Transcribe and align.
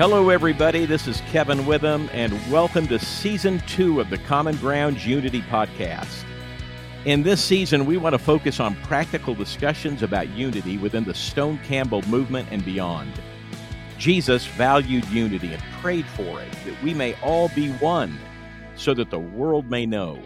Hello, 0.00 0.30
everybody. 0.30 0.86
This 0.86 1.06
is 1.06 1.20
Kevin 1.30 1.66
Witham, 1.66 2.08
and 2.14 2.32
welcome 2.50 2.88
to 2.88 2.98
season 2.98 3.60
two 3.66 4.00
of 4.00 4.08
the 4.08 4.16
Common 4.16 4.56
Ground 4.56 5.04
Unity 5.04 5.42
podcast. 5.42 6.24
In 7.04 7.22
this 7.22 7.44
season, 7.44 7.84
we 7.84 7.98
want 7.98 8.14
to 8.14 8.18
focus 8.18 8.60
on 8.60 8.76
practical 8.76 9.34
discussions 9.34 10.02
about 10.02 10.30
unity 10.30 10.78
within 10.78 11.04
the 11.04 11.12
Stone 11.12 11.58
Campbell 11.64 12.00
movement 12.08 12.48
and 12.50 12.64
beyond. 12.64 13.12
Jesus 13.98 14.46
valued 14.46 15.04
unity 15.08 15.52
and 15.52 15.62
prayed 15.82 16.06
for 16.06 16.40
it, 16.40 16.50
that 16.64 16.82
we 16.82 16.94
may 16.94 17.14
all 17.20 17.50
be 17.50 17.70
one, 17.72 18.18
so 18.76 18.94
that 18.94 19.10
the 19.10 19.18
world 19.18 19.68
may 19.68 19.84
know. 19.84 20.18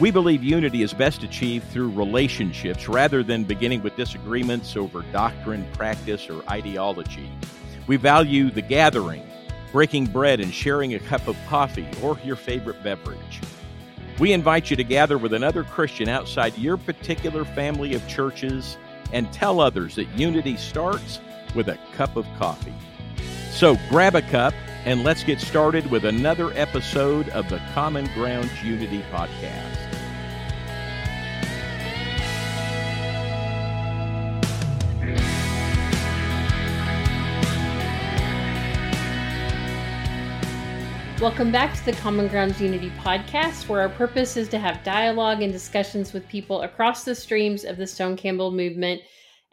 We 0.00 0.10
believe 0.10 0.42
unity 0.42 0.82
is 0.82 0.92
best 0.92 1.22
achieved 1.22 1.68
through 1.68 1.90
relationships 1.90 2.88
rather 2.88 3.22
than 3.22 3.44
beginning 3.44 3.84
with 3.84 3.94
disagreements 3.94 4.76
over 4.76 5.02
doctrine, 5.12 5.64
practice, 5.74 6.28
or 6.28 6.42
ideology. 6.50 7.30
We 7.90 7.96
value 7.96 8.52
the 8.52 8.62
gathering, 8.62 9.28
breaking 9.72 10.06
bread 10.06 10.38
and 10.38 10.54
sharing 10.54 10.94
a 10.94 11.00
cup 11.00 11.26
of 11.26 11.36
coffee 11.48 11.88
or 12.00 12.16
your 12.22 12.36
favorite 12.36 12.84
beverage. 12.84 13.40
We 14.20 14.32
invite 14.32 14.70
you 14.70 14.76
to 14.76 14.84
gather 14.84 15.18
with 15.18 15.32
another 15.32 15.64
Christian 15.64 16.08
outside 16.08 16.56
your 16.56 16.76
particular 16.76 17.44
family 17.44 17.94
of 17.94 18.06
churches 18.06 18.78
and 19.12 19.32
tell 19.32 19.58
others 19.58 19.96
that 19.96 20.06
unity 20.16 20.56
starts 20.56 21.18
with 21.56 21.66
a 21.66 21.80
cup 21.96 22.14
of 22.14 22.28
coffee. 22.38 22.74
So 23.50 23.76
grab 23.88 24.14
a 24.14 24.22
cup 24.22 24.54
and 24.84 25.02
let's 25.02 25.24
get 25.24 25.40
started 25.40 25.90
with 25.90 26.04
another 26.04 26.52
episode 26.52 27.28
of 27.30 27.48
the 27.50 27.60
Common 27.74 28.04
Ground 28.14 28.52
Unity 28.62 29.02
Podcast. 29.10 29.89
Welcome 41.20 41.52
back 41.52 41.76
to 41.76 41.84
the 41.84 41.92
Common 41.92 42.28
Grounds 42.28 42.62
Unity 42.62 42.90
podcast, 43.00 43.68
where 43.68 43.82
our 43.82 43.90
purpose 43.90 44.38
is 44.38 44.48
to 44.48 44.58
have 44.58 44.82
dialogue 44.82 45.42
and 45.42 45.52
discussions 45.52 46.14
with 46.14 46.26
people 46.28 46.62
across 46.62 47.04
the 47.04 47.14
streams 47.14 47.66
of 47.66 47.76
the 47.76 47.86
Stone 47.86 48.16
Campbell 48.16 48.50
movement 48.50 49.02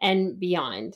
and 0.01 0.39
beyond. 0.39 0.95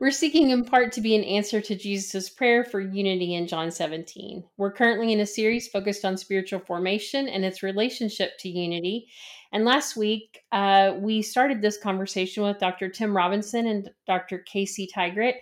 We're 0.00 0.10
seeking 0.10 0.48
in 0.48 0.64
part 0.64 0.92
to 0.92 1.02
be 1.02 1.14
an 1.16 1.24
answer 1.24 1.60
to 1.60 1.76
Jesus' 1.76 2.30
prayer 2.30 2.64
for 2.64 2.80
unity 2.80 3.34
in 3.34 3.46
John 3.46 3.70
17. 3.70 4.42
We're 4.56 4.72
currently 4.72 5.12
in 5.12 5.20
a 5.20 5.26
series 5.26 5.68
focused 5.68 6.06
on 6.06 6.16
spiritual 6.16 6.60
formation 6.60 7.28
and 7.28 7.44
its 7.44 7.62
relationship 7.62 8.38
to 8.38 8.48
unity. 8.48 9.06
And 9.52 9.66
last 9.66 9.98
week, 9.98 10.40
uh, 10.50 10.94
we 10.98 11.20
started 11.20 11.60
this 11.60 11.76
conversation 11.76 12.42
with 12.42 12.58
Dr. 12.58 12.88
Tim 12.88 13.14
Robinson 13.14 13.66
and 13.66 13.90
Dr. 14.06 14.38
Casey 14.38 14.88
Tygrett. 14.96 15.34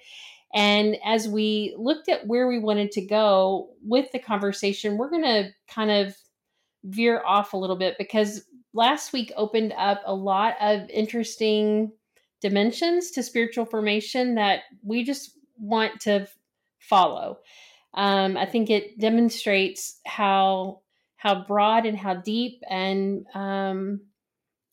And 0.54 0.96
as 1.04 1.28
we 1.28 1.74
looked 1.78 2.08
at 2.08 2.26
where 2.26 2.48
we 2.48 2.58
wanted 2.58 2.90
to 2.92 3.06
go 3.06 3.70
with 3.82 4.10
the 4.12 4.18
conversation, 4.18 4.96
we're 4.96 5.10
going 5.10 5.24
to 5.24 5.50
kind 5.72 5.90
of 5.90 6.16
veer 6.84 7.22
off 7.26 7.52
a 7.52 7.56
little 7.56 7.76
bit 7.76 7.96
because 7.98 8.44
last 8.72 9.12
week 9.12 9.32
opened 9.36 9.74
up 9.76 10.00
a 10.06 10.14
lot 10.14 10.54
of 10.60 10.88
interesting 10.90 11.92
dimensions 12.40 13.10
to 13.10 13.22
spiritual 13.22 13.64
formation 13.64 14.36
that 14.36 14.60
we 14.82 15.04
just 15.04 15.36
want 15.58 16.00
to 16.00 16.26
follow. 16.78 17.38
Um, 17.94 18.36
I 18.36 18.46
think 18.46 18.70
it 18.70 18.98
demonstrates 18.98 20.00
how 20.06 20.80
how 21.16 21.44
broad 21.44 21.84
and 21.84 21.98
how 21.98 22.14
deep 22.14 22.62
and 22.70 23.26
um, 23.34 24.00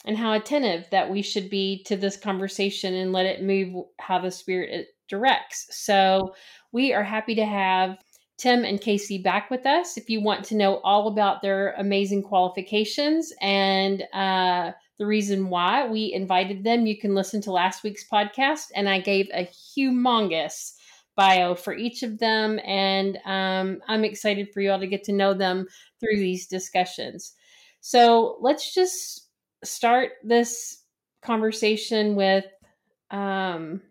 and 0.05 0.15
how 0.15 0.33
attentive 0.33 0.87
that 0.91 1.09
we 1.09 1.23
should 1.23 1.49
be 1.49 1.83
to 1.85 1.97
this 1.97 2.17
conversation 2.17 2.93
and 2.93 3.11
let 3.11 3.25
it 3.25 3.41
move 3.41 3.85
how 3.99 4.19
the 4.19 4.29
spirit 4.29 4.89
directs. 5.07 5.67
So 5.71 6.35
we 6.71 6.93
are 6.93 7.03
happy 7.03 7.35
to 7.35 7.45
have 7.45 7.97
Tim 8.37 8.65
and 8.65 8.81
Casey 8.81 9.17
back 9.17 9.49
with 9.49 9.65
us. 9.65 9.97
If 9.97 10.09
you 10.09 10.21
want 10.21 10.43
to 10.45 10.55
know 10.55 10.77
all 10.77 11.07
about 11.07 11.41
their 11.41 11.73
amazing 11.77 12.23
qualifications 12.23 13.31
and 13.41 14.03
uh, 14.13 14.71
the 14.97 15.05
reason 15.05 15.49
why 15.49 15.87
we 15.87 16.13
invited 16.13 16.63
them, 16.63 16.85
you 16.85 16.97
can 16.97 17.15
listen 17.15 17.41
to 17.41 17.51
last 17.51 17.83
week's 17.83 18.07
podcast. 18.07 18.65
And 18.75 18.89
I 18.89 18.99
gave 18.99 19.29
a 19.33 19.47
humongous 19.47 20.73
bio 21.15 21.55
for 21.55 21.73
each 21.73 22.03
of 22.03 22.19
them. 22.19 22.59
And 22.65 23.17
um, 23.25 23.81
I'm 23.87 24.03
excited 24.03 24.49
for 24.53 24.59
you 24.59 24.71
all 24.71 24.79
to 24.79 24.87
get 24.87 25.03
to 25.05 25.13
know 25.13 25.33
them 25.33 25.67
through 25.99 26.17
these 26.17 26.47
discussions. 26.47 27.33
So 27.79 28.37
let's 28.41 28.73
just 28.73 29.29
start 29.63 30.11
this 30.23 30.83
conversation 31.21 32.15
with 32.15 32.45
um, 33.11 33.81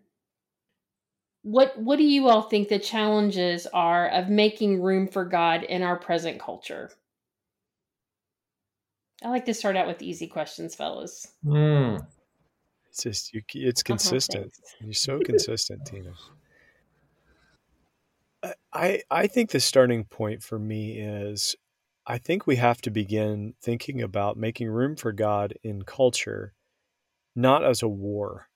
what 1.45 1.77
what 1.77 1.97
do 1.97 2.03
you 2.03 2.27
all 2.27 2.41
think 2.41 2.69
the 2.69 2.79
challenges 2.79 3.67
are 3.67 4.07
of 4.09 4.29
making 4.29 4.81
room 4.81 5.07
for 5.07 5.23
God 5.23 5.61
in 5.61 5.83
our 5.83 5.95
present 5.95 6.39
culture? 6.39 6.89
I 9.23 9.29
like 9.29 9.45
to 9.45 9.53
start 9.53 9.77
out 9.77 9.85
with 9.85 10.01
easy 10.01 10.25
questions, 10.25 10.73
fellas. 10.73 11.27
Mm. 11.45 12.03
It's 12.89 13.03
just 13.03 13.31
you, 13.31 13.43
it's 13.53 13.83
consistent. 13.83 14.47
Uh-huh, 14.47 14.85
You're 14.85 14.93
so 14.93 15.19
consistent, 15.19 15.85
Tina. 15.85 16.13
I 18.73 19.03
I 19.11 19.27
think 19.27 19.51
the 19.51 19.59
starting 19.59 20.03
point 20.05 20.41
for 20.41 20.57
me 20.57 20.97
is 20.97 21.55
I 22.07 22.17
think 22.17 22.47
we 22.47 22.55
have 22.55 22.81
to 22.81 22.89
begin 22.89 23.53
thinking 23.61 24.01
about 24.01 24.35
making 24.35 24.69
room 24.69 24.95
for 24.95 25.11
God 25.11 25.53
in 25.61 25.83
culture, 25.83 26.55
not 27.35 27.63
as 27.63 27.83
a 27.83 27.87
war 27.87 28.47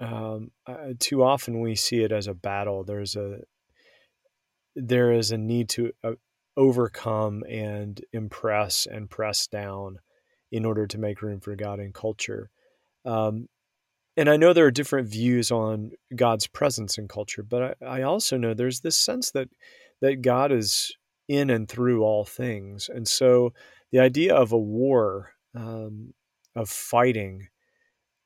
um, 0.00 0.50
uh, 0.66 0.94
too 0.98 1.22
often 1.22 1.60
we 1.60 1.74
see 1.74 2.02
it 2.02 2.12
as 2.12 2.26
a 2.26 2.34
battle. 2.34 2.84
There's 2.84 3.16
a 3.16 3.40
there 4.74 5.12
is 5.12 5.30
a 5.30 5.38
need 5.38 5.68
to 5.68 5.92
uh, 6.02 6.12
overcome 6.56 7.42
and 7.48 8.00
impress 8.12 8.86
and 8.86 9.10
press 9.10 9.46
down 9.46 9.98
in 10.50 10.64
order 10.64 10.86
to 10.86 10.98
make 10.98 11.22
room 11.22 11.40
for 11.40 11.54
God 11.56 11.80
in 11.80 11.92
culture. 11.92 12.50
Um, 13.04 13.48
and 14.16 14.28
I 14.28 14.36
know 14.36 14.52
there 14.52 14.66
are 14.66 14.70
different 14.70 15.08
views 15.08 15.50
on 15.50 15.92
God's 16.14 16.46
presence 16.46 16.98
in 16.98 17.08
culture, 17.08 17.42
but 17.42 17.76
I, 17.82 18.00
I, 18.00 18.02
also 18.02 18.36
know 18.36 18.52
there's 18.52 18.80
this 18.80 18.98
sense 18.98 19.30
that 19.30 19.48
that 20.02 20.20
God 20.20 20.52
is 20.52 20.94
in 21.28 21.48
and 21.48 21.68
through 21.68 22.02
all 22.02 22.24
things, 22.24 22.90
and 22.92 23.08
so 23.08 23.54
the 23.90 24.00
idea 24.00 24.34
of 24.34 24.52
a 24.52 24.58
war, 24.58 25.32
um, 25.54 26.12
of 26.54 26.68
fighting, 26.68 27.48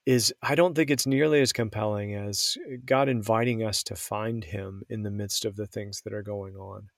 is 0.06 0.33
I 0.41 0.55
don't 0.55 0.75
think 0.75 0.91
it's 0.91 1.06
nearly 1.06 1.41
as 1.41 1.53
compelling 1.53 2.15
as 2.15 2.56
God 2.84 3.09
inviting 3.09 3.65
us 3.65 3.83
to 3.84 3.97
find 3.97 4.44
him 4.44 4.84
in 4.89 5.03
the 5.03 5.11
midst 5.11 5.44
of 5.44 5.56
the 5.56 5.67
things 5.67 6.03
that 6.03 6.15
are 6.15 6.22
going 6.22 6.55
on. 6.56 6.89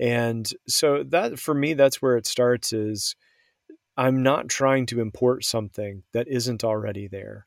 And 0.00 0.50
so 0.66 1.04
that 1.04 1.38
for 1.38 1.54
me 1.54 1.74
that's 1.74 2.02
where 2.02 2.16
it 2.16 2.26
starts 2.26 2.72
is 2.72 3.14
I'm 3.96 4.24
not 4.24 4.48
trying 4.48 4.86
to 4.86 5.00
import 5.00 5.44
something 5.44 6.02
that 6.12 6.26
isn't 6.26 6.64
already 6.64 7.06
there. 7.06 7.46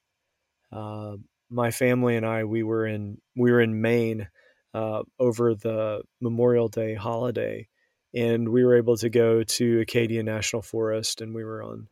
Uh, 0.72 1.18
my 1.50 1.72
family 1.72 2.16
and 2.16 2.26
I 2.26 2.46
we 2.46 2.64
were 2.64 2.88
in 2.88 3.20
we 3.36 3.52
were 3.52 3.62
in 3.62 3.82
Maine 3.82 4.30
uh, 4.74 5.04
over 5.20 5.54
the 5.54 6.04
Memorial 6.22 6.70
Day 6.70 6.94
holiday, 6.94 7.68
and 8.14 8.48
we 8.50 8.64
were 8.64 8.78
able 8.78 8.96
to 8.98 9.10
go 9.10 9.44
to 9.44 9.80
Acadia 9.82 10.24
National 10.24 10.62
Forest, 10.62 11.22
and 11.22 11.34
we 11.34 11.44
were 11.44 11.64
on 11.64 11.88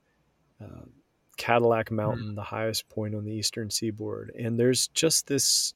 uh, 0.62 0.86
Cadillac. 1.38 1.92
Mountain, 1.92 2.32
mm. 2.32 2.36
the 2.36 2.44
highest 2.44 2.88
point 2.90 3.16
on 3.16 3.26
the 3.26 3.34
eastern 3.34 3.70
seaboard. 3.70 4.32
And 4.38 4.60
there's 4.60 4.88
just 4.90 5.28
this 5.28 5.74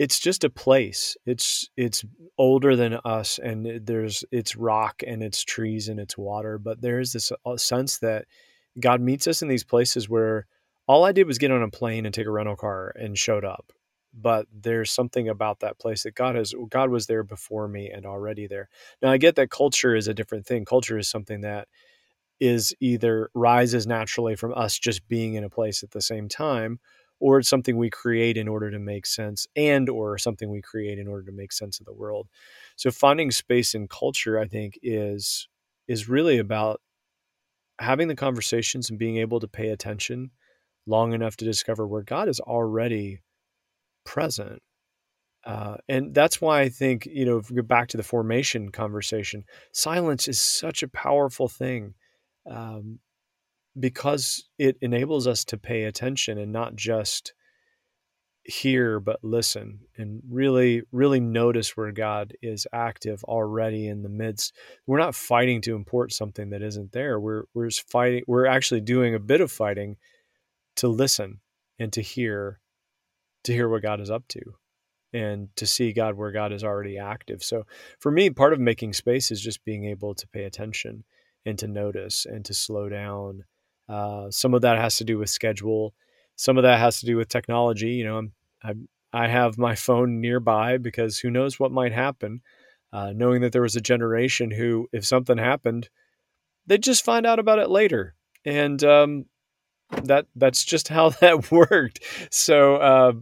it's 0.00 0.18
just 0.18 0.44
a 0.44 0.50
place. 0.50 1.14
It's 1.26 1.68
it's 1.76 2.06
older 2.38 2.74
than 2.74 2.94
us 3.04 3.38
and 3.38 3.86
there's 3.86 4.24
it's 4.32 4.56
rock 4.56 5.02
and 5.06 5.22
it's 5.22 5.44
trees 5.44 5.88
and 5.88 6.00
it's 6.00 6.16
water, 6.16 6.56
but 6.56 6.80
there's 6.80 7.12
this 7.12 7.30
uh, 7.44 7.56
sense 7.58 7.98
that 7.98 8.24
God 8.80 9.02
meets 9.02 9.26
us 9.26 9.42
in 9.42 9.48
these 9.48 9.62
places 9.62 10.08
where 10.08 10.46
all 10.86 11.04
I 11.04 11.12
did 11.12 11.26
was 11.26 11.36
get 11.36 11.50
on 11.50 11.62
a 11.62 11.68
plane 11.68 12.06
and 12.06 12.14
take 12.14 12.26
a 12.26 12.30
rental 12.30 12.56
car 12.56 12.94
and 12.98 13.18
showed 13.18 13.44
up. 13.44 13.72
But 14.14 14.46
there's 14.50 14.90
something 14.90 15.28
about 15.28 15.60
that 15.60 15.78
place 15.78 16.04
that 16.04 16.14
God 16.14 16.34
has 16.34 16.54
God 16.70 16.88
was 16.88 17.06
there 17.06 17.22
before 17.22 17.68
me 17.68 17.90
and 17.90 18.06
already 18.06 18.46
there. 18.46 18.70
Now 19.02 19.10
I 19.10 19.18
get 19.18 19.36
that 19.36 19.50
culture 19.50 19.94
is 19.94 20.08
a 20.08 20.14
different 20.14 20.46
thing. 20.46 20.64
Culture 20.64 20.96
is 20.96 21.10
something 21.10 21.42
that 21.42 21.68
is 22.40 22.74
either 22.80 23.30
rises 23.34 23.86
naturally 23.86 24.34
from 24.36 24.54
us 24.54 24.78
just 24.78 25.06
being 25.08 25.34
in 25.34 25.44
a 25.44 25.50
place 25.50 25.82
at 25.82 25.90
the 25.90 26.00
same 26.00 26.28
time 26.28 26.80
or 27.20 27.38
it's 27.38 27.50
something 27.50 27.76
we 27.76 27.90
create 27.90 28.36
in 28.38 28.48
order 28.48 28.70
to 28.70 28.78
make 28.78 29.04
sense 29.04 29.46
and 29.54 29.88
or 29.88 30.16
something 30.16 30.50
we 30.50 30.62
create 30.62 30.98
in 30.98 31.06
order 31.06 31.24
to 31.24 31.32
make 31.36 31.52
sense 31.52 31.78
of 31.78 31.86
the 31.86 31.92
world. 31.92 32.28
So 32.76 32.90
finding 32.90 33.30
space 33.30 33.74
in 33.74 33.88
culture 33.88 34.38
i 34.38 34.46
think 34.46 34.78
is 34.82 35.48
is 35.86 36.08
really 36.08 36.38
about 36.38 36.80
having 37.78 38.08
the 38.08 38.16
conversations 38.16 38.90
and 38.90 38.98
being 38.98 39.16
able 39.16 39.40
to 39.40 39.48
pay 39.48 39.68
attention 39.68 40.30
long 40.86 41.12
enough 41.12 41.36
to 41.36 41.44
discover 41.44 41.86
where 41.86 42.02
god 42.02 42.28
is 42.28 42.40
already 42.40 43.20
present. 44.04 44.62
Uh, 45.44 45.76
and 45.88 46.14
that's 46.14 46.40
why 46.40 46.60
i 46.60 46.68
think 46.68 47.06
you 47.06 47.24
know 47.24 47.38
if 47.38 47.50
we 47.50 47.56
go 47.56 47.62
back 47.62 47.88
to 47.88 47.96
the 47.96 48.02
formation 48.02 48.70
conversation 48.70 49.42
silence 49.72 50.28
is 50.28 50.38
such 50.38 50.82
a 50.82 50.88
powerful 50.88 51.48
thing 51.48 51.94
um, 52.50 52.98
because 53.78 54.48
it 54.58 54.76
enables 54.80 55.26
us 55.26 55.44
to 55.46 55.56
pay 55.56 55.84
attention 55.84 56.38
and 56.38 56.52
not 56.52 56.74
just 56.74 57.32
hear 58.44 58.98
but 58.98 59.22
listen 59.22 59.80
and 59.96 60.22
really 60.28 60.82
really 60.92 61.20
notice 61.20 61.76
where 61.76 61.92
god 61.92 62.32
is 62.42 62.66
active 62.72 63.22
already 63.24 63.86
in 63.86 64.02
the 64.02 64.08
midst. 64.08 64.54
We're 64.86 64.98
not 64.98 65.14
fighting 65.14 65.60
to 65.62 65.76
import 65.76 66.12
something 66.12 66.50
that 66.50 66.62
isn't 66.62 66.92
there. 66.92 67.20
We're 67.20 67.44
we're 67.54 67.68
just 67.68 67.88
fighting 67.90 68.22
we're 68.26 68.46
actually 68.46 68.80
doing 68.80 69.14
a 69.14 69.20
bit 69.20 69.40
of 69.40 69.52
fighting 69.52 69.96
to 70.76 70.88
listen 70.88 71.40
and 71.78 71.92
to 71.92 72.00
hear 72.00 72.60
to 73.44 73.52
hear 73.52 73.68
what 73.68 73.82
god 73.82 74.00
is 74.00 74.10
up 74.10 74.26
to 74.28 74.40
and 75.12 75.48
to 75.56 75.66
see 75.66 75.92
god 75.92 76.14
where 76.14 76.32
god 76.32 76.52
is 76.52 76.64
already 76.64 76.98
active. 76.98 77.42
So 77.44 77.66
for 77.98 78.10
me 78.10 78.30
part 78.30 78.54
of 78.54 78.58
making 78.58 78.94
space 78.94 79.30
is 79.30 79.40
just 79.40 79.64
being 79.64 79.84
able 79.84 80.14
to 80.14 80.26
pay 80.28 80.44
attention 80.44 81.04
and 81.46 81.58
to 81.58 81.66
notice 81.66 82.26
and 82.26 82.44
to 82.44 82.54
slow 82.54 82.88
down 82.88 83.44
uh, 83.88 84.30
some 84.30 84.54
of 84.54 84.62
that 84.62 84.78
has 84.78 84.96
to 84.96 85.04
do 85.04 85.18
with 85.18 85.30
schedule 85.30 85.94
some 86.40 86.56
of 86.56 86.62
that 86.62 86.78
has 86.78 87.00
to 87.00 87.06
do 87.06 87.18
with 87.18 87.28
technology. 87.28 87.90
You 87.90 88.04
know, 88.04 88.16
I'm, 88.16 88.32
I'm 88.64 88.88
I 89.12 89.28
have 89.28 89.58
my 89.58 89.74
phone 89.74 90.22
nearby 90.22 90.78
because 90.78 91.18
who 91.18 91.30
knows 91.30 91.60
what 91.60 91.70
might 91.70 91.92
happen. 91.92 92.40
Uh, 92.92 93.12
knowing 93.14 93.42
that 93.42 93.52
there 93.52 93.62
was 93.62 93.76
a 93.76 93.80
generation 93.80 94.50
who, 94.50 94.88
if 94.90 95.04
something 95.04 95.36
happened, 95.36 95.90
they'd 96.66 96.82
just 96.82 97.04
find 97.04 97.26
out 97.26 97.38
about 97.38 97.58
it 97.58 97.68
later, 97.68 98.14
and 98.46 98.82
um, 98.82 99.26
that 100.04 100.26
that's 100.34 100.64
just 100.64 100.88
how 100.88 101.10
that 101.20 101.50
worked. 101.52 102.00
So, 102.30 102.76
uh, 102.76 103.12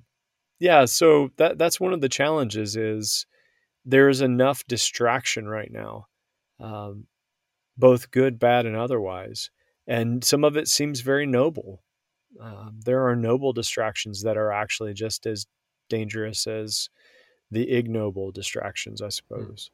yeah, 0.60 0.84
so 0.84 1.30
that 1.38 1.58
that's 1.58 1.80
one 1.80 1.92
of 1.92 2.00
the 2.00 2.08
challenges 2.08 2.76
is 2.76 3.26
there's 3.84 4.20
enough 4.20 4.64
distraction 4.68 5.48
right 5.48 5.72
now, 5.72 6.06
um, 6.60 7.06
both 7.78 8.10
good, 8.10 8.38
bad, 8.38 8.66
and 8.66 8.76
otherwise, 8.76 9.50
and 9.86 10.22
some 10.24 10.44
of 10.44 10.56
it 10.56 10.68
seems 10.68 11.00
very 11.00 11.26
noble 11.26 11.80
um, 12.40 12.80
there 12.84 13.06
are 13.08 13.16
noble 13.16 13.52
distractions 13.52 14.22
that 14.22 14.36
are 14.36 14.52
actually 14.52 14.94
just 14.94 15.26
as 15.26 15.46
dangerous 15.88 16.46
as 16.46 16.88
the 17.50 17.70
ignoble 17.70 18.30
distractions, 18.30 19.00
I 19.00 19.06
hmm. 19.06 19.10
suppose. 19.10 19.70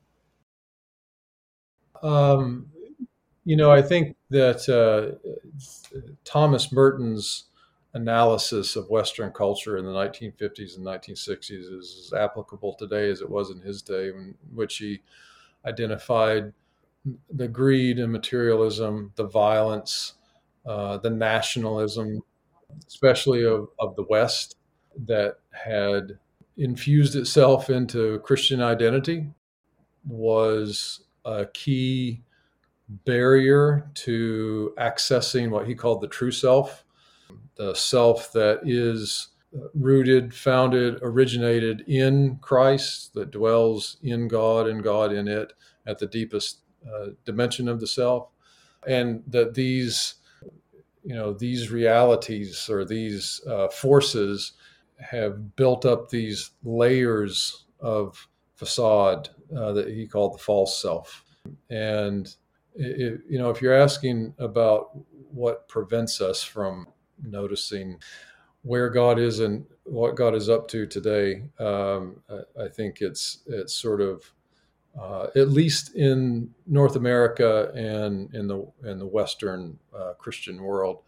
Um, 2.02 2.68
you 3.44 3.56
know, 3.56 3.70
I 3.70 3.82
think 3.82 4.16
that 4.30 4.68
uh, 4.68 5.16
Thomas 6.24 6.72
Merton's 6.72 7.44
analysis 7.92 8.74
of 8.74 8.90
Western 8.90 9.30
culture 9.30 9.76
in 9.76 9.84
the 9.84 9.92
1950s 9.92 10.76
and 10.76 10.84
1960s 10.84 11.50
is 11.50 12.12
as 12.12 12.18
applicable 12.18 12.74
today 12.74 13.10
as 13.10 13.20
it 13.20 13.30
was 13.30 13.50
in 13.50 13.60
his 13.60 13.82
day, 13.82 14.08
in 14.08 14.34
which 14.52 14.78
he 14.78 15.00
identified 15.64 16.52
the 17.32 17.48
greed 17.48 17.98
and 17.98 18.12
materialism, 18.12 19.12
the 19.16 19.26
violence, 19.26 20.14
uh, 20.66 20.98
the 20.98 21.10
nationalism, 21.10 22.20
especially 22.86 23.44
of, 23.44 23.68
of 23.78 23.94
the 23.96 24.04
West, 24.08 24.56
that 25.06 25.36
had 25.50 26.18
infused 26.56 27.16
itself 27.16 27.68
into 27.68 28.20
Christian 28.20 28.62
identity 28.62 29.26
was 30.06 31.04
a 31.24 31.46
key 31.46 32.22
barrier 32.88 33.90
to 33.94 34.74
accessing 34.78 35.50
what 35.50 35.66
he 35.66 35.74
called 35.74 36.00
the 36.00 36.08
true 36.08 36.30
self, 36.30 36.84
the 37.56 37.74
self 37.74 38.32
that 38.32 38.60
is 38.64 39.28
rooted, 39.74 40.34
founded, 40.34 40.98
originated 41.02 41.82
in 41.86 42.38
Christ, 42.40 43.14
that 43.14 43.30
dwells 43.30 43.96
in 44.02 44.28
God 44.28 44.66
and 44.66 44.82
God 44.82 45.12
in 45.12 45.28
it 45.28 45.52
at 45.86 45.98
the 45.98 46.06
deepest 46.06 46.63
uh, 46.92 47.08
dimension 47.24 47.68
of 47.68 47.80
the 47.80 47.86
self, 47.86 48.28
and 48.86 49.22
that 49.26 49.54
these 49.54 50.14
you 51.04 51.14
know 51.14 51.32
these 51.32 51.70
realities 51.70 52.68
or 52.68 52.84
these 52.84 53.40
uh, 53.48 53.68
forces 53.68 54.52
have 54.98 55.56
built 55.56 55.84
up 55.84 56.08
these 56.08 56.50
layers 56.62 57.66
of 57.80 58.28
facade 58.54 59.28
uh, 59.56 59.72
that 59.72 59.88
he 59.88 60.06
called 60.06 60.34
the 60.34 60.38
false 60.38 60.80
self. 60.80 61.24
And 61.68 62.34
it, 62.74 63.20
you 63.28 63.38
know 63.38 63.50
if 63.50 63.62
you're 63.62 63.74
asking 63.74 64.34
about 64.38 64.90
what 65.30 65.68
prevents 65.68 66.20
us 66.20 66.42
from 66.42 66.88
noticing 67.22 67.98
where 68.62 68.88
god 68.88 69.18
is 69.18 69.40
and 69.40 69.64
what 69.84 70.16
god 70.16 70.34
is 70.34 70.48
up 70.48 70.66
to 70.68 70.86
today 70.86 71.42
um, 71.60 72.20
I, 72.28 72.64
I, 72.64 72.68
think 72.68 73.00
it's 73.00 73.38
it's 73.46 73.74
sort 73.74 74.00
of 74.00 74.24
uh, 74.98 75.26
at 75.34 75.48
least 75.50 75.94
in 75.94 76.54
North 76.66 76.96
America 76.96 77.70
and 77.74 78.32
in 78.34 78.46
the 78.46 78.66
in 78.84 78.98
the 78.98 79.06
Western 79.06 79.78
uh, 79.96 80.12
Christian 80.18 80.62
world, 80.62 81.02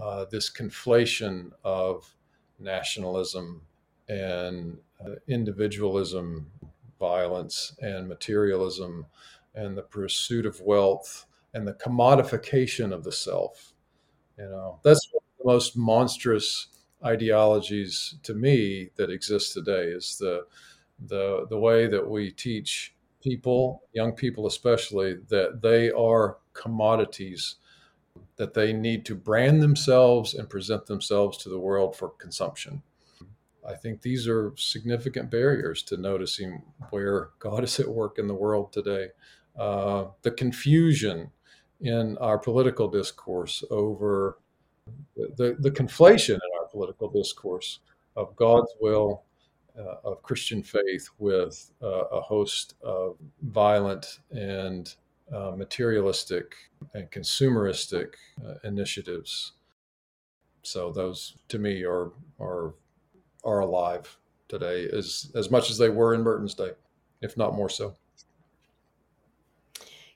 uh, 0.00 0.26
this 0.30 0.50
conflation 0.50 1.50
of 1.64 2.14
nationalism 2.58 3.62
and 4.08 4.78
uh, 5.04 5.16
individualism, 5.28 6.50
violence 6.98 7.74
and 7.80 8.08
materialism, 8.08 9.06
and 9.54 9.76
the 9.76 9.82
pursuit 9.82 10.46
of 10.46 10.60
wealth 10.60 11.26
and 11.54 11.66
the 11.66 11.74
commodification 11.74 12.92
of 12.92 13.02
the 13.02 13.12
self. 13.12 13.74
You 14.38 14.44
know, 14.44 14.78
that's 14.84 15.08
the 15.12 15.44
most 15.44 15.76
monstrous 15.76 16.68
ideologies 17.04 18.16
to 18.22 18.34
me 18.34 18.90
that 18.96 19.10
exist 19.10 19.52
today 19.52 19.84
is 19.84 20.16
the 20.18 20.46
the 21.06 21.46
the 21.50 21.58
way 21.58 21.86
that 21.86 22.08
we 22.08 22.30
teach 22.30 22.94
people, 23.26 23.82
young 23.92 24.12
people 24.12 24.46
especially, 24.46 25.16
that 25.28 25.60
they 25.60 25.90
are 25.90 26.38
commodities, 26.52 27.56
that 28.36 28.54
they 28.54 28.72
need 28.72 29.04
to 29.04 29.16
brand 29.16 29.60
themselves 29.60 30.34
and 30.34 30.48
present 30.48 30.86
themselves 30.86 31.36
to 31.38 31.48
the 31.48 31.58
world 31.58 31.96
for 31.96 32.10
consumption. 32.10 32.80
I 33.68 33.74
think 33.74 34.00
these 34.00 34.28
are 34.28 34.52
significant 34.56 35.28
barriers 35.28 35.82
to 35.84 35.96
noticing 35.96 36.62
where 36.90 37.30
God 37.40 37.64
is 37.64 37.80
at 37.80 37.88
work 37.88 38.20
in 38.20 38.28
the 38.28 38.34
world 38.34 38.72
today. 38.72 39.08
Uh, 39.58 40.04
the 40.22 40.30
confusion 40.30 41.28
in 41.80 42.16
our 42.18 42.38
political 42.38 42.86
discourse 42.86 43.64
over 43.72 44.38
the, 45.16 45.32
the, 45.36 45.56
the 45.58 45.70
conflation 45.72 46.34
in 46.34 46.50
our 46.60 46.68
political 46.68 47.10
discourse 47.10 47.80
of 48.14 48.36
God's 48.36 48.72
will 48.80 49.24
uh, 49.78 49.96
of 50.04 50.22
Christian 50.22 50.62
faith 50.62 51.08
with 51.18 51.72
uh, 51.82 52.04
a 52.06 52.20
host 52.20 52.74
of 52.82 53.16
violent 53.42 54.20
and 54.30 54.94
uh, 55.32 55.52
materialistic 55.56 56.54
and 56.94 57.10
consumeristic 57.10 58.14
uh, 58.46 58.54
initiatives. 58.64 59.52
So 60.62 60.92
those, 60.92 61.36
to 61.48 61.58
me, 61.58 61.84
are 61.84 62.12
are 62.40 62.74
are 63.44 63.60
alive 63.60 64.18
today 64.48 64.88
as 64.92 65.30
as 65.34 65.50
much 65.50 65.70
as 65.70 65.78
they 65.78 65.88
were 65.88 66.14
in 66.14 66.22
Merton's 66.22 66.54
day, 66.54 66.70
if 67.20 67.36
not 67.36 67.54
more 67.54 67.68
so. 67.70 67.96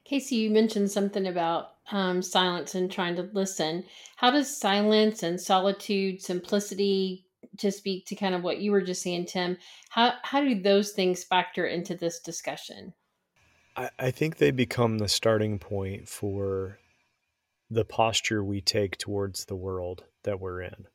Casey, 0.04 0.36
you 0.36 0.50
mentioned 0.50 0.90
something 0.90 1.28
about 1.28 1.74
um, 1.92 2.20
silence 2.20 2.74
and 2.74 2.90
trying 2.90 3.14
to 3.16 3.28
listen. 3.32 3.84
How 4.16 4.32
does 4.32 4.56
silence 4.56 5.22
and 5.22 5.40
solitude, 5.40 6.20
simplicity, 6.20 7.26
to 7.58 7.70
speak 7.70 8.06
to 8.06 8.14
kind 8.14 8.34
of 8.34 8.42
what 8.42 8.60
you 8.60 8.72
were 8.72 8.82
just 8.82 9.02
saying, 9.02 9.26
Tim, 9.26 9.56
how 9.90 10.14
how 10.22 10.42
do 10.42 10.60
those 10.60 10.92
things 10.92 11.24
factor 11.24 11.66
into 11.66 11.94
this 11.94 12.20
discussion? 12.20 12.94
I, 13.76 13.90
I 13.98 14.10
think 14.10 14.36
they 14.36 14.50
become 14.50 14.98
the 14.98 15.08
starting 15.08 15.58
point 15.58 16.08
for 16.08 16.78
the 17.70 17.84
posture 17.84 18.42
we 18.42 18.60
take 18.60 18.98
towards 18.98 19.44
the 19.44 19.56
world 19.56 20.04
that 20.24 20.40
we're 20.40 20.60
in. 20.62 20.86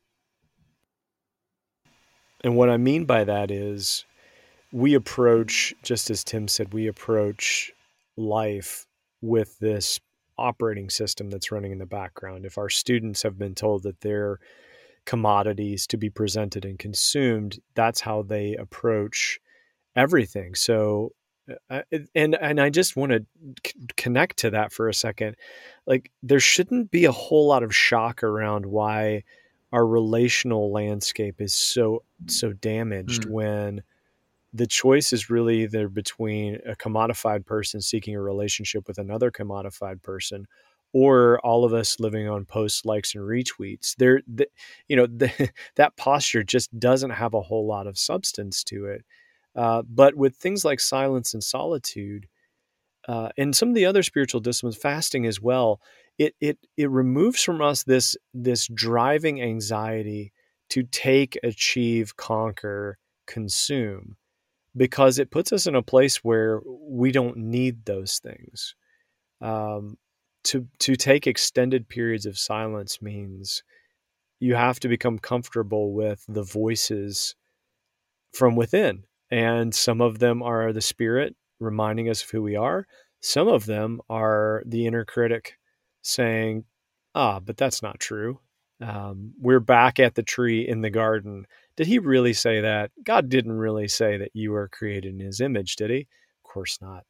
And 2.44 2.56
what 2.56 2.68
I 2.68 2.76
mean 2.76 3.06
by 3.06 3.24
that 3.24 3.50
is 3.50 4.04
we 4.72 4.94
approach, 4.94 5.74
just 5.82 6.10
as 6.10 6.22
Tim 6.22 6.48
said, 6.48 6.74
we 6.74 6.86
approach 6.86 7.72
life 8.16 8.86
with 9.22 9.58
this 9.58 10.00
operating 10.38 10.90
system 10.90 11.30
that's 11.30 11.50
running 11.50 11.72
in 11.72 11.78
the 11.78 11.86
background. 11.86 12.44
If 12.44 12.58
our 12.58 12.68
students 12.68 13.22
have 13.22 13.38
been 13.38 13.54
told 13.54 13.84
that 13.84 14.02
they're 14.02 14.38
commodities 15.06 15.86
to 15.88 15.96
be 15.96 16.10
presented 16.10 16.64
and 16.64 16.78
consumed, 16.78 17.58
that's 17.74 18.00
how 18.00 18.22
they 18.22 18.54
approach 18.56 19.40
everything. 19.94 20.54
So, 20.54 21.12
uh, 21.70 21.82
and 22.14 22.34
and 22.34 22.60
I 22.60 22.70
just 22.70 22.96
want 22.96 23.12
to 23.12 23.24
c- 23.64 23.72
connect 23.96 24.38
to 24.38 24.50
that 24.50 24.72
for 24.72 24.88
a 24.88 24.94
second. 24.94 25.36
Like, 25.86 26.10
there 26.22 26.40
shouldn't 26.40 26.90
be 26.90 27.04
a 27.04 27.12
whole 27.12 27.46
lot 27.46 27.62
of 27.62 27.74
shock 27.74 28.22
around 28.22 28.66
why 28.66 29.22
our 29.72 29.86
relational 29.86 30.72
landscape 30.72 31.40
is 31.40 31.54
so 31.54 32.02
so 32.26 32.52
damaged 32.52 33.22
mm. 33.22 33.30
when 33.30 33.82
the 34.52 34.66
choice 34.66 35.12
is 35.12 35.28
really 35.28 35.62
either 35.62 35.88
between 35.88 36.58
a 36.66 36.74
commodified 36.74 37.44
person 37.44 37.80
seeking 37.80 38.14
a 38.14 38.20
relationship 38.20 38.88
with 38.88 38.98
another 38.98 39.30
commodified 39.30 40.02
person 40.02 40.46
or 40.92 41.40
all 41.40 41.64
of 41.64 41.74
us 41.74 42.00
living 42.00 42.28
on 42.28 42.44
posts, 42.44 42.84
likes, 42.84 43.14
and 43.14 43.24
retweets. 43.24 43.94
There, 43.96 44.22
the, 44.26 44.48
you 44.88 44.96
know, 44.96 45.06
the, 45.06 45.50
that 45.76 45.96
posture 45.96 46.42
just 46.42 46.78
doesn't 46.78 47.10
have 47.10 47.34
a 47.34 47.42
whole 47.42 47.66
lot 47.66 47.86
of 47.86 47.98
substance 47.98 48.64
to 48.64 48.86
it. 48.86 49.04
Uh, 49.54 49.82
but 49.88 50.14
with 50.14 50.36
things 50.36 50.64
like 50.64 50.80
silence 50.80 51.34
and 51.34 51.42
solitude, 51.42 52.26
uh, 53.08 53.28
and 53.38 53.54
some 53.54 53.68
of 53.68 53.74
the 53.74 53.86
other 53.86 54.02
spiritual 54.02 54.40
disciplines, 54.40 54.76
fasting 54.76 55.26
as 55.26 55.40
well, 55.40 55.80
it 56.18 56.34
it 56.40 56.58
it 56.76 56.90
removes 56.90 57.42
from 57.42 57.62
us 57.62 57.84
this 57.84 58.16
this 58.34 58.66
driving 58.68 59.40
anxiety 59.40 60.32
to 60.70 60.82
take, 60.84 61.38
achieve, 61.44 62.16
conquer, 62.16 62.98
consume, 63.26 64.16
because 64.76 65.18
it 65.18 65.30
puts 65.30 65.52
us 65.52 65.66
in 65.66 65.74
a 65.76 65.82
place 65.82 66.18
where 66.24 66.60
we 66.66 67.12
don't 67.12 67.36
need 67.36 67.84
those 67.84 68.18
things. 68.18 68.74
Um, 69.40 69.98
to 70.46 70.66
to 70.80 70.96
take 70.96 71.26
extended 71.26 71.88
periods 71.88 72.26
of 72.26 72.38
silence 72.38 73.02
means 73.02 73.62
you 74.40 74.54
have 74.54 74.80
to 74.80 74.88
become 74.88 75.18
comfortable 75.18 75.92
with 75.94 76.24
the 76.28 76.42
voices 76.42 77.34
from 78.32 78.56
within, 78.56 79.04
and 79.30 79.74
some 79.74 80.00
of 80.00 80.18
them 80.18 80.42
are 80.42 80.72
the 80.72 80.80
spirit 80.80 81.34
reminding 81.60 82.08
us 82.08 82.22
of 82.22 82.30
who 82.30 82.42
we 82.42 82.56
are. 82.56 82.86
Some 83.20 83.48
of 83.48 83.66
them 83.66 84.00
are 84.10 84.62
the 84.66 84.86
inner 84.86 85.04
critic 85.04 85.58
saying, 86.02 86.64
"Ah, 87.14 87.40
but 87.40 87.56
that's 87.56 87.82
not 87.82 87.98
true." 88.00 88.40
Um, 88.80 89.32
we're 89.40 89.60
back 89.60 89.98
at 89.98 90.14
the 90.14 90.22
tree 90.22 90.66
in 90.68 90.82
the 90.82 90.90
garden. 90.90 91.46
Did 91.76 91.86
he 91.86 91.98
really 91.98 92.34
say 92.34 92.60
that? 92.60 92.90
God 93.04 93.28
didn't 93.28 93.52
really 93.52 93.88
say 93.88 94.18
that 94.18 94.30
you 94.34 94.52
were 94.52 94.68
created 94.68 95.14
in 95.14 95.20
his 95.20 95.40
image, 95.40 95.76
did 95.76 95.90
he? 95.90 96.00
Of 96.00 96.50
course 96.52 96.78
not. 96.80 97.04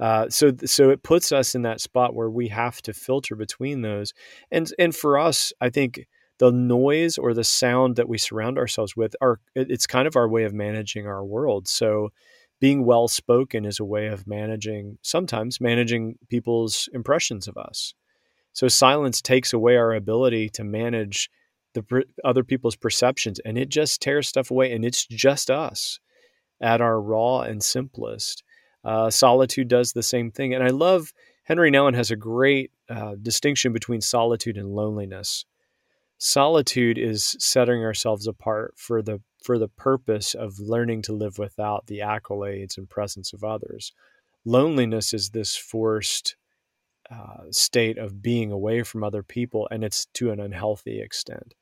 Uh, 0.00 0.28
so, 0.28 0.52
so 0.64 0.90
it 0.90 1.02
puts 1.02 1.32
us 1.32 1.54
in 1.54 1.62
that 1.62 1.80
spot 1.80 2.14
where 2.14 2.30
we 2.30 2.48
have 2.48 2.80
to 2.82 2.92
filter 2.92 3.34
between 3.34 3.82
those, 3.82 4.14
and 4.50 4.72
and 4.78 4.94
for 4.94 5.18
us, 5.18 5.52
I 5.60 5.70
think 5.70 6.06
the 6.38 6.52
noise 6.52 7.18
or 7.18 7.34
the 7.34 7.44
sound 7.44 7.96
that 7.96 8.08
we 8.08 8.16
surround 8.16 8.58
ourselves 8.58 8.96
with 8.96 9.16
are 9.20 9.40
it's 9.56 9.86
kind 9.88 10.06
of 10.06 10.16
our 10.16 10.28
way 10.28 10.44
of 10.44 10.54
managing 10.54 11.06
our 11.06 11.24
world. 11.24 11.66
So, 11.66 12.10
being 12.60 12.84
well 12.84 13.08
spoken 13.08 13.64
is 13.64 13.80
a 13.80 13.84
way 13.84 14.06
of 14.06 14.26
managing 14.26 14.98
sometimes 15.02 15.60
managing 15.60 16.16
people's 16.28 16.88
impressions 16.92 17.48
of 17.48 17.56
us. 17.56 17.94
So 18.52 18.66
silence 18.68 19.22
takes 19.22 19.52
away 19.52 19.76
our 19.76 19.94
ability 19.94 20.48
to 20.50 20.64
manage 20.64 21.30
the 21.74 22.04
other 22.24 22.42
people's 22.42 22.76
perceptions 22.76 23.38
and 23.44 23.56
it 23.56 23.68
just 23.68 24.00
tears 24.00 24.26
stuff 24.26 24.50
away 24.50 24.72
and 24.72 24.84
it's 24.84 25.06
just 25.06 25.50
us 25.50 26.00
at 26.60 26.80
our 26.80 27.00
raw 27.00 27.42
and 27.42 27.62
simplest. 27.62 28.42
Uh, 28.84 29.10
solitude 29.10 29.68
does 29.68 29.92
the 29.92 30.02
same 30.02 30.30
thing. 30.30 30.54
And 30.54 30.62
I 30.62 30.68
love 30.68 31.12
Henri 31.48 31.70
Nouwen 31.70 31.94
has 31.94 32.10
a 32.10 32.16
great 32.16 32.70
uh, 32.88 33.14
distinction 33.20 33.72
between 33.72 34.00
solitude 34.00 34.56
and 34.56 34.68
loneliness. 34.68 35.44
Solitude 36.18 36.98
is 36.98 37.36
setting 37.38 37.84
ourselves 37.84 38.26
apart 38.26 38.74
for 38.76 39.02
the 39.02 39.20
for 39.42 39.56
the 39.58 39.68
purpose 39.68 40.34
of 40.34 40.58
learning 40.58 41.00
to 41.02 41.12
live 41.12 41.38
without 41.38 41.86
the 41.86 42.00
accolades 42.00 42.76
and 42.76 42.90
presence 42.90 43.32
of 43.32 43.44
others. 43.44 43.92
Loneliness 44.44 45.14
is 45.14 45.30
this 45.30 45.56
forced 45.56 46.36
uh, 47.10 47.44
state 47.50 47.98
of 47.98 48.20
being 48.20 48.50
away 48.50 48.82
from 48.82 49.04
other 49.04 49.22
people, 49.22 49.68
and 49.70 49.84
it's 49.84 50.06
to 50.14 50.30
an 50.30 50.40
unhealthy 50.40 51.00
extent. 51.00 51.54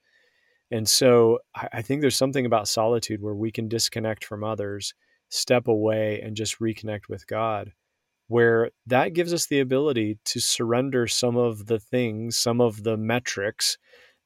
And 0.70 0.88
so 0.88 1.40
I, 1.54 1.68
I 1.74 1.82
think 1.82 2.00
there's 2.00 2.16
something 2.16 2.46
about 2.46 2.66
solitude 2.66 3.22
where 3.22 3.34
we 3.34 3.52
can 3.52 3.68
disconnect 3.68 4.24
from 4.24 4.42
others, 4.42 4.94
step 5.28 5.68
away, 5.68 6.20
and 6.20 6.36
just 6.36 6.60
reconnect 6.60 7.08
with 7.08 7.26
God, 7.26 7.72
where 8.28 8.70
that 8.86 9.12
gives 9.12 9.32
us 9.32 9.46
the 9.46 9.60
ability 9.60 10.18
to 10.26 10.40
surrender 10.40 11.06
some 11.06 11.36
of 11.36 11.66
the 11.66 11.78
things, 11.78 12.36
some 12.36 12.60
of 12.60 12.82
the 12.82 12.96
metrics 12.96 13.78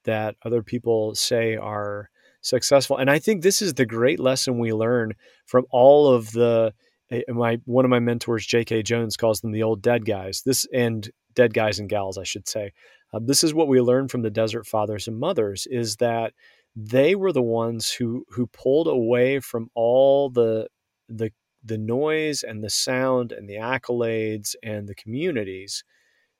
that 0.04 0.36
other 0.44 0.62
people 0.62 1.14
say 1.14 1.56
are 1.56 2.10
successful. 2.40 2.96
And 2.96 3.10
I 3.10 3.18
think 3.18 3.42
this 3.42 3.60
is 3.60 3.74
the 3.74 3.86
great 3.86 4.18
lesson 4.18 4.58
we 4.58 4.72
learn 4.72 5.14
from 5.46 5.66
all 5.70 6.08
of 6.12 6.32
the 6.32 6.72
Eh, 7.10 7.22
my 7.28 7.58
one 7.64 7.84
of 7.84 7.90
my 7.90 7.98
mentors, 7.98 8.46
J.K. 8.46 8.82
Jones, 8.82 9.16
calls 9.16 9.40
them 9.40 9.52
the 9.52 9.62
old 9.62 9.82
dead 9.82 10.04
guys. 10.04 10.42
This 10.44 10.66
and 10.72 11.08
dead 11.34 11.54
guys 11.54 11.78
and 11.78 11.88
gals, 11.88 12.18
I 12.18 12.24
should 12.24 12.48
say. 12.48 12.72
Uh, 13.12 13.20
this 13.22 13.42
is 13.44 13.54
what 13.54 13.68
we 13.68 13.80
learn 13.80 14.08
from 14.08 14.22
the 14.22 14.30
desert 14.30 14.66
fathers 14.66 15.08
and 15.08 15.18
mothers: 15.18 15.66
is 15.70 15.96
that 15.96 16.32
they 16.76 17.14
were 17.14 17.32
the 17.32 17.42
ones 17.42 17.90
who 17.90 18.24
who 18.30 18.46
pulled 18.46 18.88
away 18.88 19.40
from 19.40 19.68
all 19.74 20.30
the 20.30 20.68
the 21.10 21.32
the 21.64 21.78
noise 21.78 22.42
and 22.44 22.64
the 22.64 22.70
sound 22.70 23.32
and 23.32 23.48
the 23.50 23.56
accolades 23.56 24.56
and 24.64 24.88
the 24.88 24.96
communities, 24.96 25.84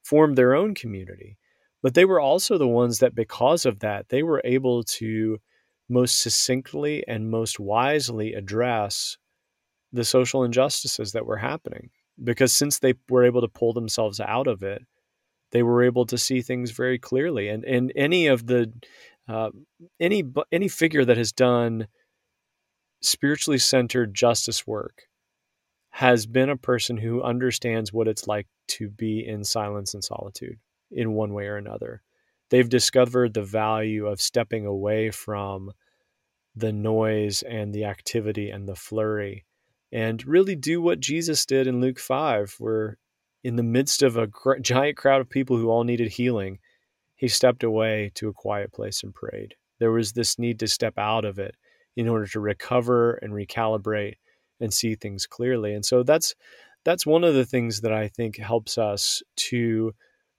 formed 0.03 0.37
their 0.39 0.55
own 0.55 0.75
community. 0.75 1.39
But 1.83 1.95
they 1.95 2.07
were 2.07 2.21
also 2.21 2.59
the 2.59 2.69
ones 2.69 3.00
that, 3.00 3.15
because 3.15 3.67
of 3.67 3.81
that, 3.81 4.09
they 4.11 4.23
were 4.23 4.43
able 4.45 4.85
to 4.85 5.39
most 5.91 6.21
succinctly 6.23 7.07
and 7.09 7.31
most 7.31 7.61
wisely 7.61 8.35
address 8.35 9.19
the 9.93 10.05
social 10.05 10.45
injustices 10.45 11.12
that 11.12 11.27
were 11.27 11.37
happening 11.39 11.91
because 12.23 12.53
since 12.53 12.79
they 12.79 12.95
were 13.09 13.25
able 13.25 13.41
to 13.41 13.49
pull 13.49 13.73
themselves 13.73 14.21
out 14.21 14.47
of 14.47 14.62
it 14.62 14.83
they 15.53 15.62
were 15.62 15.83
able 15.83 16.07
to 16.07 16.19
see 16.19 16.43
things 16.43 16.71
very 16.71 16.99
clearly 16.99 17.49
and 17.49 17.65
and 17.65 17.93
any 17.97 18.27
of 18.27 18.47
the 18.47 18.73
uh, 19.29 19.50
any 20.00 20.25
any 20.53 20.69
figure 20.69 21.05
that 21.05 21.17
has 21.17 21.33
done 21.33 21.87
spiritually 23.00 23.59
centered 23.59 24.14
justice 24.14 24.66
work 24.66 25.02
has 25.90 26.26
been 26.26 26.50
a 26.50 26.57
person 26.57 26.97
who 26.97 27.23
understands 27.23 27.92
what 27.92 28.09
it's 28.09 28.26
like 28.26 28.47
to 28.69 28.88
be 28.88 29.26
in 29.26 29.42
silence 29.42 29.95
and 29.95 30.04
solitude 30.04 30.59
in 30.90 31.12
one 31.12 31.33
way 31.33 31.47
or 31.47 31.57
another 31.57 32.02
they've 32.50 32.69
discovered 32.69 33.35
the 33.35 33.42
value 33.42 34.07
of 34.07 34.21
stepping 34.21 34.66
away 34.66 35.11
from 35.11 35.73
the 36.57 36.73
noise 36.73 37.42
and 37.42 37.73
the 37.73 37.85
activity 37.85 38.50
and 38.50 38.69
the 38.69 38.75
flurry 38.75 39.45
and 39.92 40.26
really 40.26 40.54
do 40.54 40.80
what 40.80 41.00
Jesus 41.00 41.45
did 41.45 41.66
in 41.66 41.80
Luke 41.80 41.99
5, 41.99 42.57
where 42.59 42.99
in 43.42 43.57
the 43.57 43.62
midst 43.62 44.02
of 44.02 44.16
a 44.16 44.28
giant 44.61 44.97
crowd 44.97 45.21
of 45.21 45.30
people 45.30 45.57
who 45.57 45.69
all 45.69 45.85
needed 45.85 46.12
healing, 46.12 46.59
he 47.16 47.28
stepped 47.28 47.64
away 47.64 48.12
to 48.14 48.28
a 48.28 48.35
quiet 48.35 48.73
place 48.73 49.02
and 49.02 49.14
prayed. 49.14 49.54
There 49.78 49.90
was 49.90 50.12
this 50.12 50.38
need 50.38 50.59
to 50.61 50.69
step 50.69 50.95
out 50.97 51.25
of 51.25 51.38
it 51.38 51.57
in 52.00 52.09
order 52.09 52.26
to 52.26 52.40
recover 52.40 53.14
and 53.14 53.33
recalibrate 53.33 54.14
and 54.61 54.73
see 54.73 54.95
things 54.95 55.26
clearly. 55.26 55.75
And 55.75 55.85
so 55.85 56.02
that's 56.02 56.35
that's 56.85 57.07
one 57.07 57.25
of 57.25 57.35
the 57.35 57.45
things 57.45 57.83
that 57.83 57.92
I 57.92 58.09
think 58.09 58.38
helps 58.38 58.78
us 58.78 59.23
to 59.37 59.92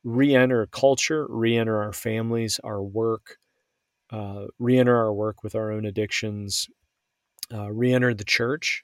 re-enter 0.03 0.65
culture, 0.67 1.27
re-enter 1.29 1.81
our 1.83 1.93
families, 1.93 2.59
our 2.63 2.81
work, 2.81 3.37
uh, 4.11 4.45
re-enter 4.57 4.97
our 4.97 5.13
work 5.13 5.43
with 5.43 5.53
our 5.53 5.71
own 5.71 5.85
addictions, 5.85 6.67
uh, 7.53 7.71
re-enter 7.71 8.13
the 8.15 8.23
church 8.23 8.83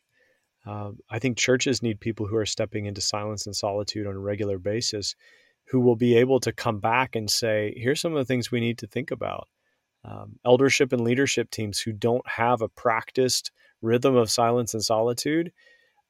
um, 0.68 1.00
I 1.10 1.20
think 1.20 1.38
churches 1.38 1.82
need 1.82 2.02
people 2.02 2.28
who 2.28 2.36
are 2.36 2.46
stepping 2.46 2.86
into 2.86 3.00
silence 3.00 3.46
and 3.46 3.56
solitude 3.56 4.06
on 4.06 4.16
a 4.16 4.20
regular 4.20 4.60
basis 4.60 5.16
who 5.70 5.80
will 5.80 5.96
be 5.96 6.18
able 6.18 6.42
to 6.42 6.52
come 6.52 6.80
back 6.80 7.16
and 7.16 7.30
say, 7.30 7.74
here's 7.78 8.02
some 8.02 8.12
of 8.12 8.18
the 8.18 8.26
things 8.26 8.52
we 8.52 8.60
need 8.60 8.78
to 8.80 8.88
think 8.88 9.10
about. 9.10 9.48
Um, 10.04 10.40
eldership 10.46 10.94
and 10.94 11.02
leadership 11.02 11.52
teams 11.52 11.80
who 11.80 11.92
don't 11.92 12.28
have 12.28 12.62
a 12.62 12.70
practiced 12.70 13.52
rhythm 13.82 14.16
of 14.16 14.32
silence 14.32 14.74
and 14.74 14.84
solitude. 14.84 15.52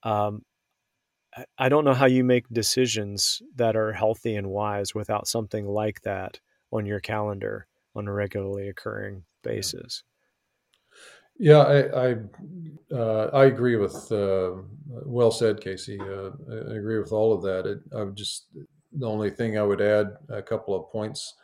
Um, 0.04 0.44
I 1.58 1.70
don't 1.70 1.86
know 1.86 1.94
how 1.94 2.06
you 2.06 2.24
make 2.24 2.46
decisions 2.52 3.42
that 3.56 3.76
are 3.76 3.94
healthy 3.94 4.36
and 4.36 4.50
wise 4.50 4.96
without 4.96 5.28
something 5.28 5.66
like 5.66 6.02
that 6.02 6.40
on 6.72 6.86
your 6.86 7.00
calendar 7.00 7.68
on 7.96 8.08
a 8.08 8.14
regularly 8.14 8.70
occurring 8.70 9.24
basis. 9.44 10.04
Yeah, 11.40 11.60
I 11.60 12.10
I, 12.10 12.16
uh, 12.92 13.30
I 13.34 13.46
agree 13.46 13.76
with 13.76 14.12
uh, 14.12 14.54
well 14.88 15.32
said, 15.32 15.62
Casey. 15.62 16.00
Uh, 16.00 16.32
I 16.72 16.76
agree 16.76 17.00
with 17.00 17.12
all 17.12 17.34
of 17.34 17.44
that. 17.44 17.68
It, 17.68 17.80
I 17.96 18.04
would 18.04 18.16
just 18.16 18.48
the 18.92 19.08
only 19.08 19.30
thing 19.30 19.58
I 19.58 19.64
would 19.64 19.82
add 19.82 20.14
a 20.30 20.42
couple 20.42 20.76
of 20.76 20.92
points, 20.92 21.36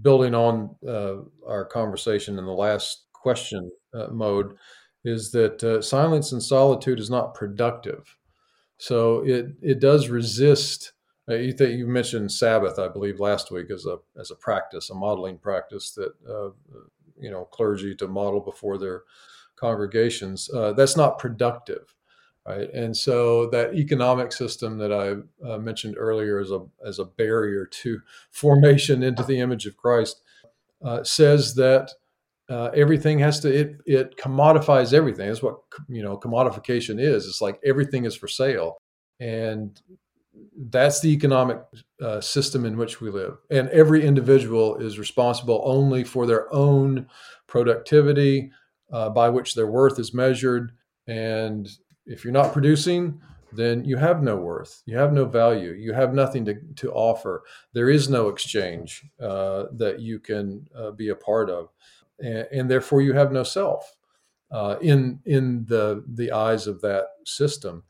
building 0.00 0.34
on 0.34 0.74
uh, 0.86 1.16
our 1.46 1.64
conversation 1.64 2.38
in 2.38 2.44
the 2.44 2.52
last 2.52 3.04
question 3.12 3.70
uh, 3.94 4.08
mode, 4.08 4.56
is 5.04 5.30
that 5.32 5.62
uh, 5.62 5.82
silence 5.82 6.32
and 6.32 6.42
solitude 6.42 6.98
is 6.98 7.10
not 7.10 7.34
productive. 7.34 8.16
So 8.78 9.24
it 9.24 9.46
it 9.62 9.80
does 9.80 10.08
resist. 10.08 10.92
you 11.28 11.52
think 11.52 11.78
you 11.78 11.86
mentioned 11.86 12.32
Sabbath, 12.32 12.78
I 12.78 12.88
believe, 12.88 13.20
last 13.20 13.50
week 13.50 13.70
as 13.70 13.86
a 13.86 13.98
as 14.18 14.30
a 14.30 14.36
practice, 14.36 14.90
a 14.90 14.94
modeling 14.94 15.38
practice 15.38 15.92
that 15.92 16.12
you 17.18 17.30
know 17.30 17.44
clergy 17.46 17.94
to 17.96 18.08
model 18.08 18.40
before 18.40 18.78
their 18.78 19.02
congregations 19.56 20.50
uh, 20.52 20.72
that's 20.72 20.96
not 20.96 21.18
productive 21.18 21.94
right 22.46 22.72
and 22.72 22.96
so 22.96 23.46
that 23.50 23.74
economic 23.74 24.32
system 24.32 24.78
that 24.78 24.92
i 24.92 25.48
uh, 25.48 25.58
mentioned 25.58 25.94
earlier 25.98 26.38
as 26.38 26.50
a 26.50 26.60
as 26.84 26.98
a 26.98 27.04
barrier 27.04 27.66
to 27.66 28.00
formation 28.30 29.02
into 29.02 29.22
the 29.22 29.38
image 29.38 29.66
of 29.66 29.76
christ 29.76 30.22
uh, 30.84 31.02
says 31.02 31.54
that 31.54 31.90
uh, 32.50 32.70
everything 32.74 33.18
has 33.18 33.40
to 33.40 33.52
it 33.52 33.76
it 33.86 34.16
commodifies 34.18 34.92
everything 34.92 35.28
that's 35.28 35.42
what 35.42 35.56
you 35.88 36.02
know 36.02 36.16
commodification 36.16 37.00
is 37.00 37.26
it's 37.26 37.40
like 37.40 37.58
everything 37.64 38.04
is 38.04 38.14
for 38.14 38.28
sale 38.28 38.76
and 39.20 39.80
that's 40.70 41.00
the 41.00 41.08
economic 41.08 41.58
uh, 42.00 42.20
system 42.20 42.64
in 42.64 42.76
which 42.76 43.00
we 43.00 43.10
live. 43.10 43.38
And 43.50 43.68
every 43.70 44.04
individual 44.04 44.76
is 44.76 44.98
responsible 44.98 45.62
only 45.64 46.04
for 46.04 46.26
their 46.26 46.52
own 46.52 47.06
productivity 47.46 48.50
uh, 48.92 49.10
by 49.10 49.28
which 49.28 49.54
their 49.54 49.66
worth 49.66 49.98
is 49.98 50.14
measured. 50.14 50.72
And 51.06 51.68
if 52.06 52.24
you're 52.24 52.32
not 52.32 52.52
producing, 52.52 53.20
then 53.52 53.84
you 53.84 53.96
have 53.96 54.22
no 54.22 54.36
worth. 54.36 54.82
You 54.86 54.96
have 54.96 55.12
no 55.12 55.24
value. 55.24 55.72
You 55.72 55.92
have 55.92 56.12
nothing 56.12 56.44
to, 56.46 56.54
to 56.76 56.92
offer. 56.92 57.44
There 57.72 57.88
is 57.88 58.08
no 58.08 58.28
exchange 58.28 59.04
uh, 59.20 59.64
that 59.72 60.00
you 60.00 60.18
can 60.18 60.68
uh, 60.76 60.90
be 60.90 61.08
a 61.08 61.14
part 61.14 61.50
of. 61.50 61.68
and, 62.18 62.46
and, 62.52 62.70
therefore 62.70 63.00
you 63.00 63.12
have 63.12 63.32
no 63.32 63.42
self 63.42 63.96
uh, 64.50 64.76
in 64.80 65.20
in 65.24 65.64
the 65.66 66.04
the 66.14 66.32
eyes 66.32 66.66
of 66.66 66.80
that 66.80 67.06
system. 67.24 67.82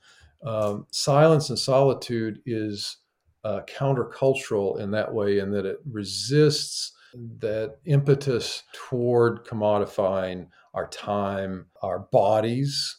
Um, 0.45 0.87
silence 0.91 1.51
and 1.51 1.59
solitude 1.59 2.41
is 2.47 2.99
uh, 3.45 3.61
countercultural 3.67 4.81
in 4.81 4.91
that 4.93 5.13
way, 5.13 5.39
in 5.39 5.51
that 5.53 5.67
it 5.67 5.79
resists 5.91 6.93
that 7.39 7.77
impetus 7.85 8.63
toward 8.73 9.47
commodifying 9.47 10.49
our 10.73 10.89
time, 10.89 11.67
our 11.83 12.01
bodies, 12.01 12.97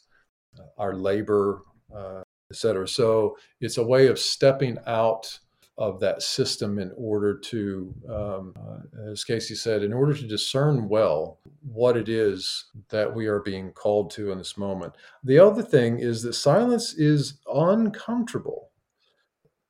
our 0.77 0.95
labor, 0.95 1.61
uh, 1.95 2.21
et 2.51 2.57
cetera. 2.57 2.87
So 2.87 3.37
it's 3.61 3.77
a 3.77 3.83
way 3.85 4.07
of 4.07 4.19
stepping 4.19 4.77
out 4.87 5.39
of 5.77 5.99
that 5.99 6.21
system 6.21 6.79
in 6.79 6.91
order 6.95 7.37
to, 7.37 7.93
um, 8.07 8.53
uh, 8.57 9.11
as 9.11 9.25
Casey 9.25 9.55
said, 9.55 9.83
in 9.83 9.91
order 9.91 10.13
to 10.13 10.25
discern 10.25 10.87
well 10.87 11.39
what 11.61 11.97
it 11.97 12.07
is 12.07 12.65
that 12.89 13.13
we 13.13 13.27
are 13.27 13.41
being 13.41 13.71
called 13.71 14.09
to 14.11 14.31
in 14.31 14.37
this 14.37 14.57
moment. 14.57 14.93
The 15.25 15.39
other 15.39 15.61
thing 15.61 15.99
is 15.99 16.21
that 16.21 16.33
silence 16.33 16.93
is 16.93 17.39
uncomfortable. 17.53 18.69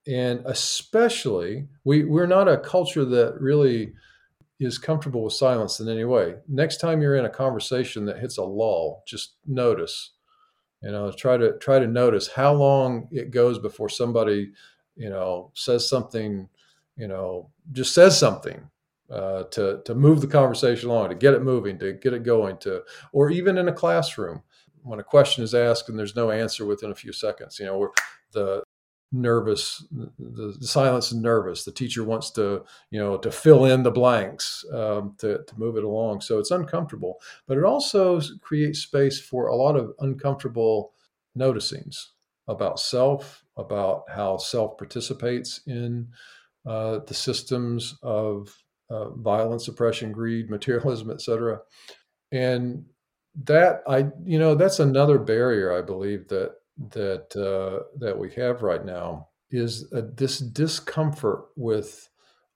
And 0.06 0.44
especially, 0.46 1.68
we, 1.84 2.04
we're 2.04 2.28
not 2.28 2.48
a 2.48 2.60
culture 2.60 3.06
that 3.06 3.42
really 3.42 3.94
is 4.60 4.78
comfortable 4.78 5.24
with 5.24 5.34
silence 5.34 5.80
in 5.80 5.90
any 5.90 6.06
way. 6.06 6.36
Next 6.48 6.78
time 6.78 7.02
you're 7.02 7.16
in 7.16 7.26
a 7.26 7.30
conversation 7.30 8.06
that 8.06 8.20
hits 8.20 8.38
a 8.38 8.44
lull, 8.44 9.04
just 9.08 9.38
notice. 9.48 10.12
You 10.86 10.92
know, 10.92 11.12
try 11.12 11.36
to 11.36 11.58
try 11.58 11.80
to 11.80 11.88
notice 11.88 12.28
how 12.28 12.54
long 12.54 13.08
it 13.12 13.32
goes 13.32 13.58
before 13.58 13.90
somebody, 13.90 14.52
you 14.96 15.10
know, 15.10 15.50
says 15.56 15.90
something, 15.90 16.48
you 16.96 17.08
know, 17.08 17.50
just 17.72 17.96
says 17.96 18.18
something 18.20 18.70
uh, 19.10 19.46
to 19.46 19.82
to 19.84 19.96
move 19.96 20.22
the 20.22 20.28
conversation 20.28 20.92
along, 20.92 21.10
to 21.10 21.16
get 21.16 21.34
it 21.34 21.42
moving, 21.42 21.80
to 21.80 21.94
get 21.94 22.14
it 22.14 22.22
going, 22.22 22.58
to 22.58 22.84
or 23.14 23.32
even 23.32 23.58
in 23.58 23.68
a 23.68 23.74
classroom 23.74 24.44
when 24.84 25.00
a 25.00 25.04
question 25.04 25.44
is 25.44 25.56
asked 25.56 25.90
and 25.90 25.98
there's 25.98 26.16
no 26.16 26.30
answer 26.30 26.68
within 26.68 26.92
a 26.92 26.96
few 26.96 27.12
seconds. 27.12 27.58
You 27.58 27.66
know, 27.66 27.92
the 28.32 28.62
nervous 29.12 29.86
the, 29.92 30.58
the, 30.60 30.68
silence 30.68 31.08
is 31.08 31.18
nervous. 31.18 31.64
The 31.64 31.72
teacher 31.72 32.04
wants 32.04 32.32
to 32.32 32.64
you 32.92 33.00
know 33.00 33.18
to 33.18 33.32
fill 33.32 33.66
in 33.66 33.84
the 33.84 33.92
blanks 33.92 34.66
um, 34.74 35.16
to, 35.20 35.44
to 35.44 35.60
move 35.60 35.78
it 35.78 35.84
along. 35.84 36.22
So 36.22 36.40
it's 36.40 36.52
uncomfortable 36.52 37.20
but 37.48 37.58
it 37.58 37.64
also 37.64 38.20
creates 38.42 38.80
space 38.80 39.20
for 39.20 39.48
a 39.48 39.56
lot 39.56 39.76
of 39.76 39.94
uncomfortable 40.00 40.94
noticings 41.38 42.08
about 42.48 42.80
self 42.80 43.44
about 43.58 44.04
how 44.10 44.38
self 44.38 44.78
participates 44.78 45.62
in 45.68 46.08
uh, 46.66 47.00
the 47.08 47.14
systems 47.14 47.98
of 48.04 48.56
uh, 48.90 49.10
violence 49.12 49.68
oppression 49.68 50.12
greed 50.12 50.50
materialism 50.56 51.10
etc 51.10 51.60
and 52.32 52.86
that 53.44 53.82
i 53.88 54.08
you 54.24 54.40
know 54.40 54.56
that's 54.56 54.80
another 54.80 55.18
barrier 55.18 55.74
i 55.78 55.82
believe 55.82 56.28
that 56.28 56.56
that 56.78 57.36
uh, 57.36 57.84
that 57.98 58.18
we 58.18 58.32
have 58.34 58.62
right 58.62 58.86
now 58.86 59.30
is 59.50 59.92
a, 59.94 60.02
this 60.02 60.40
discomfort 60.40 61.46
with 61.56 62.10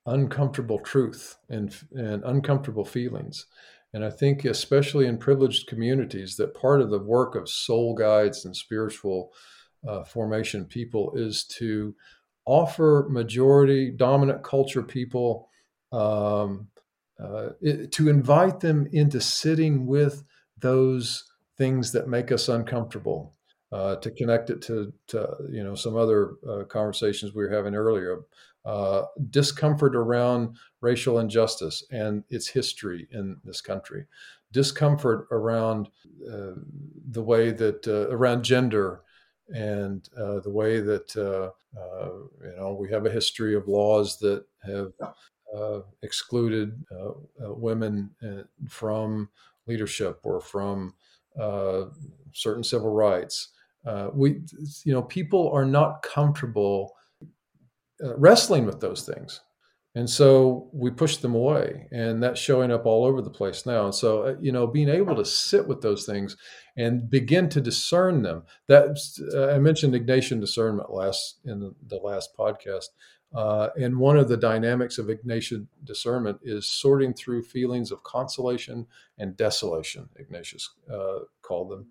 uncomfortable 0.05 0.79
truth 0.79 1.37
and 1.49 1.75
and 1.93 2.23
uncomfortable 2.23 2.85
feelings. 2.85 3.45
And 3.93 4.05
I 4.05 4.11
think, 4.11 4.45
especially 4.45 5.07
in 5.07 5.17
privileged 5.17 5.67
communities, 5.67 6.35
that 6.35 6.53
part 6.53 6.81
of 6.81 6.91
the 6.91 6.99
work 6.99 7.35
of 7.35 7.49
soul 7.49 7.95
guides 7.95 8.45
and 8.45 8.55
spiritual 8.55 9.31
uh, 9.87 10.03
formation 10.03 10.65
people 10.65 11.13
is 11.15 11.43
to 11.57 11.95
offer 12.45 13.07
majority 13.09 13.91
dominant 13.91 14.43
culture 14.43 14.83
people 14.83 15.49
um, 15.91 16.67
uh, 17.19 17.49
it, 17.61 17.91
to 17.91 18.09
invite 18.09 18.59
them 18.59 18.87
into 18.91 19.19
sitting 19.19 19.85
with 19.85 20.23
those 20.57 21.25
things 21.57 21.91
that 21.91 22.07
make 22.07 22.31
us 22.31 22.47
uncomfortable 22.47 23.33
uh, 23.71 23.95
to 23.97 24.09
connect 24.11 24.49
it 24.49 24.61
to, 24.63 24.91
to 25.07 25.35
you 25.49 25.63
know 25.63 25.75
some 25.75 25.95
other 25.95 26.35
uh, 26.49 26.63
conversations 26.63 27.33
we 27.33 27.43
were 27.43 27.53
having 27.53 27.75
earlier. 27.75 28.21
Uh, 28.65 29.03
discomfort 29.29 29.95
around 29.95 30.55
racial 30.81 31.19
injustice 31.19 31.83
and 31.91 32.23
its 32.29 32.47
history 32.47 33.07
in 33.11 33.37
this 33.43 33.61
country, 33.61 34.05
discomfort 34.51 35.27
around 35.31 35.87
uh, 36.29 36.51
the 37.11 37.21
way 37.21 37.51
that 37.51 37.87
uh, 37.87 38.13
around 38.13 38.43
gender 38.43 39.01
and 39.55 40.09
uh, 40.17 40.39
the 40.41 40.49
way 40.49 40.79
that 40.79 41.15
you 41.15 42.55
know 42.57 42.77
we 42.79 42.89
have 42.89 43.05
a 43.05 43.11
history 43.11 43.55
of 43.55 43.67
laws 43.67 44.17
that 44.17 44.43
have 44.63 45.83
excluded 46.01 46.83
women 47.39 48.09
from 48.67 49.29
leadership 49.67 50.19
or 50.23 50.41
from 50.41 50.93
certain 52.33 52.63
civil 52.63 52.91
rights 52.91 53.49
uh, 53.85 54.09
we 54.13 54.41
you 54.83 54.93
know 54.93 55.01
people 55.01 55.51
are 55.51 55.65
not 55.65 56.03
comfortable 56.03 56.95
uh, 58.03 58.15
wrestling 58.17 58.65
with 58.65 58.79
those 58.79 59.03
things. 59.05 59.41
And 59.95 60.07
so 60.07 60.69
we 60.71 60.91
push 60.91 61.17
them 61.17 61.33
away 61.33 61.87
and 61.91 62.21
that's 62.21 62.39
showing 62.39 62.71
up 62.71 62.85
all 62.85 63.05
over 63.05 63.21
the 63.21 63.29
place 63.29 63.65
now. 63.65 63.85
And 63.85 63.95
so 63.95 64.23
uh, 64.23 64.35
you 64.39 64.51
know 64.51 64.67
being 64.67 64.89
able 64.89 65.15
to 65.15 65.25
sit 65.25 65.67
with 65.67 65.81
those 65.81 66.05
things 66.05 66.37
and 66.77 67.09
begin 67.09 67.49
to 67.49 67.61
discern 67.61 68.21
them 68.21 68.43
that 68.67 68.97
uh, 69.33 69.53
i 69.53 69.59
mentioned 69.59 69.93
ignatian 69.93 70.39
discernment 70.39 70.91
last 70.91 71.39
in 71.45 71.73
the, 71.87 71.97
last 71.97 72.37
podcast. 72.37 72.85
Uh, 73.33 73.69
and 73.79 73.97
one 73.97 74.17
of 74.17 74.27
the 74.27 74.37
dynamics 74.37 74.97
of 74.97 75.05
Ignatian 75.05 75.67
discernment 75.83 76.39
is 76.41 76.65
sorting 76.65 77.13
through 77.13 77.43
feelings 77.43 77.91
of 77.91 78.01
consolation 78.01 78.87
and 79.19 79.37
desolation, 79.37 80.09
Ignatius 80.17 80.67
uh, 80.91 81.19
called 81.43 81.69
them 81.69 81.85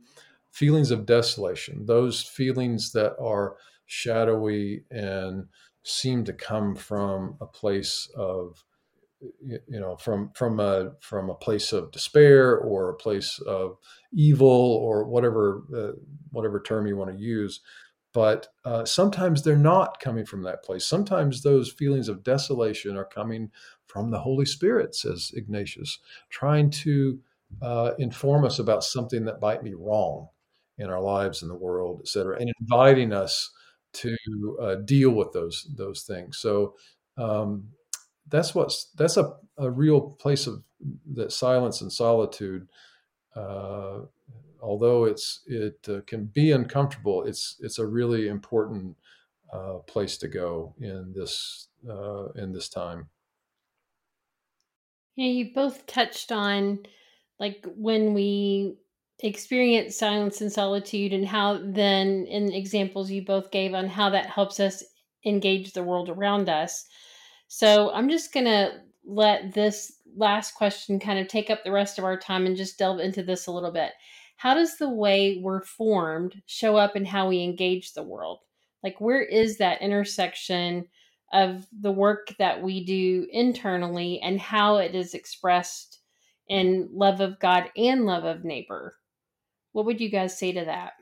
feelings 0.51 0.91
of 0.91 1.07
desolation, 1.07 1.87
those 1.87 2.23
feelings 2.23 2.93
that 2.93 3.17
are 3.21 3.57
shadowy 3.87 4.85
and 4.91 5.47
seem 5.83 6.25
to 6.25 6.33
come 6.33 6.75
from 6.75 7.37
a 7.41 7.47
place 7.47 8.09
of 8.17 8.65
you 9.41 9.59
know 9.81 9.97
from 9.97 10.31
from 10.35 10.61
a 10.61 10.93
from 11.01 11.29
a 11.29 11.35
place 11.35 11.73
of 11.73 11.91
despair 11.91 12.57
or 12.59 12.91
a 12.91 12.95
place 12.95 13.41
of 13.47 13.77
evil 14.13 14.49
or 14.49 15.05
whatever 15.05 15.63
uh, 15.77 15.99
whatever 16.31 16.61
term 16.61 16.87
you 16.87 16.97
want 16.97 17.11
to 17.11 17.19
use 17.19 17.61
but 18.15 18.49
uh, 18.65 18.85
sometimes 18.85 19.43
they're 19.43 19.57
not 19.57 20.01
coming 20.01 20.25
from 20.25 20.43
that 20.43 20.65
place. 20.65 20.85
Sometimes 20.87 21.43
those 21.43 21.71
feelings 21.71 22.09
of 22.09 22.25
desolation 22.25 22.97
are 22.97 23.05
coming 23.05 23.51
from 23.87 24.11
the 24.11 24.21
holy 24.21 24.45
spirit 24.45 24.95
says 24.95 25.33
ignatius 25.35 25.99
trying 26.31 26.71
to 26.71 27.19
uh, 27.63 27.93
inform 27.99 28.45
us 28.45 28.59
about 28.59 28.85
something 28.85 29.25
that 29.25 29.41
might 29.41 29.65
be 29.65 29.75
wrong 29.75 30.29
in 30.79 30.91
our 30.91 31.01
lives 31.01 31.43
in 31.43 31.49
the 31.49 31.55
world, 31.55 32.01
et 32.01 32.09
cetera, 32.09 32.39
and 32.39 32.53
inviting 32.61 33.13
us 33.13 33.51
to 33.93 34.17
uh, 34.61 34.77
deal 34.77 35.11
with 35.11 35.33
those 35.33 35.67
those 35.77 36.03
things. 36.03 36.39
So 36.39 36.77
um, 37.17 37.71
that's 38.29 38.55
what's 38.55 38.91
that's 38.93 39.17
a, 39.17 39.37
a 39.57 39.71
real 39.71 40.01
place 40.01 40.47
of 40.47 40.63
that 41.15 41.33
silence 41.33 41.81
and 41.81 41.93
solitude. 41.93 42.69
Uh, 43.35 44.03
although 44.61 45.05
it's 45.05 45.43
it 45.47 45.89
uh, 45.89 46.01
can 46.07 46.27
be 46.27 46.53
uncomfortable, 46.53 47.25
it's 47.25 47.57
it's 47.61 47.79
a 47.79 47.87
really 47.87 48.29
important 48.29 48.97
uh, 49.53 49.79
place 49.87 50.19
to 50.19 50.29
go 50.29 50.75
in 50.79 51.13
this 51.15 51.69
uh, 51.89 52.29
in 52.33 52.53
this 52.53 52.69
time. 52.69 53.11
Yeah, 55.17 55.27
you 55.27 55.53
both 55.53 55.87
touched 55.87 56.31
on 56.33 56.87
like 57.41 57.65
when 57.77 58.15
we 58.15 58.79
experience 59.21 59.97
silence 59.97 60.41
and 60.41 60.53
solitude 60.53 61.13
and 61.13 61.27
how 61.27 61.59
then 61.63 62.25
in 62.29 62.53
examples 62.53 63.11
you 63.11 63.25
both 63.25 63.51
gave 63.51 63.75
on 63.75 63.89
how 63.89 64.11
that 64.11 64.27
helps 64.27 64.61
us 64.61 64.85
engage 65.25 65.73
the 65.73 65.83
world 65.83 66.09
around 66.09 66.49
us. 66.49 66.87
So 67.49 67.91
i'm 67.93 68.09
just 68.09 68.33
going 68.33 68.47
to 68.47 68.81
let 69.05 69.55
this 69.55 69.93
last 70.17 70.53
question 70.53 71.01
kind 71.01 71.19
of 71.19 71.29
take 71.29 71.51
up 71.51 71.65
the 71.65 71.73
rest 71.73 71.99
of 71.99 72.05
our 72.05 72.19
time 72.19 72.47
and 72.47 72.57
just 72.57 72.79
delve 72.79 73.01
into 73.01 73.23
this 73.23 73.47
a 73.47 73.53
little 73.53 73.73
bit. 73.73 73.93
How 74.37 74.55
does 74.55 74.77
the 74.77 74.89
way 74.89 75.41
we're 75.43 75.63
formed 75.63 76.41
show 76.47 76.77
up 76.77 76.95
in 76.95 77.05
how 77.05 77.29
we 77.29 77.43
engage 77.43 77.93
the 77.93 78.03
world? 78.03 78.41
Like 78.85 79.01
where 79.01 79.23
is 79.23 79.59
that 79.59 79.83
intersection 79.83 80.87
of 81.33 81.67
the 81.81 81.93
work 81.93 82.35
that 82.39 82.63
we 82.63 82.85
do 82.85 83.27
internally 83.33 84.21
and 84.21 84.41
how 84.41 84.77
it 84.77 84.95
is 84.95 85.15
expressed 85.15 86.01
in 86.49 86.89
love 86.93 87.21
of 87.21 87.39
god 87.39 87.71
and 87.77 88.07
love 88.07 88.25
of 88.25 88.45
neighbor 88.45 88.97
what 89.79 89.87
would 89.87 90.01
you 90.01 90.09
guys 90.09 90.37
say 90.37 90.51
to 90.51 90.65
that? 90.65 90.95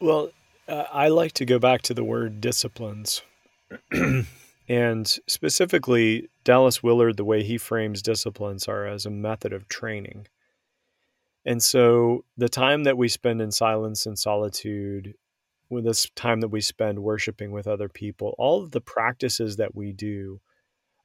Well, 0.00 0.30
uh, 0.68 0.84
I 0.92 1.08
like 1.08 1.32
to 1.32 1.44
go 1.44 1.58
back 1.58 1.82
to 1.82 1.94
the 1.94 2.04
word 2.04 2.40
disciplines. 2.40 3.22
and 4.68 5.18
specifically, 5.26 6.28
Dallas 6.44 6.84
Willard, 6.84 7.16
the 7.16 7.24
way 7.24 7.42
he 7.42 7.58
frames 7.58 8.00
disciplines 8.00 8.68
are 8.68 8.86
as 8.86 9.04
a 9.04 9.10
method 9.10 9.52
of 9.52 9.66
training. 9.66 10.28
And 11.44 11.60
so 11.60 12.24
the 12.36 12.48
time 12.48 12.84
that 12.84 12.96
we 12.96 13.08
spend 13.08 13.42
in 13.42 13.50
silence 13.50 14.06
and 14.06 14.16
solitude, 14.16 15.14
with 15.68 15.82
this 15.82 16.08
time 16.14 16.42
that 16.42 16.48
we 16.48 16.60
spend 16.60 17.00
worshiping 17.00 17.50
with 17.50 17.66
other 17.66 17.88
people, 17.88 18.36
all 18.38 18.62
of 18.62 18.70
the 18.70 18.80
practices 18.80 19.56
that 19.56 19.74
we 19.74 19.90
do 19.90 20.40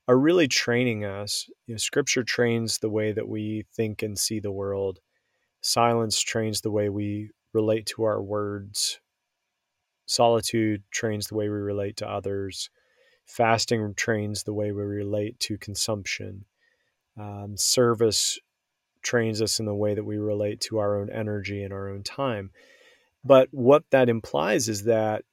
are 0.09 0.17
really 0.17 0.49
training 0.49 1.05
us. 1.05 1.47
You 1.67 1.75
know, 1.75 1.77
scripture 1.79 2.23
trains 2.23 2.79
the 2.79 2.89
way 2.89 3.13
that 3.13 3.29
we 3.29 3.65
think 3.75 4.03
and 4.03 4.19
see 4.19 4.41
the 4.41 4.51
world. 4.51 4.99
Silence 5.61 6.19
trains 6.19 6.61
the 6.61 6.71
way 6.71 6.89
we 6.89 7.31
relate 7.53 7.85
to 7.87 8.03
our 8.03 8.21
words. 8.21 8.99
Solitude 10.07 10.83
trains 10.91 11.27
the 11.27 11.35
way 11.35 11.47
we 11.47 11.55
relate 11.57 11.95
to 11.97 12.09
others. 12.09 12.71
Fasting 13.25 13.93
trains 13.95 14.43
the 14.43 14.53
way 14.53 14.71
we 14.71 14.81
relate 14.83 15.39
to 15.41 15.59
consumption. 15.59 16.45
Um, 17.17 17.55
service 17.57 18.39
trains 19.03 19.41
us 19.41 19.59
in 19.59 19.65
the 19.67 19.75
way 19.75 19.95
that 19.95 20.05
we 20.05 20.17
relate 20.17 20.61
to 20.61 20.79
our 20.79 20.99
own 20.99 21.11
energy 21.11 21.63
and 21.63 21.73
our 21.73 21.89
own 21.89 22.03
time. 22.03 22.51
But 23.23 23.49
what 23.51 23.85
that 23.91 24.09
implies 24.09 24.69
is 24.69 24.85
that 24.85 25.25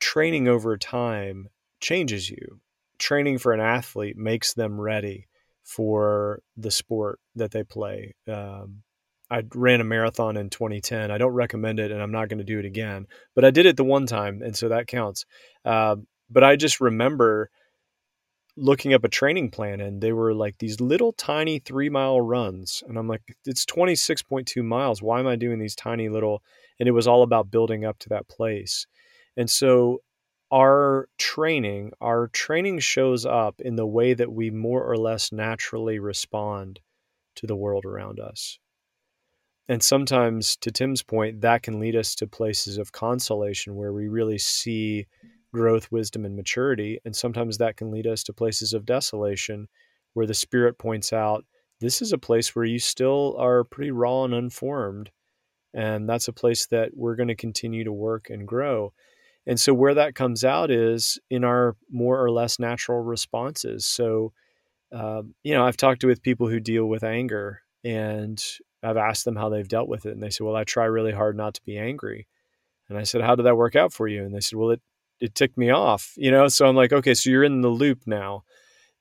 training 0.00 0.48
over 0.48 0.78
time 0.78 1.48
changes 1.80 2.30
you. 2.30 2.60
Training 3.04 3.36
for 3.36 3.52
an 3.52 3.60
athlete 3.60 4.16
makes 4.16 4.54
them 4.54 4.80
ready 4.80 5.28
for 5.62 6.40
the 6.56 6.70
sport 6.70 7.20
that 7.36 7.50
they 7.50 7.62
play. 7.62 8.14
Um, 8.26 8.82
I 9.30 9.42
ran 9.54 9.82
a 9.82 9.84
marathon 9.84 10.38
in 10.38 10.48
2010. 10.48 11.10
I 11.10 11.18
don't 11.18 11.34
recommend 11.34 11.80
it, 11.80 11.90
and 11.90 12.00
I'm 12.00 12.12
not 12.12 12.30
going 12.30 12.38
to 12.38 12.44
do 12.44 12.58
it 12.58 12.64
again. 12.64 13.06
But 13.34 13.44
I 13.44 13.50
did 13.50 13.66
it 13.66 13.76
the 13.76 13.84
one 13.84 14.06
time, 14.06 14.40
and 14.40 14.56
so 14.56 14.70
that 14.70 14.86
counts. 14.86 15.26
Uh, 15.66 15.96
but 16.30 16.44
I 16.44 16.56
just 16.56 16.80
remember 16.80 17.50
looking 18.56 18.94
up 18.94 19.04
a 19.04 19.10
training 19.10 19.50
plan, 19.50 19.82
and 19.82 20.00
they 20.00 20.14
were 20.14 20.32
like 20.32 20.56
these 20.56 20.80
little 20.80 21.12
tiny 21.12 21.58
three 21.58 21.90
mile 21.90 22.22
runs, 22.22 22.82
and 22.88 22.96
I'm 22.96 23.06
like, 23.06 23.36
it's 23.44 23.66
26.2 23.66 24.64
miles. 24.64 25.02
Why 25.02 25.20
am 25.20 25.26
I 25.26 25.36
doing 25.36 25.58
these 25.58 25.76
tiny 25.76 26.08
little? 26.08 26.42
And 26.80 26.88
it 26.88 26.92
was 26.92 27.06
all 27.06 27.22
about 27.22 27.50
building 27.50 27.84
up 27.84 27.98
to 27.98 28.08
that 28.08 28.28
place. 28.28 28.86
And 29.36 29.50
so 29.50 30.00
our 30.52 31.08
training, 31.18 31.92
our 32.00 32.28
training 32.28 32.78
shows 32.78 33.26
up 33.26 33.60
in 33.60 33.76
the 33.76 33.86
way 33.86 34.14
that 34.14 34.32
we 34.32 34.50
more 34.50 34.84
or 34.84 34.96
less 34.96 35.32
naturally 35.32 35.98
respond 35.98 36.80
to 37.36 37.46
the 37.46 37.56
world 37.56 37.84
around 37.84 38.20
us. 38.20 38.58
And 39.68 39.82
sometimes, 39.82 40.56
to 40.58 40.70
Tim's 40.70 41.02
point, 41.02 41.40
that 41.40 41.62
can 41.62 41.80
lead 41.80 41.96
us 41.96 42.14
to 42.16 42.26
places 42.26 42.76
of 42.76 42.92
consolation 42.92 43.74
where 43.74 43.92
we 43.92 44.08
really 44.08 44.38
see 44.38 45.06
growth, 45.52 45.90
wisdom, 45.90 46.24
and 46.24 46.36
maturity. 46.36 46.98
And 47.04 47.16
sometimes 47.16 47.58
that 47.58 47.76
can 47.76 47.90
lead 47.90 48.06
us 48.06 48.22
to 48.24 48.32
places 48.32 48.74
of 48.74 48.84
desolation 48.84 49.68
where 50.12 50.26
the 50.26 50.34
Spirit 50.34 50.78
points 50.78 51.12
out 51.12 51.44
this 51.80 52.02
is 52.02 52.12
a 52.12 52.18
place 52.18 52.54
where 52.54 52.64
you 52.64 52.78
still 52.78 53.36
are 53.38 53.64
pretty 53.64 53.90
raw 53.90 54.24
and 54.24 54.34
unformed. 54.34 55.10
And 55.72 56.08
that's 56.08 56.28
a 56.28 56.32
place 56.32 56.66
that 56.66 56.90
we're 56.94 57.16
going 57.16 57.28
to 57.28 57.34
continue 57.34 57.84
to 57.84 57.92
work 57.92 58.30
and 58.30 58.46
grow. 58.46 58.92
And 59.46 59.60
so, 59.60 59.74
where 59.74 59.94
that 59.94 60.14
comes 60.14 60.44
out 60.44 60.70
is 60.70 61.18
in 61.30 61.44
our 61.44 61.76
more 61.90 62.22
or 62.22 62.30
less 62.30 62.58
natural 62.58 63.00
responses. 63.00 63.84
So, 63.84 64.32
uh, 64.92 65.22
you 65.42 65.54
know, 65.54 65.66
I've 65.66 65.76
talked 65.76 66.04
with 66.04 66.22
people 66.22 66.48
who 66.48 66.60
deal 66.60 66.86
with 66.86 67.04
anger, 67.04 67.60
and 67.84 68.42
I've 68.82 68.96
asked 68.96 69.24
them 69.24 69.36
how 69.36 69.48
they've 69.48 69.68
dealt 69.68 69.88
with 69.88 70.06
it. 70.06 70.12
And 70.12 70.22
they 70.22 70.30
said, 70.30 70.44
Well, 70.44 70.56
I 70.56 70.64
try 70.64 70.84
really 70.84 71.12
hard 71.12 71.36
not 71.36 71.54
to 71.54 71.62
be 71.64 71.78
angry. 71.78 72.26
And 72.88 72.98
I 72.98 73.02
said, 73.02 73.22
How 73.22 73.34
did 73.34 73.46
that 73.46 73.56
work 73.56 73.76
out 73.76 73.92
for 73.92 74.08
you? 74.08 74.24
And 74.24 74.34
they 74.34 74.40
said, 74.40 74.58
Well, 74.58 74.70
it, 74.70 74.80
it 75.20 75.34
ticked 75.34 75.58
me 75.58 75.70
off, 75.70 76.12
you 76.16 76.30
know? 76.30 76.48
So 76.48 76.66
I'm 76.66 76.76
like, 76.76 76.92
Okay, 76.92 77.14
so 77.14 77.30
you're 77.30 77.44
in 77.44 77.60
the 77.60 77.68
loop 77.68 78.02
now. 78.06 78.44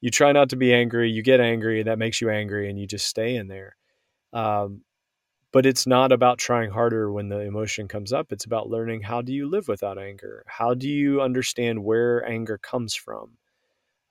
You 0.01 0.09
try 0.09 0.33
not 0.33 0.49
to 0.49 0.57
be 0.57 0.73
angry, 0.73 1.09
you 1.09 1.23
get 1.23 1.39
angry, 1.39 1.79
and 1.79 1.87
that 1.87 1.97
makes 1.97 2.19
you 2.19 2.29
angry, 2.29 2.69
and 2.69 2.77
you 2.77 2.85
just 2.85 3.07
stay 3.07 3.35
in 3.35 3.47
there. 3.47 3.77
Um, 4.33 4.81
but 5.53 5.65
it's 5.65 5.87
not 5.87 6.11
about 6.11 6.39
trying 6.39 6.71
harder 6.71 7.11
when 7.11 7.29
the 7.29 7.39
emotion 7.41 7.87
comes 7.87 8.13
up. 8.13 8.33
It's 8.33 8.45
about 8.45 8.69
learning 8.69 9.03
how 9.03 9.21
do 9.21 9.33
you 9.33 9.49
live 9.49 9.69
without 9.69 9.99
anger? 9.99 10.43
How 10.47 10.73
do 10.75 10.89
you 10.89 11.21
understand 11.21 11.83
where 11.85 12.27
anger 12.27 12.57
comes 12.59 12.95
from? 12.95 13.37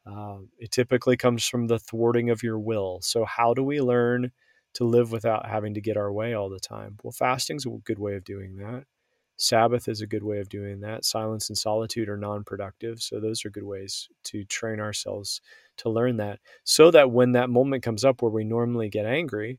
Uh, 0.06 0.38
it 0.58 0.70
typically 0.72 1.16
comes 1.16 1.46
from 1.46 1.66
the 1.68 1.78
thwarting 1.78 2.30
of 2.30 2.42
your 2.42 2.58
will. 2.58 3.00
So, 3.02 3.24
how 3.24 3.54
do 3.54 3.62
we 3.62 3.80
learn 3.80 4.32
to 4.74 4.84
live 4.84 5.12
without 5.12 5.46
having 5.48 5.74
to 5.74 5.80
get 5.82 5.98
our 5.98 6.10
way 6.10 6.32
all 6.32 6.48
the 6.48 6.58
time. 6.58 6.96
Well, 7.02 7.12
fasting's 7.12 7.66
a 7.66 7.70
good 7.84 7.98
way 7.98 8.14
of 8.14 8.24
doing 8.24 8.56
that. 8.56 8.84
Sabbath 9.36 9.86
is 9.88 10.00
a 10.00 10.06
good 10.06 10.22
way 10.22 10.38
of 10.38 10.48
doing 10.48 10.80
that. 10.80 11.04
Silence 11.04 11.50
and 11.50 11.58
solitude 11.58 12.08
are 12.08 12.16
non 12.16 12.42
productive. 12.44 13.00
So, 13.02 13.20
those 13.20 13.44
are 13.44 13.50
good 13.50 13.64
ways 13.64 14.08
to 14.24 14.44
train 14.44 14.80
ourselves 14.80 15.40
to 15.78 15.90
learn 15.90 16.16
that 16.18 16.40
so 16.64 16.90
that 16.90 17.10
when 17.10 17.32
that 17.32 17.50
moment 17.50 17.82
comes 17.82 18.04
up 18.04 18.22
where 18.22 18.30
we 18.30 18.44
normally 18.44 18.88
get 18.88 19.06
angry, 19.06 19.58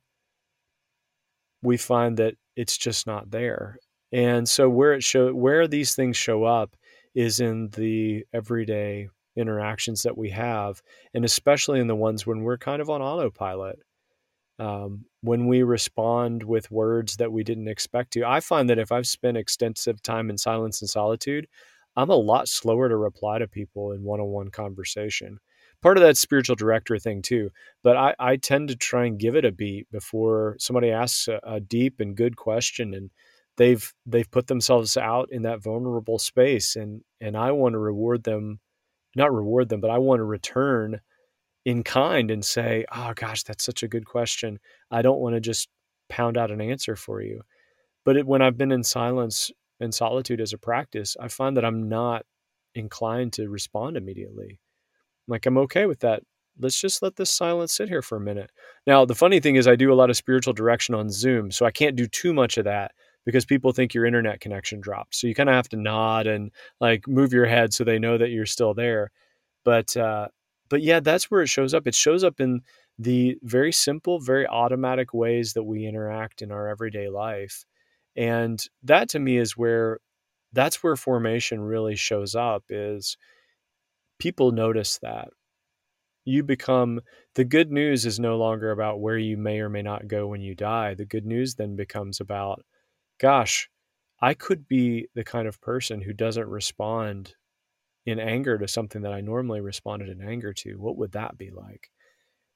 we 1.63 1.77
find 1.77 2.17
that 2.17 2.35
it's 2.55 2.77
just 2.77 3.07
not 3.07 3.31
there. 3.31 3.77
And 4.11 4.47
so, 4.47 4.69
where 4.69 4.93
it 4.93 5.03
show 5.03 5.33
where 5.33 5.67
these 5.67 5.95
things 5.95 6.17
show 6.17 6.43
up 6.43 6.75
is 7.15 7.39
in 7.39 7.69
the 7.69 8.25
everyday 8.33 9.09
interactions 9.35 10.03
that 10.03 10.17
we 10.17 10.29
have, 10.29 10.81
and 11.13 11.25
especially 11.25 11.79
in 11.79 11.87
the 11.87 11.95
ones 11.95 12.27
when 12.27 12.43
we're 12.43 12.57
kind 12.57 12.81
of 12.81 12.89
on 12.89 13.01
autopilot 13.01 13.79
um, 14.59 15.05
when 15.21 15.47
we 15.47 15.63
respond 15.63 16.43
with 16.43 16.71
words 16.71 17.17
that 17.17 17.31
we 17.31 17.43
didn't 17.43 17.67
expect 17.67 18.13
to. 18.13 18.25
I 18.25 18.39
find 18.39 18.69
that 18.69 18.79
if 18.79 18.91
I've 18.91 19.07
spent 19.07 19.37
extensive 19.37 20.01
time 20.03 20.29
in 20.29 20.37
silence 20.37 20.81
and 20.81 20.89
solitude, 20.89 21.47
I'm 21.95 22.09
a 22.09 22.15
lot 22.15 22.47
slower 22.47 22.89
to 22.89 22.95
reply 22.95 23.39
to 23.39 23.47
people 23.47 23.91
in 23.91 24.03
one 24.03 24.19
on 24.19 24.27
one 24.27 24.49
conversation. 24.49 25.39
Part 25.83 25.97
of 25.97 26.03
that 26.03 26.17
spiritual 26.17 26.55
director 26.55 26.97
thing 26.97 27.21
too, 27.21 27.51
but 27.83 27.97
I, 27.97 28.15
I 28.17 28.37
tend 28.37 28.69
to 28.69 28.75
try 28.75 29.05
and 29.05 29.19
give 29.19 29.35
it 29.35 29.45
a 29.45 29.51
beat 29.51 29.91
before 29.91 30.55
somebody 30.59 30.89
asks 30.89 31.27
a, 31.27 31.39
a 31.43 31.59
deep 31.59 31.99
and 31.99 32.15
good 32.15 32.37
question 32.37 32.93
and 32.93 33.11
they've 33.57 33.93
they've 34.05 34.31
put 34.31 34.47
themselves 34.47 34.95
out 34.97 35.27
in 35.31 35.41
that 35.43 35.61
vulnerable 35.61 36.17
space 36.19 36.77
and 36.77 37.01
and 37.19 37.37
I 37.37 37.51
want 37.51 37.73
to 37.73 37.79
reward 37.79 38.23
them 38.23 38.61
not 39.15 39.33
reward 39.33 39.69
them 39.69 39.81
but 39.81 39.91
I 39.91 39.97
want 39.97 40.19
to 40.21 40.23
return 40.23 41.01
in 41.65 41.83
kind 41.83 42.31
and 42.31 42.43
say, 42.45 42.85
"Oh 42.93 43.13
gosh, 43.15 43.43
that's 43.43 43.63
such 43.63 43.83
a 43.83 43.87
good 43.87 44.05
question. 44.05 44.59
I 44.91 45.01
don't 45.01 45.19
want 45.19 45.35
to 45.35 45.41
just 45.41 45.69
pound 46.09 46.37
out 46.37 46.51
an 46.51 46.61
answer 46.61 46.95
for 46.95 47.21
you." 47.21 47.41
But 48.05 48.17
it, 48.17 48.27
when 48.27 48.41
I've 48.41 48.57
been 48.57 48.71
in 48.71 48.83
silence 48.83 49.51
and 49.79 49.93
solitude 49.93 50.41
as 50.41 50.53
a 50.53 50.57
practice, 50.57 51.15
I 51.19 51.27
find 51.29 51.57
that 51.57 51.65
I'm 51.65 51.89
not 51.89 52.25
inclined 52.75 53.33
to 53.33 53.49
respond 53.49 53.97
immediately. 53.97 54.59
Like 55.27 55.45
I'm 55.45 55.57
okay 55.59 55.85
with 55.85 55.99
that. 56.01 56.23
Let's 56.59 56.79
just 56.79 57.01
let 57.01 57.15
this 57.15 57.31
silence 57.31 57.75
sit 57.75 57.89
here 57.89 58.03
for 58.03 58.17
a 58.17 58.21
minute. 58.21 58.51
Now, 58.85 59.05
the 59.05 59.15
funny 59.15 59.39
thing 59.39 59.55
is 59.55 59.67
I 59.67 59.75
do 59.75 59.91
a 59.91 59.95
lot 59.95 60.11
of 60.11 60.17
spiritual 60.17 60.53
direction 60.53 60.93
on 60.93 61.09
Zoom, 61.09 61.49
so 61.51 61.65
I 61.65 61.71
can't 61.71 61.95
do 61.95 62.07
too 62.07 62.33
much 62.33 62.57
of 62.57 62.65
that 62.65 62.91
because 63.25 63.45
people 63.45 63.71
think 63.71 63.93
your 63.93 64.05
internet 64.05 64.39
connection 64.39 64.79
dropped. 64.79 65.15
So 65.15 65.27
you 65.27 65.33
kind 65.33 65.49
of 65.49 65.55
have 65.55 65.69
to 65.69 65.77
nod 65.77 66.27
and 66.27 66.51
like 66.79 67.07
move 67.07 67.33
your 67.33 67.45
head 67.45 67.73
so 67.73 67.83
they 67.83 67.97
know 67.97 68.17
that 68.17 68.29
you're 68.29 68.45
still 68.45 68.73
there. 68.73 69.11
But 69.65 69.95
uh, 69.97 70.27
but 70.69 70.81
yeah, 70.81 70.99
that's 70.99 71.31
where 71.31 71.41
it 71.41 71.49
shows 71.49 71.73
up. 71.73 71.87
It 71.87 71.95
shows 71.95 72.23
up 72.23 72.39
in 72.39 72.61
the 72.99 73.37
very 73.43 73.71
simple, 73.71 74.19
very 74.19 74.47
automatic 74.47 75.13
ways 75.13 75.53
that 75.53 75.63
we 75.63 75.85
interact 75.85 76.41
in 76.41 76.51
our 76.51 76.67
everyday 76.67 77.09
life. 77.09 77.65
And 78.15 78.63
that 78.83 79.09
to 79.09 79.19
me 79.19 79.37
is 79.37 79.57
where 79.57 79.99
that's 80.51 80.83
where 80.83 80.95
formation 80.95 81.61
really 81.61 81.95
shows 81.95 82.35
up 82.35 82.63
is 82.69 83.17
people 84.19 84.51
notice 84.51 84.99
that 84.99 85.29
you 86.25 86.43
become 86.43 87.01
the 87.35 87.43
good 87.43 87.71
news 87.71 88.05
is 88.05 88.19
no 88.19 88.37
longer 88.37 88.71
about 88.71 89.01
where 89.01 89.17
you 89.17 89.37
may 89.37 89.59
or 89.59 89.69
may 89.69 89.81
not 89.81 90.07
go 90.07 90.27
when 90.27 90.41
you 90.41 90.55
die. 90.55 90.93
The 90.93 91.05
good 91.05 91.25
news 91.25 91.55
then 91.55 91.75
becomes 91.75 92.19
about, 92.21 92.63
gosh, 93.19 93.69
I 94.21 94.33
could 94.33 94.67
be 94.67 95.07
the 95.15 95.25
kind 95.25 95.47
of 95.47 95.59
person 95.61 96.01
who 96.01 96.13
doesn't 96.13 96.47
respond 96.47 97.35
in 98.05 98.19
anger 98.19 98.57
to 98.57 98.67
something 98.67 99.01
that 99.01 99.13
I 99.13 99.21
normally 99.21 99.61
responded 99.61 100.09
in 100.09 100.21
anger 100.21 100.53
to, 100.53 100.75
what 100.75 100.97
would 100.97 101.13
that 101.13 101.37
be 101.37 101.51
like? 101.51 101.89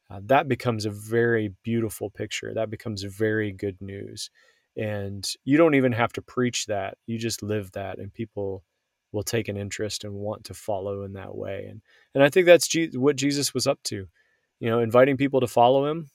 Uh, 0.10 0.22
that 0.26 0.48
becomes 0.48 0.86
a 0.86 0.92
very 0.92 1.54
beautiful 1.64 2.10
picture. 2.10 2.54
That 2.54 2.70
becomes 2.70 3.04
very 3.04 3.52
good 3.52 3.78
news. 3.82 4.30
And 4.78 5.28
you 5.44 5.58
don't 5.58 5.76
even 5.76 5.92
have 5.92 6.14
to 6.14 6.22
preach 6.22 6.68
that. 6.68 6.98
You 7.08 7.18
just 7.18 7.44
live 7.44 7.72
that, 7.74 7.98
and 8.00 8.14
people 8.14 8.64
will 9.12 9.24
take 9.24 9.48
an 9.48 9.58
interest 9.58 10.04
and 10.04 10.14
want 10.14 10.44
to 10.46 10.54
follow 10.54 11.04
in 11.04 11.14
that 11.14 11.36
way. 11.36 11.68
And 11.70 11.82
and 12.14 12.24
I 12.24 12.30
think 12.30 12.46
that's 12.46 12.68
G- 12.68 12.98
what 12.98 13.16
Jesus 13.16 13.54
was 13.54 13.68
up 13.68 13.82
to, 13.84 14.08
you 14.60 14.70
know, 14.70 14.80
inviting 14.80 15.18
people 15.18 15.40
to 15.42 15.48
follow 15.48 15.86
him, 15.86 16.10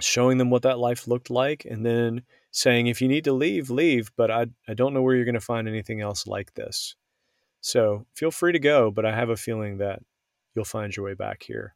showing 0.00 0.38
them 0.38 0.50
what 0.50 0.62
that 0.62 0.78
life 0.78 1.06
looked 1.06 1.30
like, 1.30 1.64
and 1.64 1.84
then 1.84 2.22
saying, 2.50 2.86
if 2.86 3.02
you 3.02 3.08
need 3.08 3.24
to 3.24 3.32
leave, 3.32 3.70
leave. 3.70 4.10
But 4.16 4.30
I 4.30 4.46
I 4.68 4.74
don't 4.74 4.94
know 4.94 5.02
where 5.02 5.14
you're 5.14 5.24
going 5.24 5.34
to 5.34 5.40
find 5.40 5.68
anything 5.68 6.00
else 6.00 6.26
like 6.26 6.54
this. 6.54 6.96
So 7.60 8.06
feel 8.14 8.30
free 8.30 8.52
to 8.52 8.58
go, 8.60 8.90
but 8.90 9.04
I 9.04 9.14
have 9.14 9.30
a 9.30 9.36
feeling 9.36 9.78
that 9.78 10.00
you'll 10.54 10.64
find 10.64 10.94
your 10.96 11.04
way 11.04 11.14
back 11.14 11.42
here. 11.42 11.74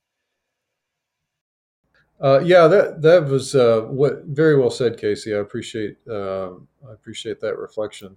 Uh, 2.21 2.41
yeah, 2.41 2.67
that 2.67 3.01
that 3.01 3.25
was 3.25 3.55
uh, 3.55 3.81
what 3.89 4.25
very 4.27 4.59
well 4.59 4.71
said, 4.71 4.99
Casey. 4.99 5.35
I 5.35 5.39
appreciate 5.39 5.97
uh, 6.09 6.51
I 6.87 6.93
appreciate 6.93 7.41
that 7.41 7.57
reflection. 7.57 8.17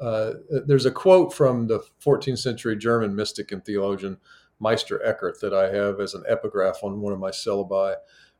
Uh, 0.00 0.32
there's 0.66 0.86
a 0.86 0.90
quote 0.90 1.32
from 1.32 1.66
the 1.66 1.80
14th 2.04 2.38
century 2.38 2.76
German 2.76 3.14
mystic 3.14 3.52
and 3.52 3.64
theologian 3.64 4.16
Meister 4.58 5.04
Eckhart 5.04 5.40
that 5.40 5.54
I 5.54 5.74
have 5.74 6.00
as 6.00 6.14
an 6.14 6.24
epigraph 6.28 6.82
on 6.82 7.00
one 7.00 7.12
of 7.12 7.18
my 7.18 7.30
syllabi. 7.30 7.96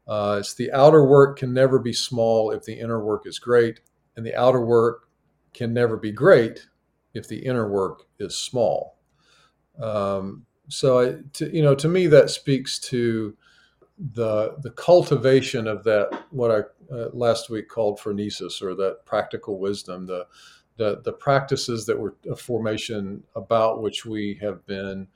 Uh, 0.07 0.37
it's 0.41 0.55
the 0.55 0.73
outer 0.73 1.05
work 1.05 1.39
can 1.39 1.53
never 1.53 1.79
be 1.79 1.93
small 1.93 2.51
if 2.51 2.65
the 2.65 2.79
inner 2.79 3.05
work 3.05 3.27
is 3.27 3.39
great, 3.39 3.81
and 4.17 4.25
the 4.25 4.35
outer 4.35 4.61
work 4.61 5.09
can 5.53 5.73
never 5.73 5.97
be 5.97 6.13
great 6.13 6.67
if 7.15 7.29
the 7.29 7.39
inner 7.39 7.69
work 7.69 8.05
is 8.19 8.37
small. 8.37 8.99
Um, 9.81 10.47
so 10.69 11.01
I, 11.01 11.15
to, 11.35 11.55
you 11.55 11.63
know, 11.63 11.75
to 11.75 11.89
me, 11.89 12.07
that 12.09 12.31
speaks 12.31 12.79
to 12.81 13.37
the 14.15 14.57
the 14.63 14.71
cultivation 14.71 15.67
of 15.67 15.85
that 15.85 16.25
what 16.31 16.51
I 16.51 16.95
uh, 16.95 17.11
last 17.13 17.51
week 17.51 17.69
called 17.69 17.99
phronesis, 17.99 18.63
or 18.63 18.75
that 18.77 19.05
practical 19.05 19.59
wisdom, 19.59 20.07
the 20.07 20.27
the 20.81 21.03
the 21.05 21.13
practices 21.13 21.85
that 21.85 21.99
were 21.99 22.15
a 22.31 22.35
formation 22.35 23.23
about 23.37 23.83
which 23.83 24.07
we 24.07 24.39
have 24.41 24.65
been 24.67 25.07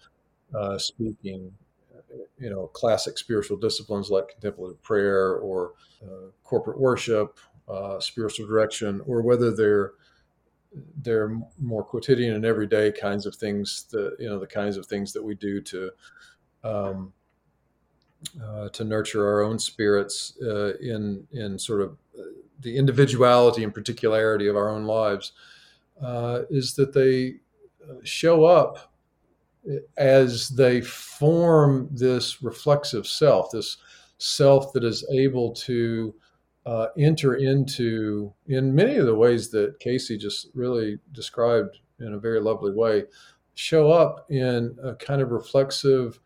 uh, 0.54 0.76
speaking. 0.76 1.50
You 2.38 2.50
know, 2.50 2.66
classic 2.68 3.18
spiritual 3.18 3.56
disciplines 3.56 4.10
like 4.10 4.28
contemplative 4.28 4.80
prayer 4.82 5.36
or 5.36 5.72
uh, 6.00 6.28
corporate 6.44 6.78
worship, 6.78 7.38
uh, 7.66 7.98
spiritual 7.98 8.46
direction, 8.46 9.00
or 9.06 9.22
whether 9.22 9.50
they're 9.56 9.92
they're 11.02 11.40
more 11.58 11.82
quotidian 11.82 12.34
and 12.34 12.44
everyday 12.44 12.92
kinds 12.92 13.24
of 13.26 13.34
things 13.34 13.86
that 13.90 14.16
you 14.20 14.28
know 14.28 14.38
the 14.38 14.46
kinds 14.46 14.76
of 14.76 14.86
things 14.86 15.12
that 15.14 15.24
we 15.24 15.34
do 15.34 15.60
to 15.62 15.90
um, 16.62 17.12
uh, 18.42 18.68
to 18.68 18.84
nurture 18.84 19.26
our 19.26 19.40
own 19.42 19.58
spirits 19.58 20.34
uh, 20.42 20.76
in 20.76 21.26
in 21.32 21.58
sort 21.58 21.80
of 21.80 21.96
uh, 22.18 22.22
the 22.60 22.76
individuality 22.76 23.64
and 23.64 23.74
particularity 23.74 24.46
of 24.46 24.56
our 24.56 24.68
own 24.68 24.84
lives 24.84 25.32
uh, 26.02 26.42
is 26.50 26.74
that 26.74 26.92
they 26.92 27.36
uh, 27.88 27.94
show 28.02 28.44
up 28.44 28.92
as 29.96 30.50
they 30.50 30.80
form 30.80 31.88
this 31.90 32.42
reflexive 32.42 33.06
self, 33.06 33.50
this 33.50 33.78
self 34.18 34.72
that 34.72 34.84
is 34.84 35.06
able 35.10 35.52
to 35.52 36.14
uh, 36.66 36.88
enter 36.98 37.34
into, 37.34 38.32
in 38.46 38.74
many 38.74 38.96
of 38.96 39.06
the 39.06 39.14
ways 39.14 39.50
that 39.50 39.78
Casey 39.80 40.16
just 40.16 40.48
really 40.54 40.98
described 41.12 41.78
in 42.00 42.14
a 42.14 42.18
very 42.18 42.40
lovely 42.40 42.72
way, 42.72 43.04
show 43.54 43.90
up 43.90 44.26
in 44.30 44.76
a 44.82 44.94
kind 44.94 45.20
of 45.20 45.30
reflexive 45.30 46.20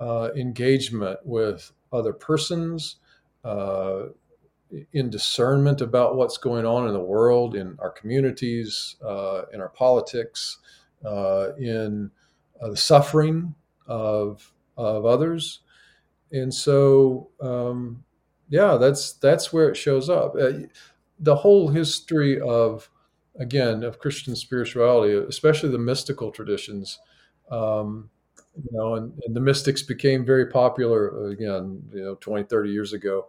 uh, 0.00 0.30
engagement 0.36 1.18
with 1.24 1.72
other 1.92 2.12
persons, 2.12 2.96
uh, 3.44 4.04
in 4.92 5.10
discernment 5.10 5.80
about 5.80 6.16
what's 6.16 6.38
going 6.38 6.66
on 6.66 6.86
in 6.86 6.92
the 6.92 7.00
world, 7.00 7.54
in 7.54 7.76
our 7.78 7.90
communities, 7.90 8.96
uh, 9.04 9.42
in 9.52 9.60
our 9.60 9.68
politics, 9.68 10.58
uh, 11.04 11.54
in 11.58 12.10
uh, 12.60 12.70
the 12.70 12.76
suffering 12.76 13.54
of 13.86 14.52
of 14.76 15.06
others, 15.06 15.60
and 16.32 16.52
so 16.52 17.30
um, 17.40 18.04
yeah, 18.48 18.76
that's 18.76 19.12
that's 19.14 19.52
where 19.52 19.68
it 19.68 19.76
shows 19.76 20.08
up. 20.08 20.34
Uh, 20.38 20.52
the 21.20 21.36
whole 21.36 21.68
history 21.68 22.40
of 22.40 22.90
again 23.38 23.82
of 23.82 23.98
Christian 23.98 24.36
spirituality, 24.36 25.14
especially 25.28 25.70
the 25.70 25.78
mystical 25.78 26.30
traditions, 26.30 26.98
um, 27.50 28.10
you 28.56 28.76
know, 28.76 28.94
and, 28.94 29.12
and, 29.26 29.36
the 29.36 29.40
mystics 29.40 29.82
became 29.82 30.24
very 30.24 30.46
popular 30.46 31.28
again, 31.28 31.82
you 31.92 32.02
know, 32.02 32.14
20, 32.16 32.44
30 32.44 32.70
years 32.70 32.92
ago. 32.92 33.26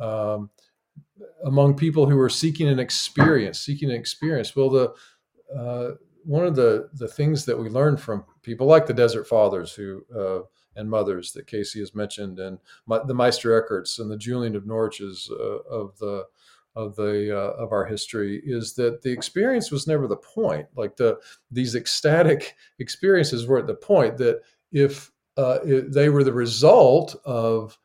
Um, 0.00 0.50
among 1.44 1.74
people 1.74 2.08
who 2.08 2.16
were 2.16 2.28
seeking 2.28 2.68
an 2.68 2.78
experience, 2.78 3.58
seeking 3.58 3.90
an 3.90 3.96
experience. 3.96 4.54
Well, 4.54 4.70
the 4.70 4.94
uh, 5.56 5.94
one 6.24 6.46
of 6.46 6.54
the 6.54 6.88
the 6.94 7.08
things 7.08 7.44
that 7.44 7.58
we 7.58 7.68
learned 7.68 8.00
from 8.00 8.24
people 8.42 8.66
like 8.66 8.86
the 8.86 8.94
Desert 8.94 9.24
Fathers 9.24 9.72
who 9.72 10.04
uh, 10.16 10.40
and 10.76 10.88
mothers 10.88 11.32
that 11.32 11.46
Casey 11.46 11.80
has 11.80 11.94
mentioned, 11.94 12.38
and 12.38 12.58
my, 12.86 13.00
the 13.04 13.14
Meister 13.14 13.60
Eckharts 13.60 13.98
and 13.98 14.10
the 14.10 14.16
Julian 14.16 14.54
of 14.54 14.64
Norwiches 14.64 15.30
uh, 15.30 15.58
of 15.68 15.96
the 15.98 16.24
of 16.76 16.94
the 16.94 17.36
uh, 17.36 17.52
of 17.54 17.72
our 17.72 17.84
history 17.84 18.40
is 18.44 18.74
that 18.74 19.02
the 19.02 19.10
experience 19.10 19.70
was 19.70 19.86
never 19.86 20.06
the 20.06 20.16
point. 20.16 20.66
Like 20.76 20.96
the 20.96 21.18
these 21.50 21.74
ecstatic 21.74 22.54
experiences 22.78 23.46
were 23.46 23.58
at 23.58 23.66
the 23.66 23.74
point 23.74 24.16
that 24.18 24.42
if, 24.70 25.10
uh, 25.36 25.58
if 25.64 25.90
they 25.92 26.08
were 26.08 26.22
the 26.22 26.32
result 26.32 27.16
of 27.24 27.76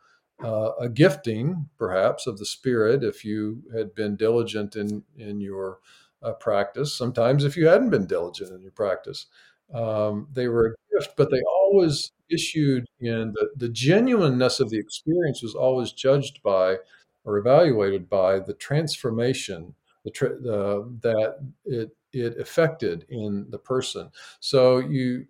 uh, 0.43 0.71
a 0.79 0.89
gifting, 0.89 1.69
perhaps, 1.77 2.27
of 2.27 2.37
the 2.37 2.45
Spirit 2.45 3.03
if 3.03 3.25
you 3.25 3.63
had 3.75 3.93
been 3.95 4.15
diligent 4.15 4.75
in 4.75 5.03
in 5.17 5.41
your 5.41 5.79
uh, 6.21 6.33
practice. 6.33 6.97
Sometimes, 6.97 7.43
if 7.43 7.57
you 7.57 7.67
hadn't 7.67 7.89
been 7.89 8.07
diligent 8.07 8.51
in 8.51 8.61
your 8.61 8.71
practice, 8.71 9.27
um, 9.73 10.27
they 10.31 10.47
were 10.47 10.67
a 10.67 10.99
gift, 10.99 11.15
but 11.17 11.29
they 11.31 11.41
always 11.41 12.11
issued 12.29 12.85
in 12.99 13.33
the, 13.33 13.49
the 13.57 13.69
genuineness 13.69 14.59
of 14.59 14.69
the 14.69 14.79
experience 14.79 15.41
was 15.43 15.55
always 15.55 15.91
judged 15.91 16.41
by 16.43 16.77
or 17.25 17.37
evaluated 17.37 18.09
by 18.09 18.39
the 18.39 18.53
transformation 18.53 19.73
the, 20.03 20.11
the 20.41 20.99
that 21.01 21.35
it 21.65 21.95
it 22.11 22.37
affected 22.39 23.05
in 23.09 23.47
the 23.49 23.57
person. 23.57 24.09
So 24.39 24.77
you 24.79 25.25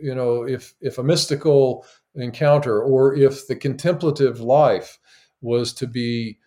you 0.00 0.14
know 0.14 0.46
if 0.46 0.74
if 0.80 0.98
a 0.98 1.02
mystical 1.02 1.84
encounter 2.14 2.82
or 2.82 3.14
if 3.14 3.46
the 3.46 3.56
contemplative 3.56 4.40
life 4.40 4.98
was 5.40 5.72
to 5.72 5.86
be 5.86 6.38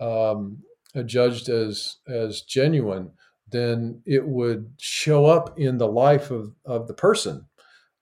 um, 0.00 0.58
judged 1.06 1.48
as 1.48 1.96
as 2.08 2.42
genuine 2.42 3.10
then 3.50 4.00
it 4.06 4.26
would 4.26 4.72
show 4.78 5.26
up 5.26 5.58
in 5.58 5.78
the 5.78 5.86
life 5.86 6.30
of, 6.30 6.52
of 6.64 6.88
the 6.88 6.94
person 6.94 7.46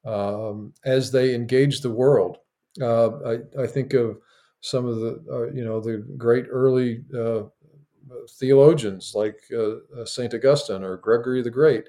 um, 0.04 0.72
as 0.84 1.10
they 1.10 1.34
engage 1.34 1.80
the 1.80 1.90
world. 1.90 2.38
Uh, 2.80 3.10
I, 3.26 3.62
I, 3.62 3.66
think 3.66 3.92
of 3.94 4.18
some 4.60 4.86
of 4.86 4.96
the, 4.96 5.24
uh, 5.30 5.52
you 5.52 5.64
know, 5.64 5.80
the 5.80 5.98
great 6.16 6.46
early 6.50 7.04
uh, 7.16 7.42
theologians 8.38 9.12
like 9.14 9.38
uh, 9.52 9.76
uh, 10.00 10.04
St. 10.04 10.34
Augustine 10.34 10.82
or 10.82 10.96
Gregory 10.96 11.42
the 11.42 11.50
Great, 11.50 11.84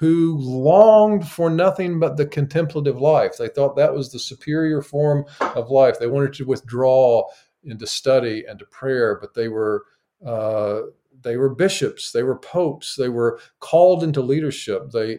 who 0.00 0.38
longed 0.38 1.28
for 1.28 1.50
nothing 1.50 2.00
but 2.00 2.16
the 2.16 2.24
contemplative 2.24 2.98
life. 2.98 3.36
They 3.36 3.48
thought 3.48 3.76
that 3.76 3.92
was 3.92 4.10
the 4.10 4.18
superior 4.18 4.80
form 4.80 5.26
of 5.40 5.70
life. 5.70 5.98
They 5.98 6.06
wanted 6.06 6.32
to 6.34 6.46
withdraw 6.46 7.24
into 7.64 7.86
study 7.86 8.46
and 8.48 8.58
to 8.58 8.64
prayer, 8.64 9.18
but 9.20 9.34
they 9.34 9.48
were 9.48 9.84
uh, 10.26 10.80
they 11.22 11.36
were 11.36 11.54
bishops, 11.54 12.12
they 12.12 12.22
were 12.22 12.38
popes, 12.38 12.96
they 12.96 13.10
were 13.10 13.40
called 13.58 14.02
into 14.02 14.22
leadership. 14.22 14.90
They 14.90 15.18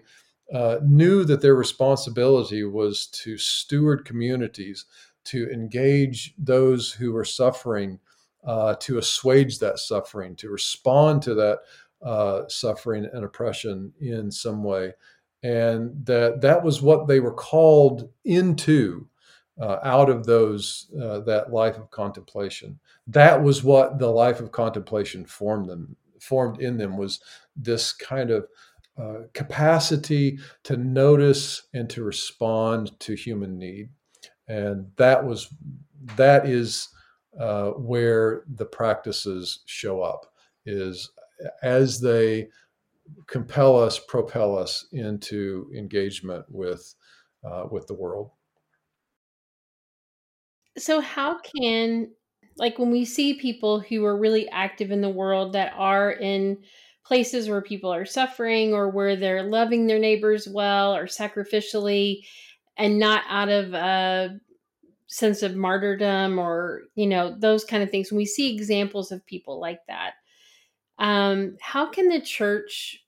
uh, 0.52 0.78
knew 0.84 1.26
that 1.26 1.42
their 1.42 1.54
responsibility 1.54 2.64
was 2.64 3.06
to 3.24 3.38
steward 3.38 4.04
communities, 4.04 4.86
to 5.26 5.48
engage 5.52 6.34
those 6.40 6.92
who 6.92 7.14
were 7.14 7.26
suffering, 7.26 8.00
uh, 8.44 8.74
to 8.80 8.98
assuage 8.98 9.60
that 9.60 9.78
suffering, 9.78 10.36
to 10.38 10.50
respond 10.50 11.22
to 11.22 11.36
that 11.36 11.60
uh, 12.04 12.48
suffering 12.48 13.08
and 13.14 13.24
oppression 13.24 13.94
in 14.00 14.32
some 14.32 14.64
way, 14.64 14.94
and 15.44 16.06
that 16.06 16.42
that 16.42 16.64
was 16.64 16.82
what 16.82 17.08
they 17.08 17.20
were 17.20 17.34
called 17.34 18.10
into 18.26 19.08
uh, 19.60 19.78
out 19.84 20.10
of 20.10 20.26
those 20.26 20.92
uh, 21.02 21.20
that 21.22 21.52
life 21.52 21.78
of 21.78 21.92
contemplation. 21.92 22.80
That 23.08 23.42
was 23.42 23.64
what 23.64 24.00
the 24.00 24.10
life 24.10 24.40
of 24.40 24.52
contemplation 24.52 25.26
formed 25.26 25.70
them 25.70 25.96
formed 26.20 26.62
in 26.62 26.78
them 26.78 26.98
was 26.98 27.20
this 27.56 27.92
kind 27.94 28.30
of 28.30 28.48
uh, 28.98 29.22
capacity 29.34 30.38
to 30.64 30.78
notice 30.78 31.64
and 31.74 31.90
to 31.90 32.04
respond 32.04 33.00
to 33.00 33.16
human 33.16 33.58
need, 33.58 33.90
and 34.48 34.90
that 34.98 35.24
was 35.24 35.54
that 36.16 36.46
is 36.46 36.90
uh, 37.40 37.70
where 37.72 38.44
the 38.56 38.66
practices 38.66 39.60
show 39.66 40.02
up 40.02 40.26
is 40.66 41.10
as 41.62 42.00
they 42.00 42.48
compel 43.28 43.78
us, 43.78 44.00
propel 44.00 44.58
us 44.58 44.88
into 44.92 45.70
engagement 45.76 46.46
with 46.50 46.96
uh, 47.44 47.66
with 47.72 47.88
the 47.88 47.94
world. 47.94 48.32
So, 50.78 51.02
how 51.02 51.40
can 51.40 52.12
like 52.58 52.78
when 52.78 52.92
we 52.92 53.06
see 53.06 53.34
people 53.34 53.80
who 53.80 54.06
are 54.06 54.18
really 54.18 54.48
active 54.50 54.92
in 54.92 55.02
the 55.02 55.10
world 55.10 55.54
that 55.54 55.74
are 55.76 56.12
in 56.12 56.58
places 57.06 57.50
where 57.50 57.62
people 57.62 57.92
are 57.92 58.06
suffering 58.06 58.74
or 58.74 58.90
where 58.90 59.16
they're 59.16 59.44
loving 59.44 59.88
their 59.88 60.00
neighbors 60.00 60.48
well 60.48 60.96
or 60.96 61.06
sacrificially 61.06 62.22
and 62.78 63.00
not 63.00 63.24
out 63.28 63.50
of 63.50 63.74
a 63.74 64.40
sense 65.08 65.44
of 65.44 65.56
martyrdom 65.56 66.40
or 66.40 66.84
you 66.96 67.06
know 67.06 67.36
those 67.38 67.66
kind 67.66 67.84
of 67.84 67.90
things 67.90 68.12
when 68.12 68.18
we 68.18 68.26
see 68.26 68.54
examples 68.54 69.12
of 69.12 69.26
people 69.26 69.60
like 69.60 69.80
that 69.88 70.14
um, 71.02 71.58
how 71.60 71.88
can 71.88 72.08
the 72.08 72.22
church 72.22 73.04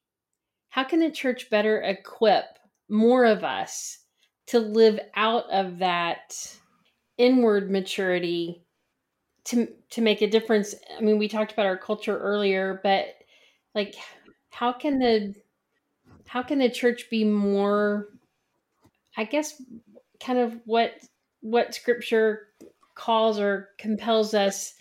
how 0.70 0.84
can 0.84 1.00
the 1.00 1.12
church 1.12 1.52
better 1.52 1.80
equip 1.84 2.46
more 2.90 3.26
of 3.26 3.44
us 3.44 4.00
to 4.48 4.60
live 4.60 5.00
out 5.16 5.48
of 5.52 5.78
that 5.78 6.36
inward 7.20 7.70
maturity 7.72 8.66
to 9.46 9.68
to 9.92 10.02
make 10.02 10.24
a 10.24 10.30
difference? 10.30 10.74
I 10.98 11.02
mean 11.02 11.20
we 11.20 11.28
talked 11.28 11.54
about 11.54 11.68
our 11.68 11.78
culture 11.78 12.18
earlier 12.18 12.82
but 12.84 13.10
like 13.76 13.94
how 14.50 14.74
can 14.74 14.98
the 14.98 15.36
how 16.26 16.42
can 16.42 16.58
the 16.58 16.70
church 16.70 17.10
be 17.12 17.24
more 17.24 18.08
i 19.18 19.24
guess 19.24 19.62
kind 20.20 20.40
of 20.40 20.60
what 20.66 20.94
what 21.42 21.76
scripture 21.76 22.48
calls 22.96 23.40
or 23.40 23.70
compels 23.78 24.34
us 24.34 24.74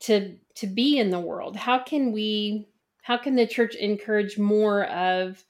to 0.00 0.36
to 0.54 0.66
be 0.66 0.98
in 0.98 1.10
the 1.10 1.20
world 1.20 1.56
how 1.56 1.78
can 1.78 2.12
we 2.12 2.68
how 3.02 3.16
can 3.16 3.36
the 3.36 3.46
church 3.46 3.74
encourage 3.76 4.38
more 4.38 4.84
of 4.86 5.44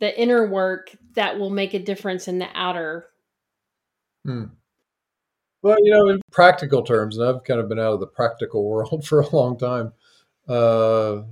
the 0.00 0.20
inner 0.20 0.46
work 0.46 0.90
that 1.14 1.38
will 1.38 1.50
make 1.50 1.74
a 1.74 1.78
difference 1.78 2.26
in 2.28 2.38
the 2.38 2.48
outer 2.54 3.06
Hmm. 4.24 4.44
Well, 5.62 5.76
you 5.80 5.92
know, 5.92 6.08
in 6.08 6.20
practical 6.30 6.82
terms, 6.82 7.16
and 7.16 7.28
I've 7.28 7.44
kind 7.44 7.60
of 7.60 7.68
been 7.68 7.78
out 7.78 7.94
of 7.94 8.00
the 8.00 8.06
practical 8.06 8.64
world 8.68 9.06
for 9.06 9.20
a 9.20 9.36
long 9.36 9.56
time. 9.58 9.92
Uh, 10.48 11.22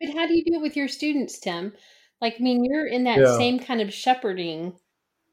but 0.00 0.14
how 0.14 0.26
do 0.26 0.34
you 0.34 0.44
do 0.44 0.54
it 0.54 0.62
with 0.62 0.76
your 0.76 0.88
students, 0.88 1.38
Tim? 1.38 1.72
Like, 2.20 2.36
I 2.38 2.42
mean, 2.42 2.64
you're 2.64 2.86
in 2.86 3.04
that 3.04 3.18
yeah. 3.18 3.36
same 3.36 3.58
kind 3.58 3.80
of 3.80 3.92
shepherding. 3.92 4.74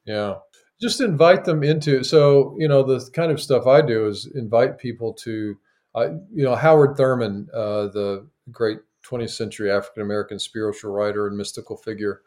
Yeah. 0.06 0.36
Just 0.80 1.02
invite 1.02 1.44
them 1.44 1.64
into. 1.64 2.04
So, 2.04 2.56
you 2.60 2.68
know, 2.68 2.84
the 2.84 3.10
kind 3.12 3.32
of 3.32 3.42
stuff 3.42 3.66
I 3.66 3.82
do 3.82 4.08
is 4.08 4.30
invite 4.36 4.78
people 4.78 5.14
to, 5.14 5.58
you 5.96 6.44
know, 6.44 6.56
Howard 6.56 6.98
Thurman, 6.98 7.48
uh, 7.54 7.88
the 7.88 8.28
great 8.52 8.80
20th 9.06 9.32
century 9.32 9.72
African 9.72 10.04
American 10.04 10.40
spiritual 10.40 10.92
writer 10.92 11.28
and 11.28 11.38
mystical 11.38 11.78
figure, 11.78 12.22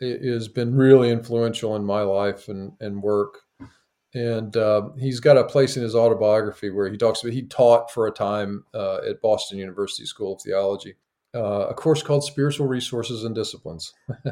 has 0.00 0.48
been 0.48 0.74
really 0.74 1.10
influential 1.10 1.76
in 1.76 1.84
my 1.84 2.02
life 2.02 2.48
and, 2.48 2.72
and 2.80 3.02
work. 3.02 3.40
And 4.14 4.56
uh, 4.56 4.90
he's 4.98 5.18
got 5.18 5.36
a 5.36 5.44
place 5.44 5.76
in 5.76 5.82
his 5.82 5.96
autobiography 5.96 6.70
where 6.70 6.88
he 6.88 6.96
talks 6.96 7.22
about 7.22 7.32
he 7.32 7.42
taught 7.42 7.90
for 7.90 8.06
a 8.06 8.12
time 8.12 8.64
uh, 8.72 8.98
at 9.08 9.20
Boston 9.20 9.58
University 9.58 10.06
School 10.06 10.34
of 10.34 10.42
Theology 10.42 10.94
uh, 11.34 11.66
a 11.68 11.74
course 11.74 12.02
called 12.02 12.24
Spiritual 12.24 12.66
Resources 12.66 13.24
and 13.24 13.34
Disciplines, 13.34 13.92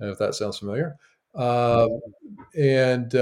if 0.00 0.18
that 0.18 0.34
sounds 0.34 0.58
familiar. 0.58 0.96
Uh, 1.34 1.86
and 2.58 3.12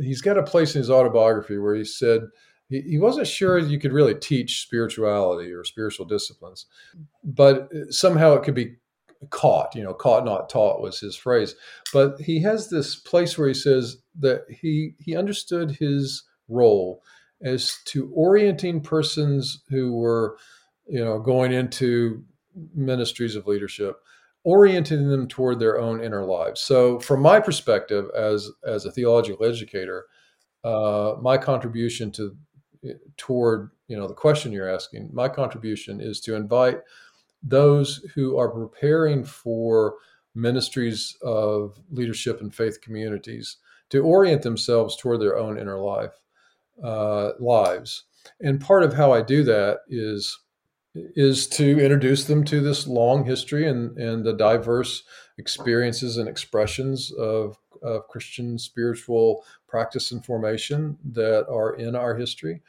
he's 0.00 0.22
got 0.22 0.38
a 0.38 0.42
place 0.42 0.74
in 0.74 0.78
his 0.78 0.90
autobiography 0.90 1.58
where 1.58 1.74
he 1.74 1.84
said 1.84 2.22
he, 2.80 2.98
wasn't 2.98 3.26
sure 3.26 3.58
you 3.58 3.78
could 3.78 3.92
really 3.92 4.14
teach 4.14 4.62
spirituality 4.62 5.52
or 5.52 5.64
spiritual 5.64 6.06
disciplines, 6.06 6.66
but 7.22 7.68
somehow 7.90 8.34
it 8.34 8.42
could 8.42 8.54
be 8.54 8.76
caught, 9.30 9.74
you 9.74 9.82
know, 9.82 9.94
caught, 9.94 10.24
not 10.24 10.48
taught 10.48 10.80
was 10.80 10.98
his 10.98 11.16
phrase. 11.16 11.54
But 11.92 12.20
he 12.20 12.40
has 12.42 12.70
this 12.70 12.96
place 12.96 13.36
where 13.36 13.48
he 13.48 13.54
says 13.54 13.98
that 14.18 14.44
he, 14.48 14.94
he 14.98 15.16
understood 15.16 15.72
his 15.72 16.24
role 16.48 17.02
as 17.42 17.78
to 17.86 18.10
orienting 18.14 18.80
persons 18.80 19.62
who 19.68 19.94
were, 19.94 20.36
you 20.86 21.04
know, 21.04 21.18
going 21.18 21.52
into 21.52 22.24
ministries 22.74 23.36
of 23.36 23.46
leadership 23.46 24.00
orienting 24.44 25.08
them 25.08 25.28
toward 25.28 25.58
their 25.58 25.78
own 25.78 26.02
inner 26.02 26.24
lives 26.24 26.60
so 26.60 26.98
from 26.98 27.20
my 27.20 27.40
perspective 27.40 28.06
as 28.16 28.50
as 28.66 28.84
a 28.84 28.92
theological 28.92 29.46
educator 29.46 30.06
uh, 30.64 31.14
my 31.20 31.36
contribution 31.36 32.10
to 32.10 32.36
toward 33.16 33.70
you 33.88 33.96
know 33.96 34.08
the 34.08 34.14
question 34.14 34.52
you're 34.52 34.68
asking 34.68 35.08
my 35.12 35.28
contribution 35.28 36.00
is 36.00 36.20
to 36.20 36.34
invite 36.34 36.80
those 37.42 38.04
who 38.14 38.36
are 38.38 38.48
preparing 38.48 39.24
for 39.24 39.94
ministries 40.34 41.16
of 41.22 41.78
leadership 41.90 42.40
and 42.40 42.54
faith 42.54 42.80
communities 42.80 43.58
to 43.90 43.98
orient 43.98 44.42
themselves 44.42 44.96
toward 44.96 45.20
their 45.20 45.36
own 45.36 45.58
inner 45.58 45.78
life 45.78 46.20
uh, 46.82 47.32
lives. 47.38 48.04
And 48.40 48.60
part 48.60 48.84
of 48.84 48.94
how 48.94 49.12
i 49.12 49.20
do 49.20 49.42
that 49.44 49.80
is 49.88 50.38
is 50.94 51.46
to 51.46 51.80
introduce 51.80 52.24
them 52.24 52.44
to 52.44 52.60
this 52.60 52.86
long 52.86 53.24
history 53.24 53.66
and, 53.66 53.96
and 53.96 54.24
the 54.24 54.34
diverse 54.34 55.04
experiences 55.38 56.18
and 56.18 56.28
expressions 56.28 57.10
of, 57.12 57.56
of 57.82 58.08
Christian 58.08 58.58
spiritual 58.58 59.44
practice 59.68 60.12
and 60.12 60.24
formation 60.24 60.96
that 61.12 61.46
are 61.48 61.74
in 61.74 61.94
our 61.94 62.16
history, 62.16 62.62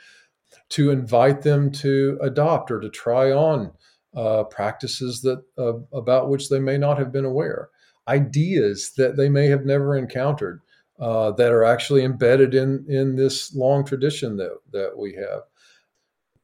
to 0.70 0.92
invite 0.92 1.42
them 1.42 1.72
to 1.72 2.18
adopt 2.22 2.72
or 2.72 2.80
to 2.80 2.90
try 2.90 3.32
on 3.32 3.72
uh, 4.16 4.44
practices 4.44 5.22
that 5.22 5.44
uh, 5.58 5.74
about 5.96 6.30
which 6.30 6.50
they 6.50 6.60
may 6.60 6.78
not 6.78 6.98
have 6.98 7.12
been 7.12 7.26
aware, 7.26 7.70
ideas 8.08 8.94
that 8.98 9.18
they 9.18 9.30
may 9.30 9.48
have 9.48 9.66
never 9.66 9.96
encountered 9.96 10.62
uh, 11.00 11.32
that 11.32 11.52
are 11.52 11.64
actually 11.64 12.04
embedded 12.04 12.54
in 12.54 12.86
in 12.88 13.16
this 13.16 13.56
long 13.56 13.86
tradition 13.86 14.38
that 14.38 14.52
that 14.72 14.98
we 14.98 15.14
have. 15.14 15.42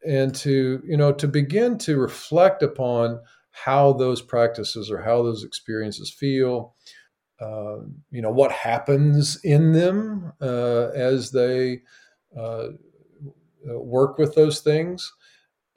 And 0.05 0.33
to 0.35 0.81
you 0.85 0.97
know 0.97 1.11
to 1.13 1.27
begin 1.27 1.77
to 1.79 1.97
reflect 1.97 2.63
upon 2.63 3.19
how 3.51 3.93
those 3.93 4.21
practices 4.21 4.89
or 4.89 5.01
how 5.01 5.21
those 5.23 5.43
experiences 5.43 6.09
feel 6.09 6.75
uh, 7.41 7.77
you 8.11 8.21
know 8.21 8.31
what 8.31 8.51
happens 8.51 9.39
in 9.43 9.71
them 9.71 10.33
uh, 10.41 10.89
as 10.95 11.31
they 11.31 11.81
uh, 12.37 12.67
work 13.65 14.17
with 14.17 14.35
those 14.35 14.59
things. 14.59 15.11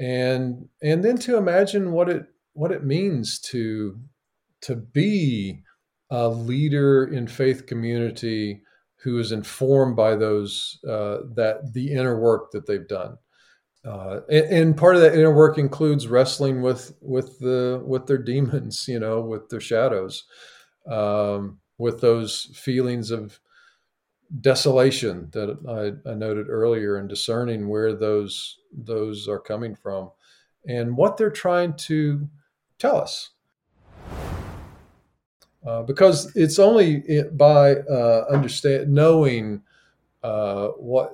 And 0.01 0.68
and 0.83 1.05
then 1.05 1.18
to 1.18 1.37
imagine 1.37 1.92
what 1.92 2.09
it 2.09 2.27
what 2.55 2.72
it 2.72 2.85
means 2.85 3.38
to 3.40 3.98
to 4.62 4.77
be 4.77 5.62
a 6.11 6.29
leader 6.29 7.05
in 7.05 7.27
faith 7.27 7.66
community 7.66 8.62
who 9.03 9.18
is 9.18 9.33
informed 9.33 9.96
by 9.96 10.14
those 10.14 10.79
uh, 10.88 11.18
that 11.35 11.72
the 11.72 11.92
inner 11.92 12.18
work 12.18 12.53
that 12.53 12.66
they've 12.66 12.87
done. 12.87 13.16
Uh, 13.85 14.20
and, 14.31 14.46
and, 14.46 14.77
part 14.77 14.94
of 14.94 15.01
that 15.01 15.14
inner 15.14 15.35
work 15.35 15.59
includes 15.59 16.07
wrestling 16.07 16.62
with 16.62 16.94
with 17.01 17.40
the 17.40 17.83
with 17.85 18.07
their 18.07 18.18
demons, 18.18 18.87
you 18.87 19.01
know, 19.01 19.20
with 19.20 19.48
their 19.48 19.61
shadows, 19.61 20.25
um, 20.86 21.58
with 21.78 22.00
those 22.00 22.50
feelings 22.54 23.10
of 23.10 23.38
desolation 24.40 25.28
that 25.32 25.58
I, 26.06 26.10
I, 26.10 26.14
noted 26.14 26.48
earlier, 26.48 26.96
and 26.96 27.08
discerning 27.08 27.68
where 27.68 27.94
those 27.94 28.58
those 28.72 29.28
are 29.28 29.38
coming 29.38 29.74
from, 29.74 30.10
and 30.66 30.96
what 30.96 31.16
they're 31.16 31.30
trying 31.30 31.74
to 31.74 32.28
tell 32.78 32.96
us. 32.96 33.30
Uh, 35.64 35.82
because 35.82 36.34
it's 36.34 36.58
only 36.58 37.22
by 37.34 37.74
uh, 37.76 38.24
understand 38.30 38.92
knowing 38.92 39.62
uh, 40.22 40.68
what 40.68 41.12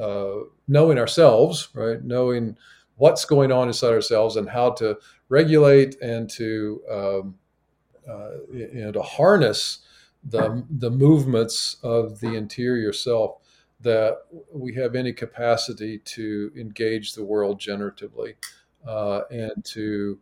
uh, 0.00 0.36
knowing 0.66 0.98
ourselves, 0.98 1.68
right? 1.74 2.02
Knowing 2.02 2.56
what's 2.96 3.24
going 3.24 3.52
on 3.52 3.68
inside 3.68 3.92
ourselves 3.92 4.36
and 4.36 4.48
how 4.48 4.70
to 4.70 4.98
regulate 5.28 6.00
and 6.00 6.28
to 6.30 6.82
um, 6.90 7.34
you 8.52 8.70
know 8.74 8.92
to 8.92 9.02
harness 9.02 9.78
the 10.24 10.64
the 10.70 10.90
movements 10.90 11.76
of 11.82 12.20
the 12.20 12.34
interior 12.34 12.92
self 12.92 13.36
that 13.80 14.18
we 14.52 14.74
have 14.74 14.94
any 14.94 15.12
capacity 15.12 15.98
to 15.98 16.52
engage 16.56 17.14
the 17.14 17.24
world 17.24 17.58
generatively 17.58 18.34
uh, 18.86 19.22
and 19.30 19.64
to 19.64 20.18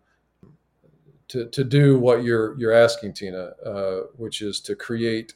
to, 1.29 1.47
to 1.47 1.65
do 1.65 1.99
what 1.99 2.23
you're 2.23 2.59
you're 2.59 2.73
asking 2.73 3.13
Tina, 3.13 3.53
uh, 3.65 4.01
which 4.17 4.41
is 4.41 4.61
to 4.61 4.75
create 4.75 5.35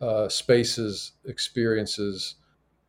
uh, 0.00 0.28
spaces, 0.28 1.12
experiences, 1.24 2.36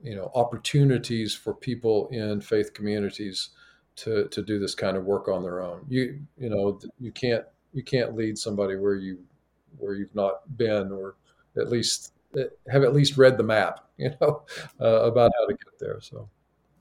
you 0.02 0.16
know 0.16 0.32
opportunities 0.36 1.34
for 1.36 1.54
people 1.54 2.08
in 2.10 2.42
faith 2.42 2.74
communities 2.74 3.50
to 3.96 4.28
to 4.30 4.42
do 4.42 4.60
this 4.60 4.76
kind 4.76 4.98
of 4.98 5.06
work 5.06 5.28
on 5.28 5.44
their 5.44 5.62
own. 5.62 5.86
You 5.88 6.20
you 6.38 6.50
know 6.50 6.80
you 7.00 7.12
can't 7.12 7.46
you 7.74 7.84
can't 7.84 8.16
lead 8.16 8.38
somebody 8.38 8.76
where 8.76 8.96
you 8.96 9.20
where 9.78 9.94
you've 9.94 10.14
not 10.16 10.58
been 10.58 10.92
or 10.92 11.16
at 11.58 11.70
least 11.70 12.14
have 12.72 12.84
at 12.84 12.94
least 12.94 13.18
read 13.18 13.38
the 13.38 13.44
map 13.44 13.86
you 13.98 14.12
know 14.22 14.44
uh, 14.80 15.04
about 15.04 15.32
how 15.38 15.48
to 15.48 15.54
get 15.54 15.80
there 15.80 16.00
so. 16.02 16.30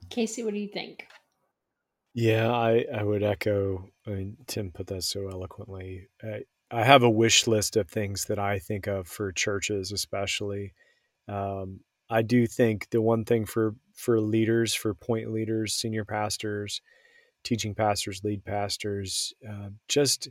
Casey 0.09 0.43
what 0.43 0.53
do 0.53 0.59
you 0.59 0.67
think? 0.67 1.07
Yeah 2.13 2.51
i 2.51 2.85
i 2.93 3.03
would 3.03 3.23
echo 3.23 3.89
i 4.05 4.09
mean 4.11 4.37
tim 4.47 4.71
put 4.71 4.87
that 4.87 5.03
so 5.03 5.27
eloquently. 5.29 6.07
I, 6.23 6.41
I 6.69 6.83
have 6.83 7.03
a 7.03 7.09
wish 7.09 7.47
list 7.47 7.77
of 7.77 7.89
things 7.89 8.25
that 8.25 8.39
i 8.39 8.59
think 8.59 8.87
of 8.87 9.07
for 9.07 9.31
churches 9.31 9.91
especially. 9.91 10.73
Um, 11.27 11.81
I 12.09 12.23
do 12.23 12.45
think 12.45 12.89
the 12.89 13.01
one 13.01 13.23
thing 13.23 13.45
for 13.45 13.75
for 13.95 14.19
leaders, 14.19 14.73
for 14.73 14.93
point 14.93 15.31
leaders, 15.31 15.73
senior 15.73 16.03
pastors, 16.03 16.81
teaching 17.43 17.73
pastors, 17.73 18.21
lead 18.23 18.43
pastors, 18.43 19.33
uh, 19.47 19.69
just 19.87 20.29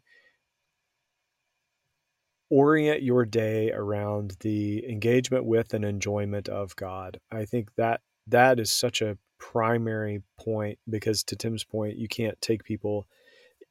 orient 2.51 3.03
your 3.03 3.25
day 3.25 3.71
around 3.73 4.37
the 4.41 4.89
engagement 4.89 5.45
with 5.45 5.73
and 5.73 5.85
enjoyment 5.85 6.49
of 6.49 6.75
God. 6.77 7.21
I 7.31 7.45
think 7.45 7.75
that 7.77 8.01
that 8.27 8.61
is 8.61 8.71
such 8.71 9.01
a 9.01 9.17
primary 9.39 10.23
point 10.39 10.79
because 10.89 11.25
to 11.25 11.37
Tim's 11.37 11.65
point, 11.65 11.97
you 11.97 12.09
can't 12.09 12.41
take 12.41 12.65
people 12.65 13.07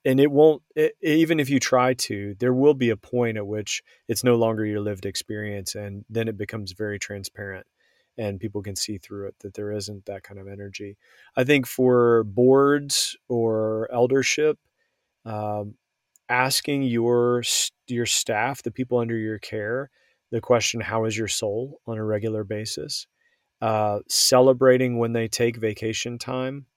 and 0.06 0.20
it 0.20 0.32
won't 0.32 0.62
it, 0.76 0.96
even 1.02 1.40
if 1.40 1.50
you 1.50 1.60
try 1.60 1.94
to 1.94 2.36
there 2.40 2.54
will 2.54 2.74
be 2.74 2.90
a 2.90 2.98
point 2.98 3.38
at 3.38 3.46
which 3.46 3.84
it's 4.08 4.24
no 4.24 4.36
longer 4.36 4.66
your 4.66 4.80
lived 4.80 5.06
experience 5.06 5.76
and 5.76 6.06
then 6.10 6.28
it 6.28 6.38
becomes 6.38 6.72
very 6.72 6.98
transparent 6.98 7.68
and 8.18 8.40
people 8.40 8.62
can 8.62 8.76
see 8.76 8.98
through 8.98 9.28
it 9.28 9.36
that 9.40 9.54
there 9.54 9.72
isn't 9.72 10.06
that 10.06 10.24
kind 10.24 10.40
of 10.40 10.48
energy. 10.48 10.98
I 11.38 11.46
think 11.46 11.66
for 11.66 12.26
boards 12.26 13.16
or 13.30 13.90
eldership, 13.94 14.60
um, 15.26 15.76
asking 16.30 16.84
your 16.84 17.44
your 17.88 18.06
staff, 18.06 18.64
the 18.64 18.72
people 18.72 19.00
under 19.00 19.18
your 19.18 19.40
care, 19.40 19.90
the 20.32 20.42
question, 20.42 20.82
"How 20.82 21.06
is 21.06 21.18
your 21.18 21.28
soul?" 21.28 21.82
on 21.88 21.98
a 21.98 22.04
regular 22.06 22.44
basis. 22.44 23.08
Uh, 23.62 24.00
celebrating 24.10 24.98
when 25.00 25.14
they 25.14 25.28
take 25.30 25.58
vacation 25.58 26.18
time 26.20 26.68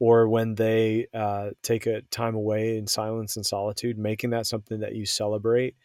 or 0.00 0.28
when 0.28 0.54
they 0.56 1.06
uh, 1.14 1.50
take 1.62 1.86
a 1.86 2.02
time 2.10 2.34
away 2.34 2.76
in 2.76 2.86
silence 2.86 3.36
and 3.36 3.46
solitude, 3.46 3.98
making 3.98 4.30
that 4.30 4.46
something 4.46 4.80
that 4.80 4.94
you 4.94 5.06
celebrate 5.06 5.76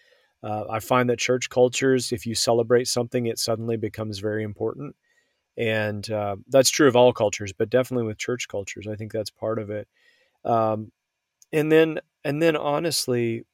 uh, 0.44 0.64
I 0.70 0.80
find 0.80 1.10
that 1.10 1.20
church 1.20 1.50
cultures, 1.50 2.14
if 2.14 2.26
you 2.26 2.34
celebrate 2.36 2.88
something, 2.88 3.26
it 3.26 3.40
suddenly 3.40 3.78
becomes 3.78 4.20
very 4.20 4.44
important. 4.44 4.96
and 5.58 6.10
uh, 6.12 6.38
that's 6.50 6.70
true 6.70 6.88
of 6.88 6.96
all 6.96 7.14
cultures, 7.14 7.54
but 7.54 7.70
definitely 7.70 8.08
with 8.08 8.18
church 8.18 8.48
cultures, 8.48 8.88
I 8.88 8.96
think 8.96 9.12
that's 9.12 9.32
part 9.32 9.60
of 9.60 9.70
it. 9.70 9.88
Um, 10.46 10.92
and 11.52 11.72
then, 11.72 12.00
and 12.24 12.42
then, 12.42 12.56
honestly, 12.56 13.46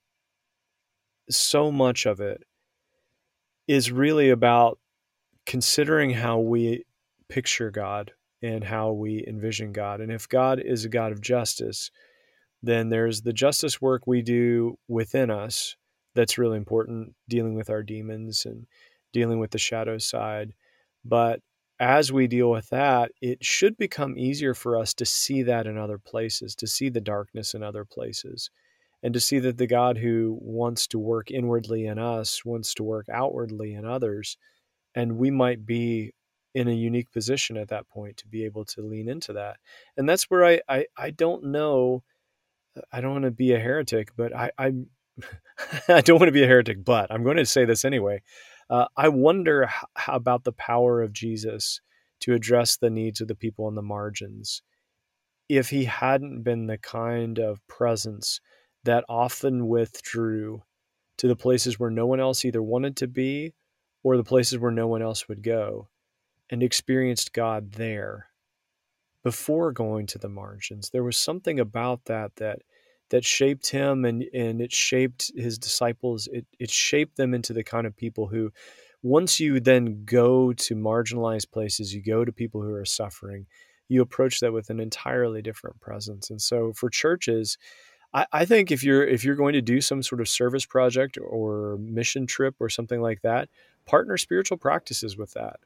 so 1.29 1.71
much 1.71 2.05
of 2.05 2.19
it 2.19 2.43
is 3.67 3.91
really 3.91 4.29
about 4.29 4.79
considering 5.45 6.11
how 6.11 6.39
we 6.39 6.83
picture 7.29 7.71
God 7.71 8.11
and 8.41 8.63
how 8.63 8.91
we 8.91 9.23
envision 9.27 9.71
God. 9.71 10.01
And 10.01 10.11
if 10.11 10.29
God 10.29 10.59
is 10.59 10.85
a 10.85 10.89
God 10.89 11.11
of 11.11 11.21
justice, 11.21 11.89
then 12.61 12.89
there's 12.89 13.21
the 13.21 13.33
justice 13.33 13.81
work 13.81 14.05
we 14.05 14.21
do 14.21 14.77
within 14.87 15.31
us 15.31 15.75
that's 16.13 16.37
really 16.37 16.57
important, 16.57 17.13
dealing 17.27 17.55
with 17.55 17.69
our 17.69 17.83
demons 17.83 18.45
and 18.45 18.65
dealing 19.13 19.39
with 19.39 19.51
the 19.51 19.57
shadow 19.57 19.97
side. 19.97 20.53
But 21.03 21.41
as 21.79 22.11
we 22.11 22.27
deal 22.27 22.49
with 22.49 22.69
that, 22.69 23.11
it 23.21 23.43
should 23.43 23.77
become 23.77 24.17
easier 24.17 24.53
for 24.53 24.77
us 24.77 24.93
to 24.95 25.05
see 25.05 25.43
that 25.43 25.67
in 25.67 25.77
other 25.77 25.97
places, 25.97 26.55
to 26.55 26.67
see 26.67 26.89
the 26.89 27.01
darkness 27.01 27.53
in 27.53 27.63
other 27.63 27.83
places, 27.83 28.49
and 29.03 29.13
to 29.13 29.19
see 29.19 29.39
that 29.39 29.57
the 29.57 29.67
God 29.67 29.97
who 29.97 30.37
wants 30.41 30.87
to 30.87 30.99
work 30.99 31.31
inwardly 31.31 31.85
in 31.85 31.99
us 31.99 32.45
wants 32.45 32.73
to 32.75 32.83
work 32.83 33.07
outwardly 33.11 33.73
in 33.73 33.85
others. 33.85 34.37
And 34.95 35.17
we 35.17 35.31
might 35.31 35.65
be 35.65 36.13
in 36.53 36.69
a 36.69 36.73
unique 36.73 37.11
position 37.11 37.57
at 37.57 37.67
that 37.67 37.87
point 37.89 38.15
to 38.17 38.27
be 38.27 38.45
able 38.45 38.63
to 38.63 38.81
lean 38.81 39.09
into 39.09 39.33
that. 39.33 39.57
And 39.97 40.07
that's 40.07 40.23
where 40.23 40.45
I, 40.45 40.61
I, 40.69 40.85
I 40.97 41.11
don't 41.11 41.43
know. 41.43 42.03
Uh, 42.75 42.81
I 42.93 43.01
don't 43.01 43.11
want 43.11 43.25
to 43.25 43.31
be 43.31 43.51
a 43.51 43.59
heretic, 43.59 44.11
but 44.15 44.33
I, 44.33 44.51
I'm, 44.57 44.87
I 45.89 45.99
don't 45.99 46.19
want 46.19 46.29
to 46.29 46.33
be 46.33 46.43
a 46.43 46.47
heretic, 46.47 46.83
but 46.85 47.11
I'm 47.11 47.23
going 47.23 47.37
to 47.37 47.45
say 47.45 47.65
this 47.65 47.83
anyway. 47.83 48.21
Uh, 48.69 48.85
I 48.97 49.09
wonder 49.09 49.69
how, 49.95 50.15
about 50.15 50.43
the 50.43 50.51
power 50.51 51.01
of 51.01 51.13
Jesus 51.13 51.81
to 52.21 52.33
address 52.33 52.77
the 52.77 52.89
needs 52.89 53.21
of 53.21 53.27
the 53.27 53.35
people 53.35 53.65
on 53.65 53.75
the 53.75 53.81
margins 53.81 54.61
if 55.47 55.69
he 55.69 55.85
hadn't 55.85 56.41
been 56.41 56.65
the 56.65 56.77
kind 56.77 57.37
of 57.37 57.65
presence 57.67 58.41
that 58.83 59.05
often 59.07 59.67
withdrew 59.67 60.63
to 61.17 61.27
the 61.27 61.35
places 61.35 61.79
where 61.79 61.91
no 61.91 62.05
one 62.05 62.19
else 62.19 62.43
either 62.43 62.63
wanted 62.63 62.95
to 62.97 63.07
be 63.07 63.53
or 64.03 64.17
the 64.17 64.23
places 64.23 64.57
where 64.59 64.71
no 64.71 64.87
one 64.87 65.01
else 65.01 65.27
would 65.27 65.43
go 65.43 65.87
and 66.49 66.61
experienced 66.61 67.33
God 67.33 67.73
there 67.73 68.27
before 69.23 69.71
going 69.71 70.05
to 70.07 70.19
the 70.19 70.29
margins. 70.29 70.89
There 70.89 71.03
was 71.03 71.17
something 71.17 71.59
about 71.59 72.05
that 72.05 72.35
that 72.37 72.59
that 73.09 73.23
shaped 73.23 73.69
him 73.69 74.05
and, 74.05 74.23
and 74.33 74.61
it 74.61 74.71
shaped 74.71 75.31
his 75.35 75.57
disciples. 75.57 76.27
It, 76.31 76.45
it 76.59 76.71
shaped 76.71 77.17
them 77.17 77.33
into 77.33 77.53
the 77.53 77.63
kind 77.63 77.85
of 77.85 77.95
people 77.95 78.27
who, 78.27 78.51
once 79.03 79.39
you 79.39 79.59
then 79.59 80.03
go 80.05 80.53
to 80.53 80.75
marginalized 80.75 81.51
places, 81.51 81.93
you 81.93 82.01
go 82.01 82.25
to 82.25 82.31
people 82.31 82.61
who 82.61 82.73
are 82.73 82.85
suffering, 82.85 83.45
you 83.87 84.01
approach 84.01 84.39
that 84.39 84.53
with 84.53 84.69
an 84.69 84.79
entirely 84.79 85.41
different 85.41 85.79
presence. 85.79 86.31
And 86.31 86.41
so 86.41 86.73
for 86.73 86.89
churches, 86.89 87.57
I, 88.13 88.25
I 88.31 88.45
think 88.45 88.71
if 88.71 88.83
you're 88.83 89.05
if 89.05 89.23
you're 89.23 89.35
going 89.35 89.53
to 89.53 89.61
do 89.61 89.81
some 89.81 90.01
sort 90.01 90.21
of 90.21 90.27
service 90.27 90.65
project 90.65 91.19
or 91.21 91.77
mission 91.79 92.25
trip 92.25 92.55
or 92.59 92.69
something 92.69 93.01
like 93.01 93.21
that, 93.21 93.49
partner 93.85 94.17
spiritual 94.17 94.57
practices 94.57 95.17
with 95.17 95.33
that. 95.33 95.59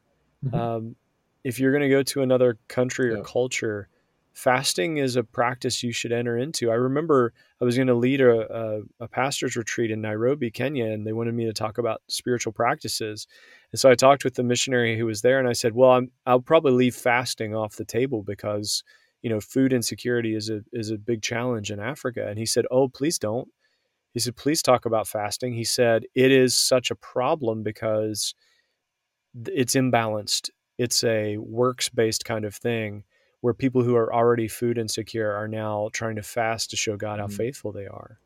Mm-hmm. 0.44 0.54
Um, 0.54 0.96
if 1.44 1.58
you're 1.58 1.72
going 1.72 1.82
to 1.82 1.88
go 1.88 2.02
to 2.02 2.22
another 2.22 2.58
country 2.68 3.10
or 3.10 3.18
yeah. 3.18 3.22
culture, 3.24 3.88
fasting 4.32 4.98
is 4.98 5.16
a 5.16 5.24
practice 5.24 5.82
you 5.82 5.92
should 5.92 6.12
enter 6.12 6.38
into. 6.38 6.70
I 6.70 6.74
remember 6.74 7.32
I 7.60 7.64
was 7.64 7.76
going 7.76 7.88
to 7.88 7.94
lead 7.94 8.20
a, 8.20 8.54
a, 8.54 8.80
a, 9.00 9.08
pastor's 9.08 9.56
retreat 9.56 9.90
in 9.90 10.00
Nairobi, 10.00 10.50
Kenya, 10.50 10.86
and 10.86 11.06
they 11.06 11.12
wanted 11.12 11.34
me 11.34 11.44
to 11.46 11.52
talk 11.52 11.78
about 11.78 12.02
spiritual 12.08 12.52
practices. 12.52 13.26
And 13.72 13.80
so 13.80 13.90
I 13.90 13.94
talked 13.94 14.24
with 14.24 14.34
the 14.34 14.42
missionary 14.42 14.96
who 14.96 15.06
was 15.06 15.22
there, 15.22 15.38
and 15.38 15.48
I 15.48 15.52
said, 15.52 15.74
"Well, 15.74 15.90
I'm, 15.90 16.10
I'll 16.26 16.40
probably 16.40 16.72
leave 16.72 16.94
fasting 16.94 17.54
off 17.54 17.76
the 17.76 17.84
table 17.84 18.22
because 18.22 18.82
you 19.22 19.30
know 19.30 19.40
food 19.40 19.72
insecurity 19.72 20.34
is 20.34 20.48
a 20.50 20.60
is 20.72 20.90
a 20.90 20.98
big 20.98 21.22
challenge 21.22 21.70
in 21.70 21.80
Africa." 21.80 22.26
And 22.28 22.38
he 22.38 22.46
said, 22.46 22.66
"Oh, 22.70 22.88
please 22.88 23.18
don't." 23.18 23.48
He 24.14 24.20
said, 24.20 24.36
"Please 24.36 24.62
talk 24.62 24.86
about 24.86 25.08
fasting." 25.08 25.54
He 25.54 25.64
said, 25.64 26.04
"It 26.14 26.32
is 26.32 26.54
such 26.54 26.90
a 26.90 26.96
problem 26.96 27.62
because 27.62 28.34
it's 29.46 29.74
imbalanced. 29.74 30.50
It's 30.78 31.04
a 31.04 31.36
works 31.38 31.88
based 31.88 32.24
kind 32.24 32.44
of 32.44 32.54
thing." 32.54 33.04
Where 33.40 33.54
people 33.54 33.82
who 33.82 33.96
are 33.96 34.12
already 34.12 34.48
food 34.48 34.78
insecure 34.78 35.32
are 35.32 35.48
now 35.48 35.88
trying 35.92 36.16
to 36.16 36.22
fast 36.22 36.70
to 36.70 36.76
show 36.76 36.96
God 36.96 37.20
how 37.20 37.26
mm-hmm. 37.26 37.36
faithful 37.36 37.72
they 37.72 37.86
are. 37.86 38.18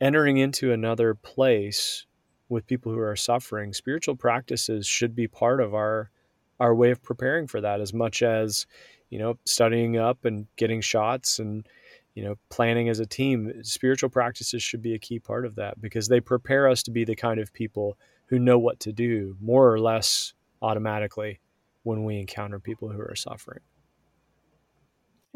Entering 0.00 0.36
into 0.36 0.72
another 0.72 1.14
place 1.14 2.06
with 2.48 2.66
people 2.66 2.92
who 2.92 3.00
are 3.00 3.16
suffering, 3.16 3.72
spiritual 3.72 4.14
practices 4.14 4.86
should 4.86 5.14
be 5.14 5.26
part 5.26 5.60
of 5.60 5.74
our 5.74 6.10
our 6.58 6.74
way 6.74 6.90
of 6.90 7.02
preparing 7.02 7.46
for 7.46 7.60
that 7.60 7.82
as 7.82 7.92
much 7.92 8.22
as, 8.22 8.66
you 9.10 9.18
know, 9.18 9.36
studying 9.44 9.98
up 9.98 10.24
and 10.24 10.46
getting 10.56 10.80
shots 10.80 11.38
and 11.38 11.68
you 12.14 12.24
know, 12.24 12.34
planning 12.48 12.88
as 12.88 12.98
a 12.98 13.04
team, 13.04 13.62
spiritual 13.62 14.08
practices 14.08 14.62
should 14.62 14.80
be 14.80 14.94
a 14.94 14.98
key 14.98 15.18
part 15.18 15.44
of 15.44 15.56
that 15.56 15.78
because 15.82 16.08
they 16.08 16.18
prepare 16.18 16.66
us 16.66 16.82
to 16.84 16.90
be 16.90 17.04
the 17.04 17.14
kind 17.14 17.38
of 17.38 17.52
people 17.52 17.98
who 18.28 18.38
know 18.38 18.58
what 18.58 18.80
to 18.80 18.90
do 18.90 19.36
more 19.38 19.70
or 19.70 19.78
less 19.78 20.32
automatically 20.62 21.40
when 21.82 22.04
we 22.04 22.18
encounter 22.18 22.58
people 22.58 22.88
who 22.88 23.00
are 23.02 23.14
suffering 23.14 23.60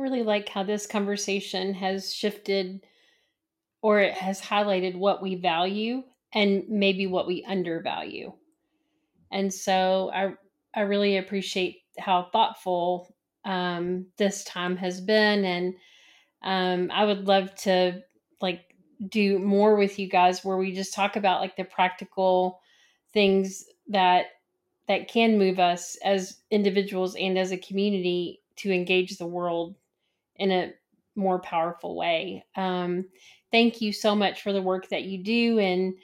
really 0.01 0.23
like 0.23 0.49
how 0.49 0.63
this 0.63 0.87
conversation 0.87 1.75
has 1.75 2.13
shifted 2.13 2.81
or 3.83 4.01
it 4.01 4.15
has 4.15 4.41
highlighted 4.41 4.97
what 4.97 5.23
we 5.23 5.35
value 5.37 6.03
and 6.33 6.65
maybe 6.69 7.07
what 7.07 7.27
we 7.27 7.45
undervalue. 7.45 8.33
And 9.33 9.53
so 9.53 10.11
I 10.13 10.35
I 10.75 10.83
really 10.83 11.17
appreciate 11.17 11.79
how 11.99 12.29
thoughtful 12.33 13.15
um, 13.45 14.07
this 14.17 14.45
time 14.45 14.77
has 14.77 15.01
been, 15.01 15.45
and 15.45 15.75
um, 16.43 16.91
I 16.93 17.05
would 17.05 17.27
love 17.27 17.55
to 17.57 18.03
like 18.41 18.75
do 19.09 19.39
more 19.39 19.77
with 19.77 19.99
you 19.99 20.09
guys 20.09 20.45
where 20.45 20.59
we 20.59 20.73
just 20.73 20.95
talk 20.95 21.17
about 21.17 21.41
like 21.41 21.57
the 21.57 21.65
practical 21.65 22.61
things 23.13 23.65
that 23.89 24.27
that 24.89 25.09
can 25.09 25.39
move 25.39 25.59
us 25.59 25.97
as 26.05 26.39
individuals 26.51 27.15
and 27.15 27.39
as 27.39 27.53
a 27.53 27.57
community 27.57 28.41
to 28.57 28.73
engage 28.73 29.17
the 29.17 29.27
world 29.27 29.75
in 30.41 30.51
a 30.51 30.73
more 31.15 31.39
powerful 31.39 31.95
way. 31.95 32.45
Um, 32.57 33.05
thank 33.53 33.81
you 33.81 33.93
so 33.93 34.17
much 34.17 34.43
for 34.43 34.53
the 34.53 34.63
work 34.63 34.89
that 34.89 35.05
you 35.05 35.23
do 35.23 35.59
in 35.59 35.97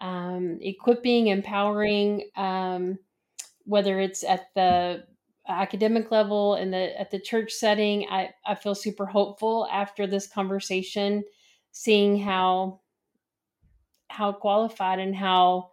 um, 0.00 0.58
equipping, 0.60 1.28
empowering, 1.28 2.28
um, 2.34 2.98
whether 3.64 4.00
it's 4.00 4.24
at 4.24 4.46
the 4.54 5.04
academic 5.46 6.10
level 6.10 6.54
and 6.54 6.72
the 6.72 6.98
at 6.98 7.10
the 7.10 7.20
church 7.20 7.52
setting. 7.52 8.06
I, 8.10 8.30
I 8.46 8.54
feel 8.54 8.74
super 8.74 9.06
hopeful 9.06 9.68
after 9.70 10.06
this 10.06 10.26
conversation, 10.26 11.22
seeing 11.70 12.18
how 12.18 12.80
how 14.08 14.32
qualified 14.32 14.98
and 14.98 15.14
how 15.14 15.71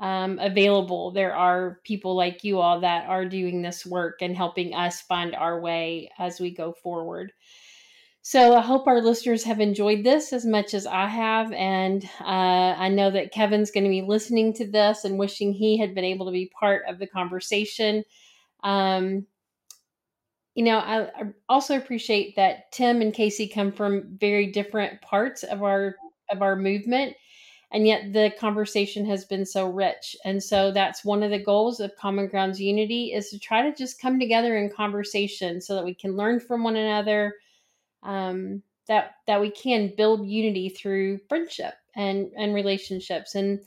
um, 0.00 0.38
available 0.38 1.10
there 1.10 1.36
are 1.36 1.78
people 1.84 2.16
like 2.16 2.42
you 2.42 2.58
all 2.58 2.80
that 2.80 3.06
are 3.08 3.26
doing 3.26 3.60
this 3.60 3.84
work 3.84 4.22
and 4.22 4.34
helping 4.34 4.74
us 4.74 5.02
find 5.02 5.34
our 5.34 5.60
way 5.60 6.10
as 6.18 6.40
we 6.40 6.50
go 6.50 6.72
forward. 6.72 7.32
So 8.22 8.54
I 8.54 8.60
hope 8.60 8.86
our 8.86 9.00
listeners 9.00 9.44
have 9.44 9.60
enjoyed 9.60 10.04
this 10.04 10.32
as 10.32 10.44
much 10.44 10.74
as 10.74 10.86
I 10.86 11.06
have. 11.06 11.52
And 11.52 12.04
uh, 12.20 12.24
I 12.76 12.88
know 12.88 13.10
that 13.10 13.32
Kevin's 13.32 13.70
going 13.70 13.84
to 13.84 13.90
be 13.90 14.02
listening 14.02 14.52
to 14.54 14.70
this 14.70 15.04
and 15.04 15.18
wishing 15.18 15.52
he 15.52 15.78
had 15.78 15.94
been 15.94 16.04
able 16.04 16.26
to 16.26 16.32
be 16.32 16.52
part 16.58 16.82
of 16.86 16.98
the 16.98 17.06
conversation. 17.06 18.04
Um, 18.62 19.26
you 20.54 20.64
know, 20.64 20.78
I, 20.78 21.04
I 21.08 21.22
also 21.48 21.76
appreciate 21.76 22.36
that 22.36 22.72
Tim 22.72 23.00
and 23.00 23.14
Casey 23.14 23.48
come 23.48 23.72
from 23.72 24.18
very 24.18 24.46
different 24.52 25.00
parts 25.00 25.42
of 25.42 25.62
our 25.62 25.96
of 26.30 26.42
our 26.42 26.56
movement 26.56 27.16
and 27.72 27.86
yet 27.86 28.12
the 28.12 28.32
conversation 28.38 29.04
has 29.06 29.24
been 29.24 29.46
so 29.46 29.68
rich. 29.70 30.16
And 30.24 30.42
so 30.42 30.72
that's 30.72 31.04
one 31.04 31.22
of 31.22 31.30
the 31.30 31.38
goals 31.38 31.78
of 31.78 31.94
common 31.96 32.26
grounds 32.26 32.60
unity 32.60 33.12
is 33.12 33.30
to 33.30 33.38
try 33.38 33.62
to 33.62 33.74
just 33.74 34.00
come 34.00 34.18
together 34.18 34.56
in 34.56 34.70
conversation 34.70 35.60
so 35.60 35.74
that 35.76 35.84
we 35.84 35.94
can 35.94 36.16
learn 36.16 36.40
from 36.40 36.64
one 36.64 36.76
another 36.76 37.34
um, 38.02 38.62
that 38.88 39.16
that 39.26 39.40
we 39.40 39.50
can 39.50 39.92
build 39.96 40.26
unity 40.26 40.68
through 40.68 41.18
friendship 41.28 41.74
and 41.94 42.30
and 42.36 42.54
relationships. 42.54 43.34
And 43.36 43.60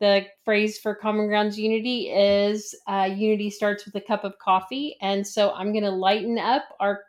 the 0.00 0.26
phrase 0.44 0.78
for 0.78 0.94
common 0.94 1.26
grounds 1.26 1.58
unity 1.58 2.10
is 2.10 2.74
uh, 2.88 3.08
unity 3.14 3.50
starts 3.50 3.84
with 3.84 3.94
a 3.96 4.00
cup 4.00 4.24
of 4.24 4.38
coffee. 4.38 4.96
And 5.00 5.26
so 5.26 5.52
i'm 5.52 5.72
going 5.72 5.84
to 5.84 5.90
lighten 5.90 6.38
up 6.38 6.64
our 6.80 7.04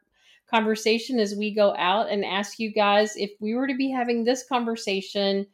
conversation 0.49 1.19
as 1.19 1.35
we 1.35 1.51
go 1.51 1.73
out 1.77 2.09
and 2.09 2.23
ask 2.23 2.59
you 2.59 2.71
guys 2.71 3.15
if 3.15 3.31
we 3.39 3.55
were 3.55 3.65
to 3.65 3.75
be 3.75 3.89
having 3.89 4.23
this 4.23 4.45
conversation 4.47 5.47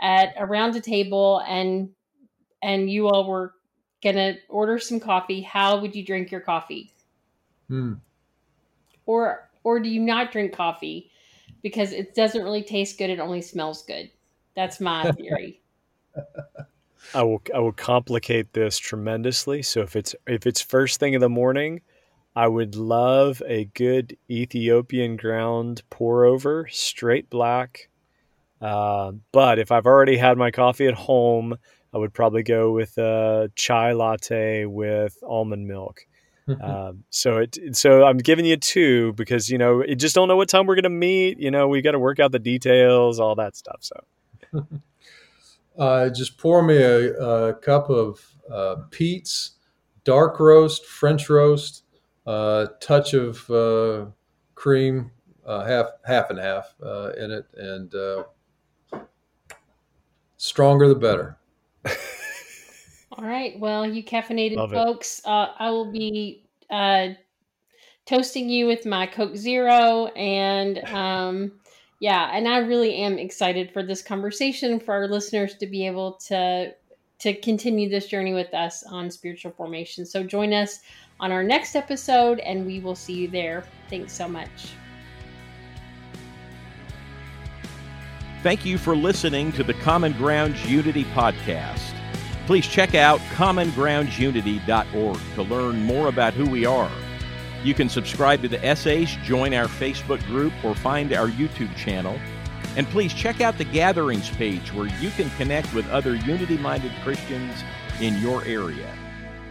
at 0.00 0.34
around 0.38 0.76
a 0.76 0.80
table 0.80 1.42
and 1.46 1.90
and 2.62 2.90
you 2.90 3.08
all 3.08 3.28
were 3.28 3.54
gonna 4.02 4.34
order 4.48 4.78
some 4.78 5.00
coffee 5.00 5.40
how 5.40 5.80
would 5.80 5.94
you 5.94 6.04
drink 6.04 6.30
your 6.30 6.40
coffee 6.40 6.92
hmm. 7.68 7.94
or 9.06 9.48
or 9.64 9.80
do 9.80 9.88
you 9.88 10.00
not 10.00 10.30
drink 10.32 10.52
coffee 10.52 11.10
because 11.62 11.92
it 11.92 12.14
doesn't 12.14 12.42
really 12.42 12.62
taste 12.62 12.98
good 12.98 13.10
it 13.10 13.18
only 13.18 13.42
smells 13.42 13.82
good 13.82 14.10
that's 14.54 14.80
my 14.80 15.10
theory 15.16 15.60
I 17.14 17.22
will 17.22 17.42
I 17.54 17.58
will 17.58 17.72
complicate 17.72 18.52
this 18.52 18.78
tremendously. 18.78 19.62
So 19.62 19.80
if 19.80 19.96
it's 19.96 20.14
if 20.26 20.46
it's 20.46 20.60
first 20.60 21.00
thing 21.00 21.14
in 21.14 21.20
the 21.20 21.28
morning, 21.28 21.80
I 22.36 22.48
would 22.48 22.76
love 22.76 23.42
a 23.46 23.66
good 23.66 24.16
Ethiopian 24.30 25.16
ground 25.16 25.82
pour 25.90 26.24
over, 26.24 26.68
straight 26.70 27.30
black. 27.30 27.88
Uh, 28.60 29.12
but 29.32 29.58
if 29.58 29.70
I've 29.70 29.86
already 29.86 30.16
had 30.16 30.36
my 30.36 30.50
coffee 30.50 30.86
at 30.86 30.94
home, 30.94 31.56
I 31.94 31.98
would 31.98 32.12
probably 32.12 32.42
go 32.42 32.72
with 32.72 32.98
a 32.98 33.50
chai 33.54 33.92
latte 33.92 34.64
with 34.66 35.16
almond 35.22 35.66
milk. 35.66 36.06
um, 36.62 37.04
so 37.10 37.38
it 37.38 37.76
so 37.76 38.04
I'm 38.04 38.18
giving 38.18 38.46
you 38.46 38.56
two 38.56 39.12
because 39.14 39.50
you 39.50 39.58
know 39.58 39.84
you 39.84 39.94
just 39.94 40.14
don't 40.14 40.28
know 40.28 40.36
what 40.36 40.48
time 40.48 40.66
we're 40.66 40.76
gonna 40.76 40.88
meet. 40.88 41.38
You 41.38 41.50
know 41.50 41.68
we 41.68 41.82
got 41.82 41.92
to 41.92 41.98
work 41.98 42.20
out 42.20 42.32
the 42.32 42.38
details, 42.38 43.20
all 43.20 43.34
that 43.34 43.54
stuff. 43.54 43.80
So 43.80 44.04
uh, 45.78 46.08
just 46.08 46.38
pour 46.38 46.62
me 46.62 46.76
a, 46.78 47.12
a 47.12 47.54
cup 47.54 47.90
of 47.90 48.20
uh, 48.50 48.76
Peet's 48.90 49.52
dark 50.04 50.40
roast, 50.40 50.86
French 50.86 51.28
roast, 51.28 51.84
a 52.26 52.30
uh, 52.30 52.66
touch 52.80 53.12
of 53.12 53.50
uh, 53.50 54.06
cream, 54.54 55.10
uh, 55.46 55.66
half 55.66 55.86
half 56.06 56.30
and 56.30 56.38
half 56.38 56.74
uh, 56.82 57.10
in 57.10 57.30
it, 57.30 57.44
and 57.56 57.92
stronger 60.38 60.88
the 60.88 60.94
better. 60.94 61.36
All 63.12 63.24
right. 63.24 63.58
Well, 63.58 63.86
you 63.86 64.02
caffeinated 64.02 64.56
Love 64.56 64.70
folks, 64.70 65.20
uh, 65.24 65.48
I 65.58 65.70
will 65.70 65.90
be 65.92 66.44
uh, 66.70 67.08
toasting 68.06 68.48
you 68.48 68.66
with 68.66 68.86
my 68.86 69.06
Coke 69.06 69.36
Zero, 69.36 70.06
and 70.16 70.78
um, 70.86 71.52
yeah, 72.00 72.30
and 72.32 72.48
I 72.48 72.58
really 72.58 72.94
am 72.96 73.18
excited 73.18 73.72
for 73.72 73.82
this 73.82 74.02
conversation 74.02 74.80
for 74.80 74.94
our 74.94 75.08
listeners 75.08 75.56
to 75.56 75.66
be 75.66 75.86
able 75.86 76.12
to 76.28 76.74
to 77.18 77.34
continue 77.40 77.88
this 77.88 78.06
journey 78.06 78.32
with 78.32 78.54
us 78.54 78.84
on 78.84 79.10
spiritual 79.10 79.50
formation. 79.50 80.06
So 80.06 80.22
join 80.22 80.52
us 80.52 80.78
on 81.18 81.32
our 81.32 81.42
next 81.42 81.74
episode, 81.74 82.38
and 82.40 82.64
we 82.64 82.78
will 82.78 82.94
see 82.94 83.14
you 83.14 83.28
there. 83.28 83.64
Thanks 83.90 84.12
so 84.12 84.28
much. 84.28 84.68
Thank 88.40 88.64
you 88.64 88.78
for 88.78 88.94
listening 88.94 89.50
to 89.52 89.64
the 89.64 89.74
Common 89.74 90.12
Grounds 90.12 90.64
Unity 90.64 91.04
podcast. 91.06 91.92
Please 92.46 92.68
check 92.68 92.94
out 92.94 93.18
commongroundsunity.org 93.34 95.18
to 95.34 95.42
learn 95.42 95.82
more 95.82 96.06
about 96.06 96.34
who 96.34 96.48
we 96.48 96.64
are. 96.64 96.92
You 97.64 97.74
can 97.74 97.88
subscribe 97.88 98.40
to 98.42 98.48
the 98.48 98.64
essays, 98.64 99.16
join 99.24 99.54
our 99.54 99.66
Facebook 99.66 100.24
group, 100.26 100.52
or 100.62 100.76
find 100.76 101.12
our 101.12 101.26
YouTube 101.26 101.74
channel. 101.76 102.16
And 102.76 102.86
please 102.86 103.12
check 103.12 103.40
out 103.40 103.58
the 103.58 103.64
Gatherings 103.64 104.30
page 104.30 104.72
where 104.72 104.86
you 105.00 105.10
can 105.10 105.30
connect 105.30 105.74
with 105.74 105.90
other 105.90 106.14
unity 106.14 106.58
minded 106.58 106.92
Christians 107.02 107.64
in 108.00 108.22
your 108.22 108.44
area. 108.44 108.94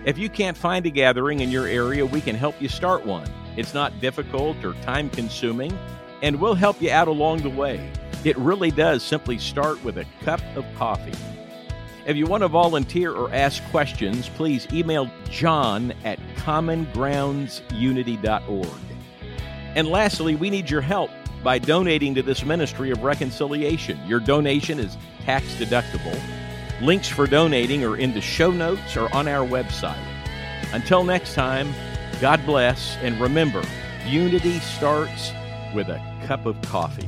If 0.05 0.17
you 0.17 0.29
can't 0.29 0.55
find 0.55 0.85
a 0.85 0.89
gathering 0.89 1.41
in 1.41 1.51
your 1.51 1.67
area, 1.67 2.05
we 2.05 2.21
can 2.21 2.37
help 2.37 2.61
you 2.61 2.69
start 2.69 3.05
one. 3.05 3.29
It's 3.57 3.73
not 3.73 3.99
difficult 3.99 4.63
or 4.63 4.75
time 4.75 5.09
consuming, 5.09 5.77
and 6.21 6.39
we'll 6.39 6.55
help 6.55 6.81
you 6.81 6.89
out 6.89 7.09
along 7.09 7.39
the 7.39 7.49
way. 7.49 7.91
It 8.27 8.37
really 8.37 8.71
does 8.71 9.03
simply 9.03 9.37
start 9.37 9.81
with 9.85 9.97
a 9.97 10.05
cup 10.25 10.41
of 10.57 10.65
coffee. 10.75 11.13
If 12.05 12.17
you 12.17 12.25
want 12.25 12.43
to 12.43 12.49
volunteer 12.49 13.13
or 13.13 13.33
ask 13.33 13.63
questions, 13.69 14.27
please 14.27 14.67
email 14.73 15.09
john 15.29 15.93
at 16.03 16.19
commongroundsunity.org. 16.35 18.67
And 19.75 19.87
lastly, 19.87 20.35
we 20.35 20.49
need 20.49 20.69
your 20.69 20.81
help 20.81 21.09
by 21.41 21.57
donating 21.57 22.13
to 22.15 22.21
this 22.21 22.43
ministry 22.43 22.91
of 22.91 23.01
reconciliation. 23.01 23.97
Your 24.05 24.19
donation 24.19 24.77
is 24.77 24.97
tax 25.23 25.55
deductible. 25.55 26.19
Links 26.81 27.07
for 27.07 27.27
donating 27.27 27.85
are 27.85 27.95
in 27.95 28.13
the 28.13 28.19
show 28.19 28.51
notes 28.51 28.97
or 28.97 29.09
on 29.15 29.29
our 29.29 29.47
website. 29.47 30.05
Until 30.73 31.05
next 31.05 31.33
time, 31.33 31.73
God 32.19 32.45
bless, 32.45 32.97
and 32.97 33.21
remember, 33.21 33.63
unity 34.05 34.59
starts 34.59 35.31
with 35.73 35.87
a 35.87 36.03
cup 36.25 36.45
of 36.45 36.61
coffee. 36.63 37.07